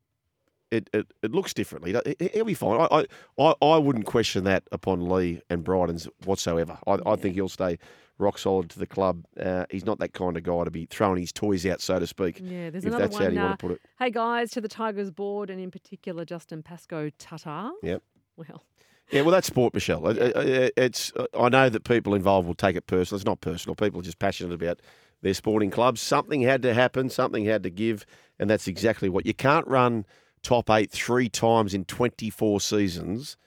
it, 0.71 0.89
it, 0.93 1.07
it 1.21 1.31
looks 1.31 1.53
differently. 1.53 1.93
He- 2.19 2.29
He'll 2.33 2.45
be 2.45 2.53
fine. 2.53 2.79
I, 2.89 3.05
I, 3.38 3.53
I- 3.62 3.77
wouldn't 3.77 4.05
question 4.05 4.43
that 4.45 4.63
upon 4.71 5.09
Lee 5.09 5.41
and 5.49 5.63
Bryden's 5.63 6.07
whatsoever. 6.25 6.77
I, 6.88 6.97
I 7.05 7.15
think 7.15 7.36
he'll 7.36 7.49
stay 7.49 7.77
rock 8.17 8.38
solid 8.38 8.69
to 8.69 8.80
the 8.80 8.86
club. 8.88 9.26
Uh, 9.39 9.65
he's 9.69 9.86
not 9.86 9.99
that 9.99 10.13
kind 10.13 10.38
of 10.38 10.43
guy 10.43 10.63
to 10.63 10.71
be 10.71 10.86
throwing 10.86 11.19
his 11.19 11.32
toys 11.32 11.65
out, 11.65 11.82
so 11.82 11.99
to 11.99 12.08
speak. 12.08 12.39
Yeah, 12.41 12.69
there's 12.69 12.84
if 12.86 12.89
another 12.89 13.04
that's 13.04 13.13
one. 13.13 13.23
how 13.23 13.30
you 13.30 13.39
uh, 13.39 13.43
want 13.45 13.60
to 13.60 13.67
put 13.67 13.71
it. 13.73 13.82
Hey 13.99 14.12
guys, 14.12 14.52
to 14.52 14.62
the 14.62 14.67
Tigers 14.67 15.12
board 15.12 15.49
and 15.49 15.60
in 15.60 15.71
particular 15.71 16.26
Justin 16.26 16.63
Pascoe 16.63 17.10
Tatar. 17.17 17.71
Yep. 17.82 18.02
Well, 18.38 18.63
Yeah, 19.12 19.21
well, 19.21 19.32
that's 19.32 19.47
sport, 19.47 19.73
Michelle. 19.73 20.08
It- 20.10 20.17
it- 20.17 20.36
uh, 20.36 20.39
uh, 20.39 20.65
uh, 20.65 20.69
It's. 20.78 21.12
I 21.38 21.49
know 21.49 21.69
that 21.69 21.84
people 21.84 22.13
involved 22.15 22.47
will 22.47 22.56
take 22.56 22.76
it 22.76 22.88
personal. 22.88 23.17
It's 23.17 23.26
not 23.26 23.41
personal. 23.41 23.76
People 23.76 23.99
are 23.99 24.04
just 24.04 24.19
passionate 24.19 24.54
about 24.54 24.80
their 25.21 25.34
sporting 25.34 25.71
clubs. 25.71 26.02
Something 26.02 26.41
had 26.41 26.62
to 26.63 26.73
happen. 26.73 27.10
Something 27.10 27.45
had 27.45 27.63
to 27.63 27.69
give, 27.69 28.06
and 28.39 28.49
that's 28.49 28.67
exactly 28.67 29.10
what 29.10 29.26
you 29.26 29.34
can't 29.34 29.67
run 29.67 30.06
top 30.41 30.69
eight 30.69 30.91
three 30.91 31.30
times 31.30 31.73
in 31.73 31.86
24 31.86 32.60
seasons 32.60 33.38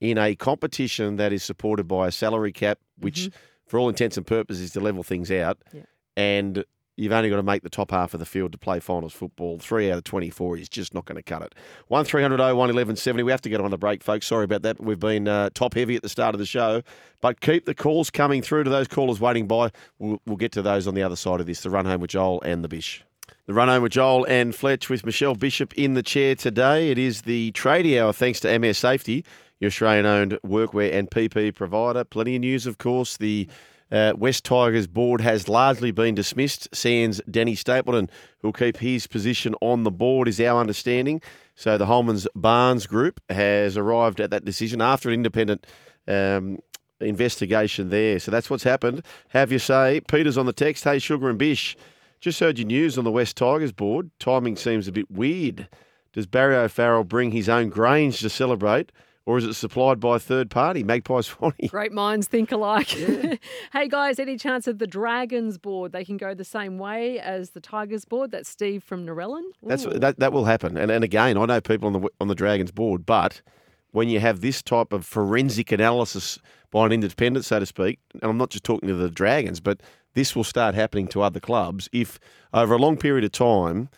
in 0.00 0.18
a 0.18 0.34
competition 0.34 1.16
that 1.16 1.32
is 1.32 1.42
supported 1.42 1.86
by 1.88 2.08
a 2.08 2.12
salary 2.12 2.52
cap, 2.52 2.78
which, 2.98 3.20
mm-hmm. 3.30 3.36
For 3.66 3.78
all 3.78 3.88
intents 3.88 4.16
and 4.16 4.26
purposes, 4.26 4.70
to 4.72 4.80
level 4.80 5.02
things 5.02 5.30
out. 5.30 5.58
Yeah. 5.72 5.82
And 6.16 6.64
you've 6.96 7.12
only 7.12 7.28
got 7.28 7.36
to 7.36 7.42
make 7.42 7.62
the 7.62 7.70
top 7.70 7.90
half 7.90 8.14
of 8.14 8.20
the 8.20 8.26
field 8.26 8.52
to 8.52 8.58
play 8.58 8.80
finals 8.80 9.12
football. 9.12 9.58
Three 9.58 9.90
out 9.90 9.98
of 9.98 10.04
24 10.04 10.58
is 10.58 10.68
just 10.68 10.94
not 10.94 11.04
going 11.04 11.16
to 11.16 11.22
cut 11.22 11.42
it. 11.42 11.54
1 11.88 12.04
300 12.04 12.38
01 12.38 12.56
1170. 12.56 13.22
We 13.22 13.30
have 13.30 13.42
to 13.42 13.48
get 13.48 13.60
on 13.60 13.70
the 13.70 13.78
break, 13.78 14.02
folks. 14.02 14.26
Sorry 14.26 14.44
about 14.44 14.62
that. 14.62 14.82
We've 14.82 14.98
been 14.98 15.28
uh, 15.28 15.50
top 15.54 15.74
heavy 15.74 15.96
at 15.96 16.02
the 16.02 16.08
start 16.08 16.34
of 16.34 16.38
the 16.38 16.46
show. 16.46 16.82
But 17.20 17.40
keep 17.40 17.66
the 17.66 17.74
calls 17.74 18.10
coming 18.10 18.42
through 18.42 18.64
to 18.64 18.70
those 18.70 18.88
callers 18.88 19.20
waiting 19.20 19.46
by. 19.46 19.70
We'll, 19.98 20.20
we'll 20.26 20.36
get 20.36 20.52
to 20.52 20.62
those 20.62 20.86
on 20.86 20.94
the 20.94 21.02
other 21.02 21.16
side 21.16 21.40
of 21.40 21.46
this. 21.46 21.60
The 21.60 21.70
run 21.70 21.84
home 21.84 22.00
with 22.00 22.10
Joel 22.10 22.42
and 22.42 22.64
the 22.64 22.68
Bish. 22.68 23.05
The 23.46 23.54
run 23.54 23.68
home 23.68 23.84
with 23.84 23.92
Joel 23.92 24.26
and 24.28 24.52
Fletch 24.52 24.90
with 24.90 25.06
Michelle 25.06 25.36
Bishop 25.36 25.72
in 25.74 25.94
the 25.94 26.02
chair 26.02 26.34
today. 26.34 26.90
It 26.90 26.98
is 26.98 27.22
the 27.22 27.52
tradie 27.52 28.02
hour 28.02 28.12
thanks 28.12 28.40
to 28.40 28.58
MS 28.58 28.76
Safety, 28.76 29.24
your 29.60 29.68
Australian 29.68 30.04
owned 30.04 30.32
workwear 30.44 30.92
and 30.92 31.08
PPE 31.08 31.54
provider. 31.54 32.02
Plenty 32.02 32.34
of 32.34 32.40
news, 32.40 32.66
of 32.66 32.78
course. 32.78 33.16
The 33.18 33.48
uh, 33.92 34.14
West 34.16 34.44
Tigers 34.44 34.88
board 34.88 35.20
has 35.20 35.48
largely 35.48 35.92
been 35.92 36.16
dismissed. 36.16 36.74
Sans 36.74 37.20
Danny 37.30 37.54
Stapleton, 37.54 38.10
who'll 38.40 38.52
keep 38.52 38.78
his 38.78 39.06
position 39.06 39.54
on 39.60 39.84
the 39.84 39.92
board, 39.92 40.26
is 40.26 40.40
our 40.40 40.60
understanding. 40.60 41.22
So 41.54 41.78
the 41.78 41.86
Holman's 41.86 42.26
Barnes 42.34 42.88
group 42.88 43.20
has 43.30 43.76
arrived 43.76 44.20
at 44.20 44.30
that 44.30 44.44
decision 44.44 44.80
after 44.82 45.08
an 45.08 45.14
independent 45.14 45.68
um, 46.08 46.58
investigation 47.00 47.90
there. 47.90 48.18
So 48.18 48.32
that's 48.32 48.50
what's 48.50 48.64
happened. 48.64 49.04
Have 49.28 49.52
you 49.52 49.60
say? 49.60 50.00
Peter's 50.08 50.36
on 50.36 50.46
the 50.46 50.52
text. 50.52 50.82
Hey, 50.82 50.98
Sugar 50.98 51.30
and 51.30 51.38
Bish. 51.38 51.76
Just 52.20 52.40
heard 52.40 52.58
your 52.58 52.66
news 52.66 52.96
on 52.98 53.04
the 53.04 53.10
West 53.10 53.36
Tigers 53.36 53.72
board. 53.72 54.10
Timing 54.18 54.56
seems 54.56 54.88
a 54.88 54.92
bit 54.92 55.10
weird. 55.10 55.68
Does 56.12 56.26
Barry 56.26 56.56
O'Farrell 56.56 57.04
bring 57.04 57.30
his 57.30 57.48
own 57.48 57.68
grains 57.68 58.20
to 58.20 58.30
celebrate, 58.30 58.90
or 59.26 59.36
is 59.36 59.44
it 59.44 59.52
supplied 59.52 60.00
by 60.00 60.16
a 60.16 60.18
third 60.18 60.50
party, 60.50 60.82
Magpie 60.82 61.20
Swanee? 61.20 61.68
great 61.68 61.92
minds 61.92 62.26
think 62.26 62.50
alike. 62.52 62.88
hey 63.72 63.88
guys, 63.88 64.18
any 64.18 64.38
chance 64.38 64.66
of 64.66 64.78
the 64.78 64.86
Dragons 64.86 65.58
board? 65.58 65.92
They 65.92 66.04
can 66.04 66.16
go 66.16 66.32
the 66.32 66.44
same 66.44 66.78
way 66.78 67.18
as 67.18 67.50
the 67.50 67.60
Tigers 67.60 68.06
board. 68.06 68.30
That's 68.30 68.48
Steve 68.48 68.82
from 68.82 69.04
Narellan. 69.04 69.42
That's 69.62 69.84
that, 69.84 70.18
that 70.18 70.32
will 70.32 70.46
happen. 70.46 70.78
And 70.78 70.90
and 70.90 71.04
again, 71.04 71.36
I 71.36 71.44
know 71.44 71.60
people 71.60 71.88
on 71.88 72.00
the 72.00 72.08
on 72.18 72.28
the 72.28 72.34
Dragons 72.34 72.70
board, 72.70 73.04
but 73.04 73.42
when 73.90 74.08
you 74.08 74.20
have 74.20 74.40
this 74.40 74.62
type 74.62 74.92
of 74.92 75.04
forensic 75.04 75.72
analysis 75.72 76.38
by 76.70 76.86
an 76.86 76.92
independent, 76.92 77.44
so 77.44 77.58
to 77.58 77.66
speak, 77.66 77.98
and 78.14 78.24
I'm 78.24 78.38
not 78.38 78.50
just 78.50 78.64
talking 78.64 78.88
to 78.88 78.94
the 78.94 79.10
Dragons, 79.10 79.60
but 79.60 79.80
this 80.16 80.34
will 80.34 80.44
start 80.44 80.74
happening 80.74 81.06
to 81.06 81.20
other 81.20 81.38
clubs 81.38 81.90
if 81.92 82.18
over 82.54 82.74
a 82.74 82.78
long 82.78 82.96
period 82.96 83.22
of 83.22 83.32
time, 83.32 83.90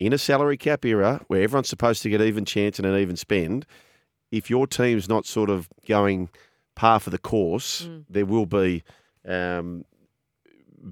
in 0.00 0.14
a 0.14 0.18
salary 0.18 0.56
cap 0.56 0.82
era 0.82 1.20
where 1.26 1.42
everyone's 1.42 1.68
supposed 1.68 2.02
to 2.02 2.08
get 2.08 2.22
even 2.22 2.46
chance 2.46 2.78
and 2.78 2.86
an 2.86 2.96
even 2.96 3.16
spend, 3.16 3.66
if 4.32 4.48
your 4.48 4.66
team's 4.66 5.10
not 5.10 5.26
sort 5.26 5.50
of 5.50 5.68
going 5.86 6.30
par 6.74 6.98
for 6.98 7.10
the 7.10 7.18
course, 7.18 7.86
there 8.08 8.24
will 8.24 8.46
be 8.46 8.82
um, 9.26 9.84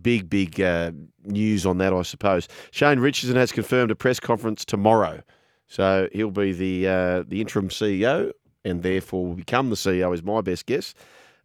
big, 0.03 0.29
big 0.29 0.61
uh, 0.61 0.93
news 1.25 1.65
on 1.65 1.79
that, 1.79 1.95
I 1.95 2.03
suppose. 2.03 2.47
Shane 2.71 3.01
Richardson 3.01 3.37
has 3.37 3.53
confirmed 3.53 3.91
a 3.91 3.97
press 3.97 4.21
conference 4.21 4.63
tomorrow, 4.63 5.23
so 5.69 6.07
he'll 6.13 6.31
be 6.31 6.53
the 6.53 6.87
uh, 6.87 7.25
the 7.27 7.41
interim 7.41 7.71
CEO 7.71 8.31
and 8.63 8.83
therefore 8.83 9.27
will 9.27 9.37
become 9.37 9.71
the 9.71 9.77
CEO, 9.77 10.13
is 10.13 10.23
my 10.23 10.43
best 10.43 10.67
guess. 10.67 10.93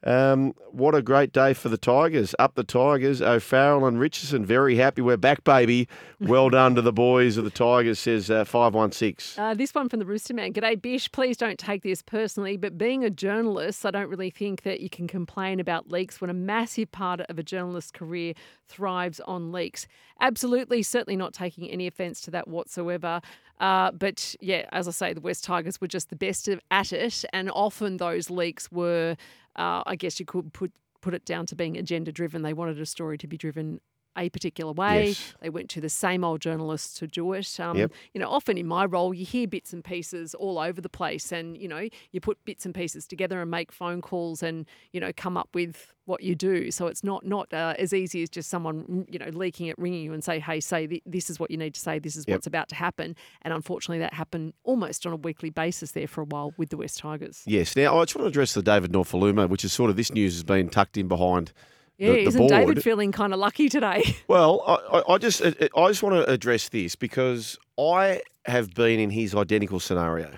Um, 0.03 0.53
what 0.71 0.95
a 0.95 1.01
great 1.01 1.31
day 1.31 1.53
for 1.53 1.69
the 1.69 1.77
Tigers. 1.77 2.33
Up 2.39 2.55
the 2.55 2.63
Tigers. 2.63 3.21
O'Farrell 3.21 3.85
and 3.85 3.99
Richardson, 3.99 4.45
very 4.45 4.75
happy. 4.75 5.01
We're 5.01 5.17
back, 5.17 5.43
baby. 5.43 5.87
Well 6.19 6.49
done 6.51 6.73
to 6.75 6.81
the 6.81 6.91
boys 6.93 7.37
of 7.37 7.43
the 7.43 7.51
Tigers, 7.51 7.99
says 7.99 8.31
uh, 8.31 8.43
516. 8.45 9.43
Uh, 9.43 9.53
this 9.53 9.75
one 9.75 9.89
from 9.89 9.99
the 9.99 10.05
Rooster 10.05 10.33
Man. 10.33 10.53
G'day, 10.53 10.81
Bish. 10.81 11.11
Please 11.11 11.37
don't 11.37 11.59
take 11.59 11.83
this 11.83 12.01
personally, 12.01 12.57
but 12.57 12.77
being 12.77 13.03
a 13.03 13.09
journalist, 13.11 13.85
I 13.85 13.91
don't 13.91 14.09
really 14.09 14.31
think 14.31 14.63
that 14.63 14.79
you 14.79 14.89
can 14.89 15.07
complain 15.07 15.59
about 15.59 15.91
leaks 15.91 16.19
when 16.19 16.29
a 16.29 16.33
massive 16.35 16.91
part 16.91 17.21
of 17.21 17.37
a 17.37 17.43
journalist's 17.43 17.91
career 17.91 18.33
thrives 18.67 19.19
on 19.21 19.51
leaks. 19.51 19.87
Absolutely, 20.19 20.81
certainly 20.81 21.15
not 21.17 21.33
taking 21.33 21.69
any 21.69 21.85
offence 21.85 22.21
to 22.21 22.31
that 22.31 22.47
whatsoever. 22.47 23.21
Uh, 23.59 23.91
but 23.91 24.35
yeah, 24.39 24.67
as 24.71 24.87
I 24.87 24.91
say, 24.91 25.13
the 25.13 25.21
West 25.21 25.43
Tigers 25.43 25.79
were 25.79 25.87
just 25.87 26.09
the 26.09 26.15
best 26.15 26.47
of- 26.47 26.59
at 26.71 26.91
it, 26.91 27.23
and 27.31 27.51
often 27.51 27.97
those 27.97 28.31
leaks 28.31 28.71
were, 28.71 29.15
uh, 29.55 29.83
I 29.85 29.95
guess 29.95 30.19
you 30.19 30.25
could 30.25 30.53
put 30.53 30.71
put 31.01 31.13
it 31.13 31.25
down 31.25 31.47
to 31.47 31.55
being 31.55 31.77
agenda 31.77 32.11
driven. 32.11 32.43
They 32.43 32.53
wanted 32.53 32.79
a 32.79 32.85
story 32.85 33.17
to 33.17 33.27
be 33.27 33.37
driven 33.37 33.81
a 34.17 34.30
particular 34.30 34.71
way. 34.74 35.08
Yes. 35.10 35.34
They 35.41 35.50
went 35.50 35.69
to 35.71 35.82
the 35.82 35.89
same 35.89 36.24
old 36.24 36.41
journalists 36.41 36.97
to 37.00 37.08
do 37.08 37.34
it. 37.34 37.60
Um, 37.60 37.78
Yep. 37.78 37.91
You 38.13 38.19
know, 38.21 38.30
often 38.30 38.58
in 38.58 38.67
my 38.67 38.86
role, 38.86 39.13
you 39.13 39.26
hear 39.26 39.47
bits 39.47 39.74
and 39.74 39.84
pieces 39.84 40.34
all 40.36 40.60
over 40.60 40.82
the 40.82 40.89
place, 40.89 41.32
and 41.32 41.58
you 41.58 41.67
know, 41.67 41.88
you 42.12 42.19
put 42.21 42.43
bits 42.45 42.65
and 42.65 42.76
pieces 42.76 43.08
together 43.08 43.41
and 43.41 43.50
make 43.50 43.71
phone 43.71 44.02
calls, 44.02 44.43
and 44.43 44.65
you 44.91 45.00
know, 45.00 45.12
come 45.15 45.38
up 45.38 45.50
with 45.54 45.93
what 46.06 46.24
you 46.24 46.36
do. 46.36 46.71
So 46.71 46.88
it's 46.88 47.04
not 47.04 47.26
not 47.26 47.54
uh, 47.54 47.76
as 47.80 47.93
easy 47.93 48.21
as 48.24 48.30
just 48.30 48.50
someone 48.50 48.84
mm, 48.84 49.06
you 49.13 49.19
know 49.19 49.30
leaking 49.32 49.67
it, 49.67 49.78
ringing 49.78 50.04
you, 50.04 50.13
and 50.13 50.24
say, 50.24 50.39
"Hey, 50.39 50.60
say 50.60 50.88
th- 50.88 51.04
this 51.06 51.30
is 51.30 51.39
what 51.39 51.50
you 51.52 51.58
need 51.58 51.74
to 51.76 51.80
say. 51.80 52.00
This 52.00 52.15
is 52.15 52.26
Yep. 52.28 52.36
what's 52.36 52.47
about 52.47 52.67
to 52.69 52.76
happen." 52.76 53.15
And 53.43 53.54
unfortunately, 53.54 54.00
that 54.00 54.13
happened 54.13 54.54
almost 54.63 55.06
on 55.06 55.13
a 55.13 55.17
weekly 55.17 55.50
basis 55.50 55.91
there 55.91 56.08
for 56.08 56.21
a 56.21 56.26
while 56.26 56.54
with 56.58 56.69
the 56.69 56.78
West 56.78 57.00
Tigers. 57.00 57.43
Yes. 57.45 57.76
Now, 57.76 58.00
I 58.00 58.04
just 58.04 58.15
want 58.15 58.26
to 58.26 58.30
address 58.30 58.54
the 58.54 58.62
David 58.62 58.91
Nofoaluma, 58.91 59.47
which 59.47 59.63
is 59.63 59.71
sort 59.71 59.89
of 59.89 59.95
this 59.95 60.12
news 60.13 60.34
has 60.34 60.43
been 60.43 60.69
tucked 60.69 60.97
in 60.97 61.08
behind 61.08 61.54
Yeah, 62.01 62.13
the, 62.13 62.19
isn't. 62.27 62.47
David 62.47 62.83
feeling 62.83 63.11
kind 63.11 63.33
of 63.33 63.39
lucky 63.39 63.69
today? 63.69 64.15
Well, 64.27 64.63
I, 64.65 64.97
I- 64.99 65.13
I 65.13 65.17
just 65.17 65.41
I 65.41 65.87
just 65.87 66.03
want 66.03 66.15
to 66.15 66.29
address 66.29 66.69
this 66.69 66.95
because 66.95 67.57
I 67.79 68.21
have 68.45 68.73
been 68.73 68.99
in 68.99 69.09
his 69.09 69.35
identical 69.35 69.79
scenario 69.79 70.31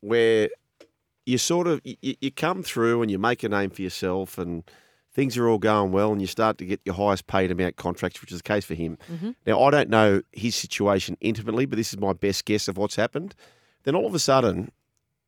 where 0.00 0.48
you 1.26 1.38
sort 1.38 1.66
of 1.66 1.80
you, 1.84 2.14
you 2.20 2.30
come 2.30 2.62
through 2.62 3.02
and 3.02 3.10
you 3.10 3.18
make 3.18 3.42
a 3.42 3.48
name 3.48 3.70
for 3.70 3.82
yourself 3.82 4.38
and 4.38 4.62
things 5.12 5.36
are 5.36 5.48
all 5.48 5.58
going 5.58 5.90
well 5.90 6.12
and 6.12 6.20
you 6.20 6.26
start 6.26 6.58
to 6.58 6.64
get 6.64 6.80
your 6.84 6.94
highest 6.94 7.26
paid 7.26 7.50
amount 7.50 7.76
contracts, 7.76 8.20
which 8.20 8.30
is 8.30 8.38
the 8.38 8.42
case 8.44 8.64
for 8.64 8.74
him. 8.74 8.96
Mm-hmm. 9.12 9.30
Now 9.46 9.62
I 9.64 9.70
don't 9.70 9.88
know 9.90 10.22
his 10.32 10.54
situation 10.54 11.16
intimately, 11.20 11.66
but 11.66 11.76
this 11.76 11.92
is 11.92 11.98
my 11.98 12.12
best 12.12 12.44
guess 12.44 12.68
of 12.68 12.76
what's 12.76 12.96
happened. 12.96 13.34
Then 13.84 13.94
all 13.94 14.06
of 14.06 14.14
a 14.14 14.18
sudden, 14.18 14.70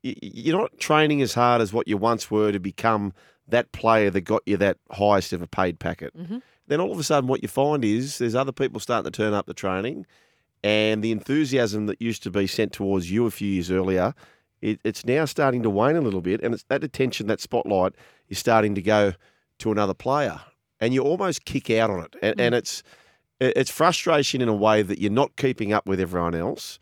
you're 0.03 0.59
not 0.59 0.79
training 0.79 1.21
as 1.23 1.35
hard 1.35 1.61
as 1.61 1.73
what 1.73 1.89
you 1.89 1.97
once 1.97 2.31
were 2.31 2.53
to 2.53 2.61
become 2.61 3.13
that 3.51 3.73
player 3.73 4.11
that 4.11 4.23
got 4.23 4.43
you 4.47 4.57
that 4.59 4.79
highest 4.91 5.33
ever 5.33 5.47
paid 5.47 5.79
packet. 5.79 6.17
Mm-hmm. 6.17 6.39
Then 6.67 6.81
all 6.81 6.93
of 6.93 6.99
a 6.99 7.03
sudden 7.03 7.29
what 7.29 7.43
you 7.43 7.49
find 7.49 7.85
is 7.85 8.19
there's 8.19 8.35
other 8.35 8.53
people 8.53 8.81
starting 8.81 9.11
to 9.11 9.17
turn 9.17 9.35
up 9.35 9.47
the 9.47 9.55
training 9.55 10.07
and 10.63 11.03
the 11.03 11.11
enthusiasm 11.11 11.87
that 11.87 12.01
used 12.01 12.23
to 12.23 12.31
be 12.31 12.47
sent 12.47 12.73
towards 12.73 13.11
you 13.11 13.27
a 13.27 13.31
few 13.31 13.49
years 13.49 13.71
earlier 13.71 14.15
it, 14.63 14.81
it's 14.85 15.05
now 15.05 15.25
starting 15.25 15.63
to 15.63 15.71
wane 15.71 15.97
a 15.97 16.01
little 16.01 16.21
bit 16.21 16.43
and 16.43 16.55
it's 16.55 16.65
that 16.65 16.85
attention 16.85 17.27
that 17.29 17.41
spotlight 17.41 17.95
is 18.29 18.39
starting 18.39 18.75
to 18.75 18.83
go 18.83 19.15
to 19.59 19.73
another 19.73 19.95
player 19.95 20.41
and 20.81 20.95
you 20.95 21.03
almost 21.03 21.45
kick 21.45 21.71
out 21.71 21.91
on 21.91 22.05
it. 22.05 22.17
And, 22.23 22.37
mm. 22.37 22.41
and 22.41 22.55
it's 22.55 22.83
it's 23.41 23.71
frustration 23.71 24.43
in 24.43 24.49
a 24.49 24.55
way 24.55 24.83
that 24.83 24.99
you're 24.99 25.11
not 25.11 25.37
keeping 25.37 25.73
up 25.73 25.87
with 25.87 25.99
everyone 25.99 26.35
else. 26.35 26.79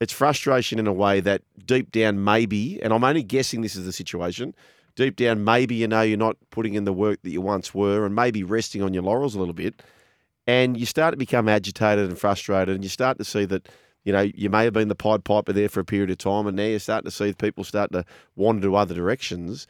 It's 0.00 0.12
frustration 0.12 0.80
in 0.80 0.88
a 0.88 0.92
way 0.92 1.20
that 1.20 1.42
deep 1.66 1.92
down 1.92 2.24
maybe 2.24 2.82
and 2.82 2.92
i'm 2.92 3.04
only 3.04 3.22
guessing 3.22 3.60
this 3.60 3.76
is 3.76 3.84
the 3.84 3.92
situation 3.92 4.54
deep 5.00 5.16
down, 5.16 5.44
maybe 5.44 5.74
you 5.74 5.88
know 5.88 6.02
you're 6.02 6.18
not 6.18 6.36
putting 6.50 6.74
in 6.74 6.84
the 6.84 6.92
work 6.92 7.20
that 7.22 7.30
you 7.30 7.40
once 7.40 7.74
were, 7.74 8.04
and 8.04 8.14
maybe 8.14 8.42
resting 8.42 8.82
on 8.82 8.92
your 8.94 9.02
laurels 9.02 9.34
a 9.34 9.38
little 9.38 9.54
bit, 9.54 9.82
and 10.46 10.76
you 10.76 10.86
start 10.86 11.12
to 11.12 11.16
become 11.16 11.48
agitated 11.48 12.08
and 12.08 12.18
frustrated, 12.18 12.74
and 12.74 12.84
you 12.84 12.90
start 12.90 13.18
to 13.18 13.24
see 13.24 13.44
that. 13.46 13.68
You 14.02 14.14
know, 14.14 14.22
you 14.34 14.48
may 14.48 14.64
have 14.64 14.72
been 14.72 14.88
the 14.88 14.94
Pied 14.94 15.24
Piper 15.24 15.52
there 15.52 15.68
for 15.68 15.80
a 15.80 15.84
period 15.84 16.08
of 16.08 16.16
time, 16.16 16.46
and 16.46 16.56
now 16.56 16.64
you're 16.64 16.78
starting 16.78 17.04
to 17.04 17.14
see 17.14 17.34
people 17.34 17.64
start 17.64 17.92
to 17.92 18.02
wander 18.34 18.62
to 18.62 18.74
other 18.74 18.94
directions, 18.94 19.66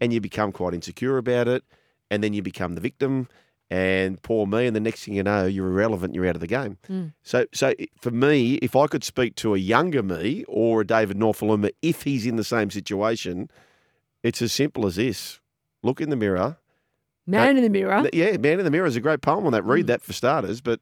and 0.00 0.10
you 0.10 0.22
become 0.22 0.52
quite 0.52 0.72
insecure 0.72 1.18
about 1.18 1.48
it, 1.48 1.62
and 2.10 2.24
then 2.24 2.32
you 2.32 2.40
become 2.40 2.76
the 2.76 2.80
victim, 2.80 3.28
and 3.70 4.22
poor 4.22 4.46
me, 4.46 4.66
and 4.66 4.74
the 4.74 4.80
next 4.80 5.04
thing 5.04 5.14
you 5.14 5.22
know, 5.22 5.44
you're 5.44 5.66
irrelevant, 5.66 6.14
you're 6.14 6.26
out 6.26 6.34
of 6.34 6.40
the 6.40 6.46
game. 6.46 6.78
Mm. 6.88 7.12
So, 7.22 7.44
so 7.52 7.74
for 8.00 8.10
me, 8.10 8.54
if 8.54 8.74
I 8.74 8.86
could 8.86 9.04
speak 9.04 9.34
to 9.36 9.54
a 9.54 9.58
younger 9.58 10.02
me 10.02 10.44
or 10.48 10.80
a 10.80 10.86
David 10.86 11.18
Nofoaluma, 11.18 11.70
if 11.82 12.04
he's 12.04 12.24
in 12.24 12.36
the 12.36 12.44
same 12.44 12.70
situation, 12.70 13.50
it's 14.24 14.42
as 14.42 14.52
simple 14.52 14.86
as 14.86 14.96
this: 14.96 15.38
look 15.84 16.00
in 16.00 16.10
the 16.10 16.16
mirror. 16.16 16.56
Man 17.26 17.56
in 17.56 17.62
the 17.62 17.70
mirror. 17.70 18.08
Yeah, 18.12 18.36
man 18.36 18.58
in 18.58 18.64
the 18.64 18.70
mirror 18.70 18.86
is 18.86 18.96
a 18.96 19.00
great 19.00 19.22
poem 19.22 19.46
on 19.46 19.52
that. 19.52 19.64
Read 19.64 19.84
mm. 19.84 19.88
that 19.88 20.02
for 20.02 20.12
starters, 20.12 20.60
but 20.60 20.80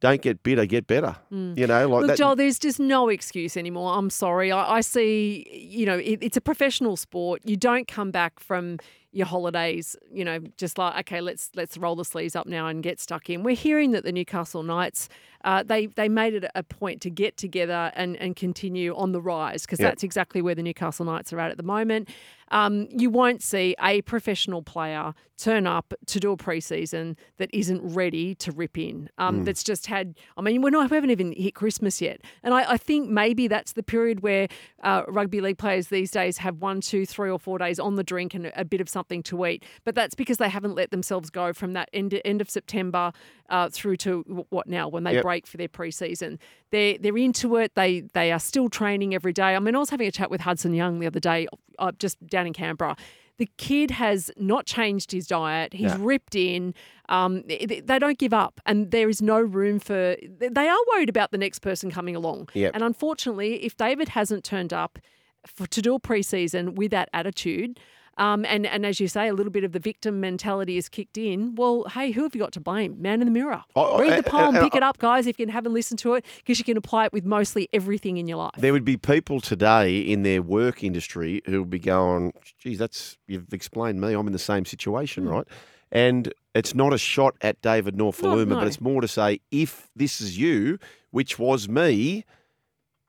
don't 0.00 0.20
get 0.20 0.42
bitter, 0.42 0.66
get 0.66 0.86
better. 0.86 1.16
Mm. 1.32 1.56
You 1.56 1.66
know, 1.66 1.88
like 1.88 2.00
Look, 2.00 2.06
that. 2.08 2.18
Joel, 2.18 2.36
there's 2.36 2.58
just 2.58 2.80
no 2.80 3.08
excuse 3.08 3.56
anymore. 3.56 3.96
I'm 3.96 4.10
sorry. 4.10 4.50
I, 4.50 4.76
I 4.76 4.80
see, 4.80 5.46
you 5.50 5.86
know, 5.86 5.98
it, 5.98 6.18
it's 6.20 6.36
a 6.36 6.40
professional 6.40 6.96
sport. 6.96 7.42
You 7.44 7.56
don't 7.56 7.86
come 7.86 8.10
back 8.10 8.40
from 8.40 8.78
your 9.14 9.26
holidays, 9.26 9.96
you 10.12 10.24
know, 10.24 10.40
just 10.56 10.76
like 10.78 10.98
okay, 11.00 11.20
let's 11.20 11.50
let's 11.54 11.76
roll 11.78 11.96
the 11.96 12.04
sleeves 12.04 12.34
up 12.36 12.46
now 12.46 12.66
and 12.66 12.82
get 12.82 13.00
stuck 13.00 13.30
in. 13.30 13.42
We're 13.42 13.54
hearing 13.56 13.92
that 13.92 14.04
the 14.04 14.12
Newcastle 14.12 14.62
Knights, 14.62 15.08
uh, 15.44 15.62
they 15.62 15.86
they 15.86 16.08
made 16.08 16.34
it 16.34 16.44
a 16.54 16.62
point 16.62 17.00
to 17.02 17.10
get 17.10 17.36
together 17.36 17.92
and 17.94 18.16
and 18.16 18.34
continue 18.36 18.94
on 18.96 19.12
the 19.12 19.20
rise 19.20 19.62
because 19.62 19.80
Yeah. 19.80 19.88
that's 19.88 20.02
exactly 20.02 20.42
where 20.42 20.54
the 20.54 20.62
Newcastle 20.62 21.06
Knights 21.06 21.32
are 21.32 21.40
at 21.40 21.50
at 21.50 21.56
the 21.56 21.62
moment. 21.62 22.08
Um, 22.50 22.86
you 22.90 23.08
won't 23.10 23.42
see 23.42 23.74
a 23.82 24.02
professional 24.02 24.62
player 24.62 25.14
turn 25.38 25.66
up 25.66 25.92
to 26.06 26.20
do 26.20 26.30
a 26.30 26.36
preseason 26.36 27.16
that 27.38 27.50
isn't 27.52 27.80
ready 27.82 28.34
to 28.36 28.52
rip 28.52 28.78
in. 28.78 29.08
Um, 29.18 29.38
Hmm. 29.38 29.44
That's 29.44 29.64
just 29.64 29.86
had. 29.86 30.14
I 30.36 30.42
mean, 30.42 30.62
we're 30.62 30.70
not 30.70 30.90
we 30.90 30.94
haven't 30.96 31.10
even 31.10 31.32
hit 31.32 31.54
Christmas 31.54 32.00
yet, 32.00 32.20
and 32.42 32.52
I, 32.54 32.72
I 32.72 32.76
think 32.76 33.08
maybe 33.08 33.48
that's 33.48 33.72
the 33.72 33.82
period 33.82 34.20
where 34.20 34.46
uh, 34.82 35.02
rugby 35.08 35.40
league 35.40 35.58
players 35.58 35.88
these 35.88 36.10
days 36.10 36.38
have 36.38 36.60
one, 36.60 36.80
two, 36.80 37.04
three, 37.06 37.30
or 37.30 37.38
four 37.38 37.58
days 37.58 37.78
on 37.80 37.96
the 37.96 38.04
drink 38.04 38.34
and 38.34 38.52
a 38.54 38.64
bit 38.64 38.80
of 38.80 38.88
something 38.88 39.03
to 39.08 39.46
eat. 39.46 39.64
But 39.84 39.94
that's 39.94 40.14
because 40.14 40.38
they 40.38 40.48
haven't 40.48 40.74
let 40.74 40.90
themselves 40.90 41.30
go 41.30 41.52
from 41.52 41.72
that 41.74 41.88
end 41.92 42.20
end 42.24 42.40
of 42.40 42.50
September 42.50 43.12
uh, 43.48 43.68
through 43.70 43.96
to 43.98 44.46
what 44.50 44.66
now 44.66 44.88
when 44.88 45.04
they 45.04 45.14
Yep. 45.14 45.22
break 45.22 45.46
for 45.46 45.56
their 45.56 45.68
preseason. 45.68 46.38
They're 46.70 46.98
they're 46.98 47.16
into 47.16 47.56
it. 47.56 47.74
They 47.74 48.00
they 48.12 48.32
are 48.32 48.40
still 48.40 48.68
training 48.68 49.14
every 49.14 49.32
day. 49.32 49.54
I 49.54 49.58
mean, 49.58 49.74
I 49.74 49.78
was 49.78 49.90
having 49.90 50.08
a 50.08 50.12
chat 50.12 50.30
with 50.30 50.40
Hudson 50.42 50.74
Young 50.74 50.98
the 51.00 51.06
other 51.06 51.20
day, 51.20 51.46
uh, 51.78 51.92
just 51.98 52.24
down 52.26 52.46
in 52.46 52.52
Canberra. 52.52 52.96
The 53.36 53.48
kid 53.56 53.90
has 53.90 54.30
not 54.36 54.64
changed 54.64 55.10
his 55.10 55.26
diet. 55.26 55.72
He's 55.74 55.92
No. 55.98 56.04
ripped 56.04 56.36
in. 56.36 56.72
Um, 57.08 57.42
they, 57.48 57.82
they 57.84 57.98
don't 57.98 58.16
give 58.16 58.32
up, 58.32 58.60
and 58.64 58.92
there 58.92 59.08
is 59.08 59.20
no 59.20 59.40
room 59.40 59.80
for. 59.80 60.16
They 60.38 60.68
are 60.68 60.78
worried 60.92 61.08
about 61.08 61.32
the 61.32 61.38
next 61.38 61.58
person 61.58 61.90
coming 61.90 62.14
along. 62.14 62.48
Yep. 62.54 62.70
And 62.74 62.84
unfortunately, 62.84 63.64
if 63.64 63.76
David 63.76 64.10
hasn't 64.10 64.44
turned 64.44 64.72
up 64.72 65.00
for, 65.48 65.66
to 65.66 65.82
do 65.82 65.94
a 65.96 66.00
preseason 66.00 66.76
with 66.76 66.92
that 66.92 67.08
attitude, 67.12 67.80
um, 68.16 68.44
and 68.44 68.66
and 68.66 68.86
as 68.86 69.00
you 69.00 69.08
say, 69.08 69.28
a 69.28 69.34
little 69.34 69.52
bit 69.52 69.64
of 69.64 69.72
the 69.72 69.78
victim 69.78 70.20
mentality 70.20 70.76
is 70.76 70.88
kicked 70.88 71.18
in. 71.18 71.54
Well, 71.54 71.84
hey, 71.92 72.10
who 72.10 72.22
have 72.22 72.34
you 72.34 72.40
got 72.40 72.52
to 72.52 72.60
blame? 72.60 73.00
Man 73.00 73.20
in 73.20 73.26
the 73.26 73.32
mirror. 73.32 73.62
Oh, 73.76 73.98
Read 73.98 74.12
uh, 74.12 74.16
the 74.16 74.22
poem, 74.22 74.54
uh, 74.54 74.58
uh, 74.58 74.62
pick 74.62 74.74
it 74.74 74.82
up, 74.82 74.98
guys. 74.98 75.26
If 75.26 75.38
you 75.38 75.46
haven't 75.48 75.74
listened 75.74 75.98
to 76.00 76.14
it, 76.14 76.24
because 76.38 76.58
you 76.58 76.64
can 76.64 76.76
apply 76.76 77.06
it 77.06 77.12
with 77.12 77.24
mostly 77.24 77.68
everything 77.72 78.16
in 78.16 78.26
your 78.26 78.38
life. 78.38 78.52
There 78.56 78.72
would 78.72 78.84
be 78.84 78.96
people 78.96 79.40
today 79.40 79.98
in 79.98 80.22
their 80.22 80.42
work 80.42 80.82
industry 80.82 81.42
who 81.46 81.60
would 81.60 81.70
be 81.70 81.78
going, 81.78 82.32
geez, 82.58 82.78
that's, 82.78 83.18
you've 83.26 83.52
explained 83.52 84.00
me. 84.00 84.12
I'm 84.14 84.26
in 84.26 84.32
the 84.32 84.38
same 84.38 84.64
situation, 84.64 85.28
right? 85.28 85.46
And 85.92 86.32
it's 86.54 86.74
not 86.74 86.92
a 86.92 86.98
shot 86.98 87.36
at 87.40 87.60
David 87.62 87.96
Nofoaluma, 87.96 88.48
no. 88.48 88.54
but 88.56 88.66
it's 88.66 88.80
more 88.80 89.00
to 89.00 89.08
say, 89.08 89.40
if 89.50 89.88
this 89.94 90.20
is 90.20 90.38
you, 90.38 90.78
which 91.10 91.38
was 91.38 91.68
me, 91.68 92.24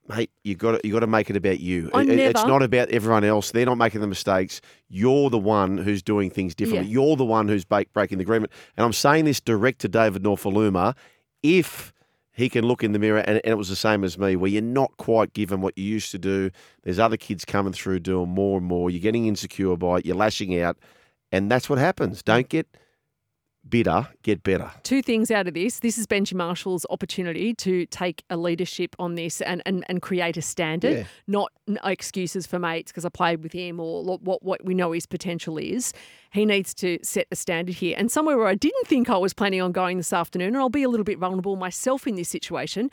mate, 0.08 0.30
you 0.43 0.56
got 0.56 0.74
to, 0.74 0.88
you 0.88 0.93
got 0.93 0.99
to 0.99 1.08
make 1.08 1.30
it 1.30 1.36
about 1.36 1.60
you. 1.60 1.88
It- 1.88 2.10
it- 2.14 2.20
It's 2.30 2.41
not 2.47 2.62
about 2.64 2.89
everyone 2.89 3.24
else. 3.24 3.51
They're 3.51 3.66
not 3.66 3.78
making 3.78 4.01
the 4.01 4.08
mistakes. 4.08 4.62
You're 4.88 5.30
the 5.30 5.38
one 5.39 5.78
who's 5.78 6.01
doing 6.03 6.30
things 6.30 6.53
differently. 6.56 6.88
Yeah. 6.88 6.93
You're 7.01 7.16
the 7.16 7.26
one 7.26 7.47
who's 7.47 7.66
ba- 7.66 7.86
breaking 7.93 8.20
the 8.20 8.24
agreement. 8.24 8.51
And 8.78 8.86
I'm 8.86 8.93
saying 8.93 9.26
this 9.26 9.39
direct 9.41 9.80
to 9.82 9.88
David 9.88 10.24
Nofoaluma. 10.24 10.95
If 11.43 11.91
he 12.34 12.49
can 12.49 12.66
look 12.66 12.84
in 12.84 12.91
the 12.91 12.99
mirror, 12.99 13.20
and, 13.20 13.38
and 13.43 13.51
it 13.51 13.58
was 13.58 13.70
the 13.70 13.76
same 13.76 14.03
as 14.03 14.18
me, 14.18 14.36
where 14.36 14.51
you're 14.51 14.62
not 14.62 14.95
quite 14.97 15.34
given 15.34 15.62
what 15.62 15.78
you 15.78 15.86
used 15.86 16.12
to 16.12 16.20
do. 16.20 16.51
There's 16.84 16.99
other 16.99 17.18
kids 17.18 17.45
coming 17.45 17.72
through 17.74 17.99
doing 17.99 18.30
more 18.30 18.58
and 18.58 18.68
more. 18.68 18.89
You're 18.89 18.99
getting 19.01 19.26
insecure 19.26 19.76
by 19.78 19.97
it. 19.99 20.06
You're 20.06 20.18
lashing 20.18 20.60
out, 20.62 20.78
and 21.32 21.49
that's 21.49 21.70
what 21.70 21.80
happens. 21.80 22.22
Don't 22.22 22.49
get 22.49 22.68
bitter. 23.70 24.07
Get 24.24 24.43
better. 24.43 24.72
two 24.84 25.01
things 25.01 25.32
out 25.32 25.47
of 25.47 25.53
this. 25.53 25.80
This 25.80 25.97
is 25.97 26.05
Benji 26.07 26.34
Marshall's 26.34 26.86
opportunity 26.89 27.53
to 27.55 27.86
take 27.88 28.24
a 28.30 28.38
leadership 28.38 28.95
on 28.99 29.16
this 29.16 29.41
and, 29.41 29.61
and, 29.66 29.84
and 29.89 30.01
create 30.01 30.38
a 30.38 30.41
standard, 30.41 30.97
Yeah. 30.97 31.03
not 31.28 31.51
excuses 31.84 32.45
for 32.45 32.59
mates 32.59 32.91
because 32.91 33.05
I 33.05 33.09
played 33.09 33.41
with 33.43 33.53
him 33.53 33.80
or 33.80 34.03
what, 34.03 34.43
what 34.43 34.63
we 34.66 34.74
know 34.76 34.91
his 34.91 35.05
potential 35.05 35.57
is. 35.57 35.93
He 36.32 36.45
needs 36.45 36.74
to 36.76 36.99
set 37.01 37.28
a 37.32 37.36
standard 37.36 37.76
here. 37.76 37.95
And 37.97 38.11
somewhere 38.11 38.38
where 38.38 38.47
I 38.47 38.55
didn't 38.55 38.88
think 38.88 39.09
I 39.09 39.18
was 39.18 39.34
planning 39.34 39.61
on 39.61 39.72
going 39.72 39.97
this 39.97 40.11
afternoon, 40.13 40.49
and 40.49 40.57
I'll 40.57 40.70
be 40.70 40.84
a 40.84 40.89
little 40.89 41.03
bit 41.05 41.18
vulnerable 41.18 41.55
myself 41.55 42.05
in 42.07 42.16
this 42.16 42.30
situation. 42.30 42.91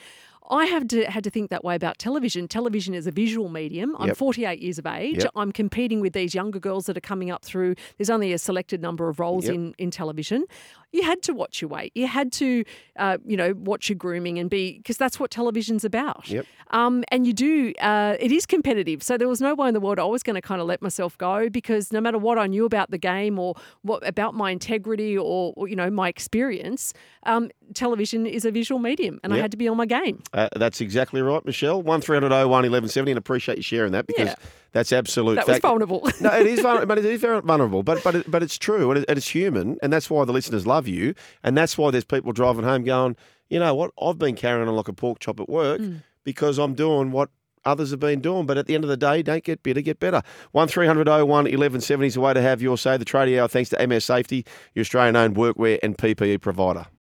I 0.51 0.67
have 0.67 0.89
to 0.89 1.05
had 1.11 1.25
to 1.25 1.31
think 1.31 1.51
that 1.51 1.65
way 1.65 1.75
about 1.75 1.99
television. 1.99 2.49
Television 2.49 2.95
is 2.95 3.07
a 3.07 3.11
visual 3.11 3.49
medium. 3.49 3.95
I'm 3.99 4.09
Yep. 4.09 4.17
48 4.17 4.61
years 4.61 4.79
of 4.79 4.87
age. 4.87 5.19
Yep. 5.23 5.31
I'm 5.37 5.53
competing 5.53 6.01
with 6.01 6.13
these 6.13 6.35
younger 6.35 6.59
girls 6.59 6.87
that 6.87 6.97
are 6.97 7.01
coming 7.01 7.31
up 7.31 7.45
through. 7.45 7.75
There's 7.97 8.11
only 8.11 8.33
a 8.33 8.39
selected 8.39 8.83
number 8.83 9.09
of 9.09 9.21
roles 9.21 9.47
Yep. 9.47 9.55
in 9.55 9.75
in 9.79 9.91
television. 9.91 10.45
You 10.93 11.03
had 11.03 11.23
to 11.23 11.33
watch 11.33 11.61
your 11.61 11.69
weight. 11.69 11.93
You 11.95 12.07
had 12.07 12.33
to, 12.33 12.65
uh, 12.99 13.19
you 13.25 13.37
know, 13.37 13.55
watch 13.55 13.89
your 13.89 13.97
grooming 13.97 14.39
and 14.39 14.49
be 14.49 14.79
because 14.79 14.97
that's 14.97 15.19
what 15.19 15.31
television's 15.31 15.85
about. 15.85 16.29
Yep. 16.29 16.47
Um, 16.71 17.05
and 17.09 17.27
you 17.27 17.33
do. 17.33 17.73
Uh, 17.81 18.17
it 18.21 18.31
is 18.31 18.47
competitive. 18.47 19.03
So 19.03 19.17
there 19.17 19.29
was 19.29 19.41
no 19.41 19.55
way 19.55 19.69
in 19.69 19.75
the 19.75 19.81
world 19.81 19.99
I 19.99 20.05
was 20.05 20.23
going 20.23 20.35
to 20.35 20.43
kind 20.43 20.61
of 20.61 20.67
let 20.67 20.83
myself 20.83 21.17
go 21.19 21.49
because 21.49 21.93
no 21.93 22.01
matter 22.01 22.19
what 22.19 22.39
I 22.39 22.47
knew 22.47 22.65
about 22.65 22.91
the 22.91 22.99
game 22.99 23.39
or 23.39 23.55
what 23.83 24.07
about 24.07 24.35
my 24.35 24.51
integrity 24.51 25.17
or, 25.17 25.53
or, 25.57 25.69
you 25.69 25.77
know 25.77 25.91
my 25.91 26.09
experience, 26.09 26.93
um, 27.25 27.51
television 27.75 28.27
is 28.27 28.45
a 28.45 28.51
visual 28.51 28.79
medium, 28.79 29.19
and 29.23 29.33
I 29.33 29.39
had 29.39 29.51
to 29.53 29.57
be 29.57 29.69
on 29.69 29.77
my 29.77 29.87
game. 29.87 30.23
Uh, 30.33 30.49
that's 30.57 30.81
exactly 30.81 31.23
right, 31.23 31.45
Michelle. 31.45 31.83
One 31.83 32.01
three 32.01 32.17
hundred 32.17 32.33
oh 32.33 32.49
one 32.49 32.65
eleven 32.65 32.89
seventy, 32.89 33.13
and 33.13 33.19
appreciate 33.19 33.57
you 33.57 33.63
sharing 33.63 33.93
that 33.93 34.07
because 34.07 34.29
Yeah. 34.29 34.35
That's 34.73 34.93
absolute. 34.93 35.37
That 35.37 35.47
was 35.47 35.59
vulnerable. 35.59 36.09
no, 36.21 36.31
it 36.33 36.47
is 36.47 36.61
vulnerable, 36.61 36.87
but 36.87 36.99
it 36.99 37.05
is 37.05 37.21
very 37.21 37.41
vulnerable. 37.41 37.83
But 37.83 38.03
but 38.03 38.15
it, 38.17 38.31
but 38.31 38.43
it's 38.43 38.59
true, 38.59 38.91
and, 38.91 39.01
it, 39.01 39.05
and 39.09 39.19
it's 39.19 39.29
human, 39.29 39.79
and 39.83 39.93
that's 39.93 40.11
why 40.11 40.25
the 40.25 40.33
listeners 40.33 40.67
love 40.67 40.89
you, 40.89 41.15
and 41.43 41.57
that's 41.57 41.77
why 41.77 41.91
there's 41.91 42.05
people 42.05 42.33
driving 42.33 42.65
home 42.65 42.85
going, 42.85 43.17
you 43.49 43.59
know 43.59 43.75
what, 43.75 43.91
I've 44.01 44.19
been 44.19 44.35
carrying 44.35 44.67
on 44.67 44.75
like 44.75 44.89
a 44.89 44.95
pork 44.95 45.19
chop 45.19 45.39
at 45.41 45.49
work 45.49 45.81
mm. 45.81 46.03
because 46.25 46.59
I'm 46.59 46.75
doing 46.75 47.13
what 47.13 47.29
others 47.65 47.91
have 47.91 48.01
been 48.01 48.21
doing. 48.21 48.47
But 48.47 48.59
at 48.59 48.67
the 48.67 48.75
end 48.75 48.85
of 48.85 48.91
the 48.91 48.97
day, 48.97 49.23
don't 49.23 49.45
get 49.45 49.63
bitter, 49.63 49.83
get 49.83 50.01
better. 50.01 50.23
One 50.53 50.69
01 50.69 50.87
1170 50.87 52.07
is 52.07 52.15
the 52.15 52.21
way 52.21 52.33
to 52.33 52.41
have 52.41 52.63
your 52.63 52.79
say. 52.79 52.97
The 52.97 53.05
trading 53.05 53.39
hour, 53.39 53.49
thanks 53.49 53.71
to 53.71 53.87
MS 53.87 54.05
Safety, 54.05 54.45
your 54.75 54.83
Australian 54.83 55.17
owned 55.17 55.37
workwear 55.37 55.79
and 55.83 55.97
PPE 55.97 56.41
provider. 56.41 56.87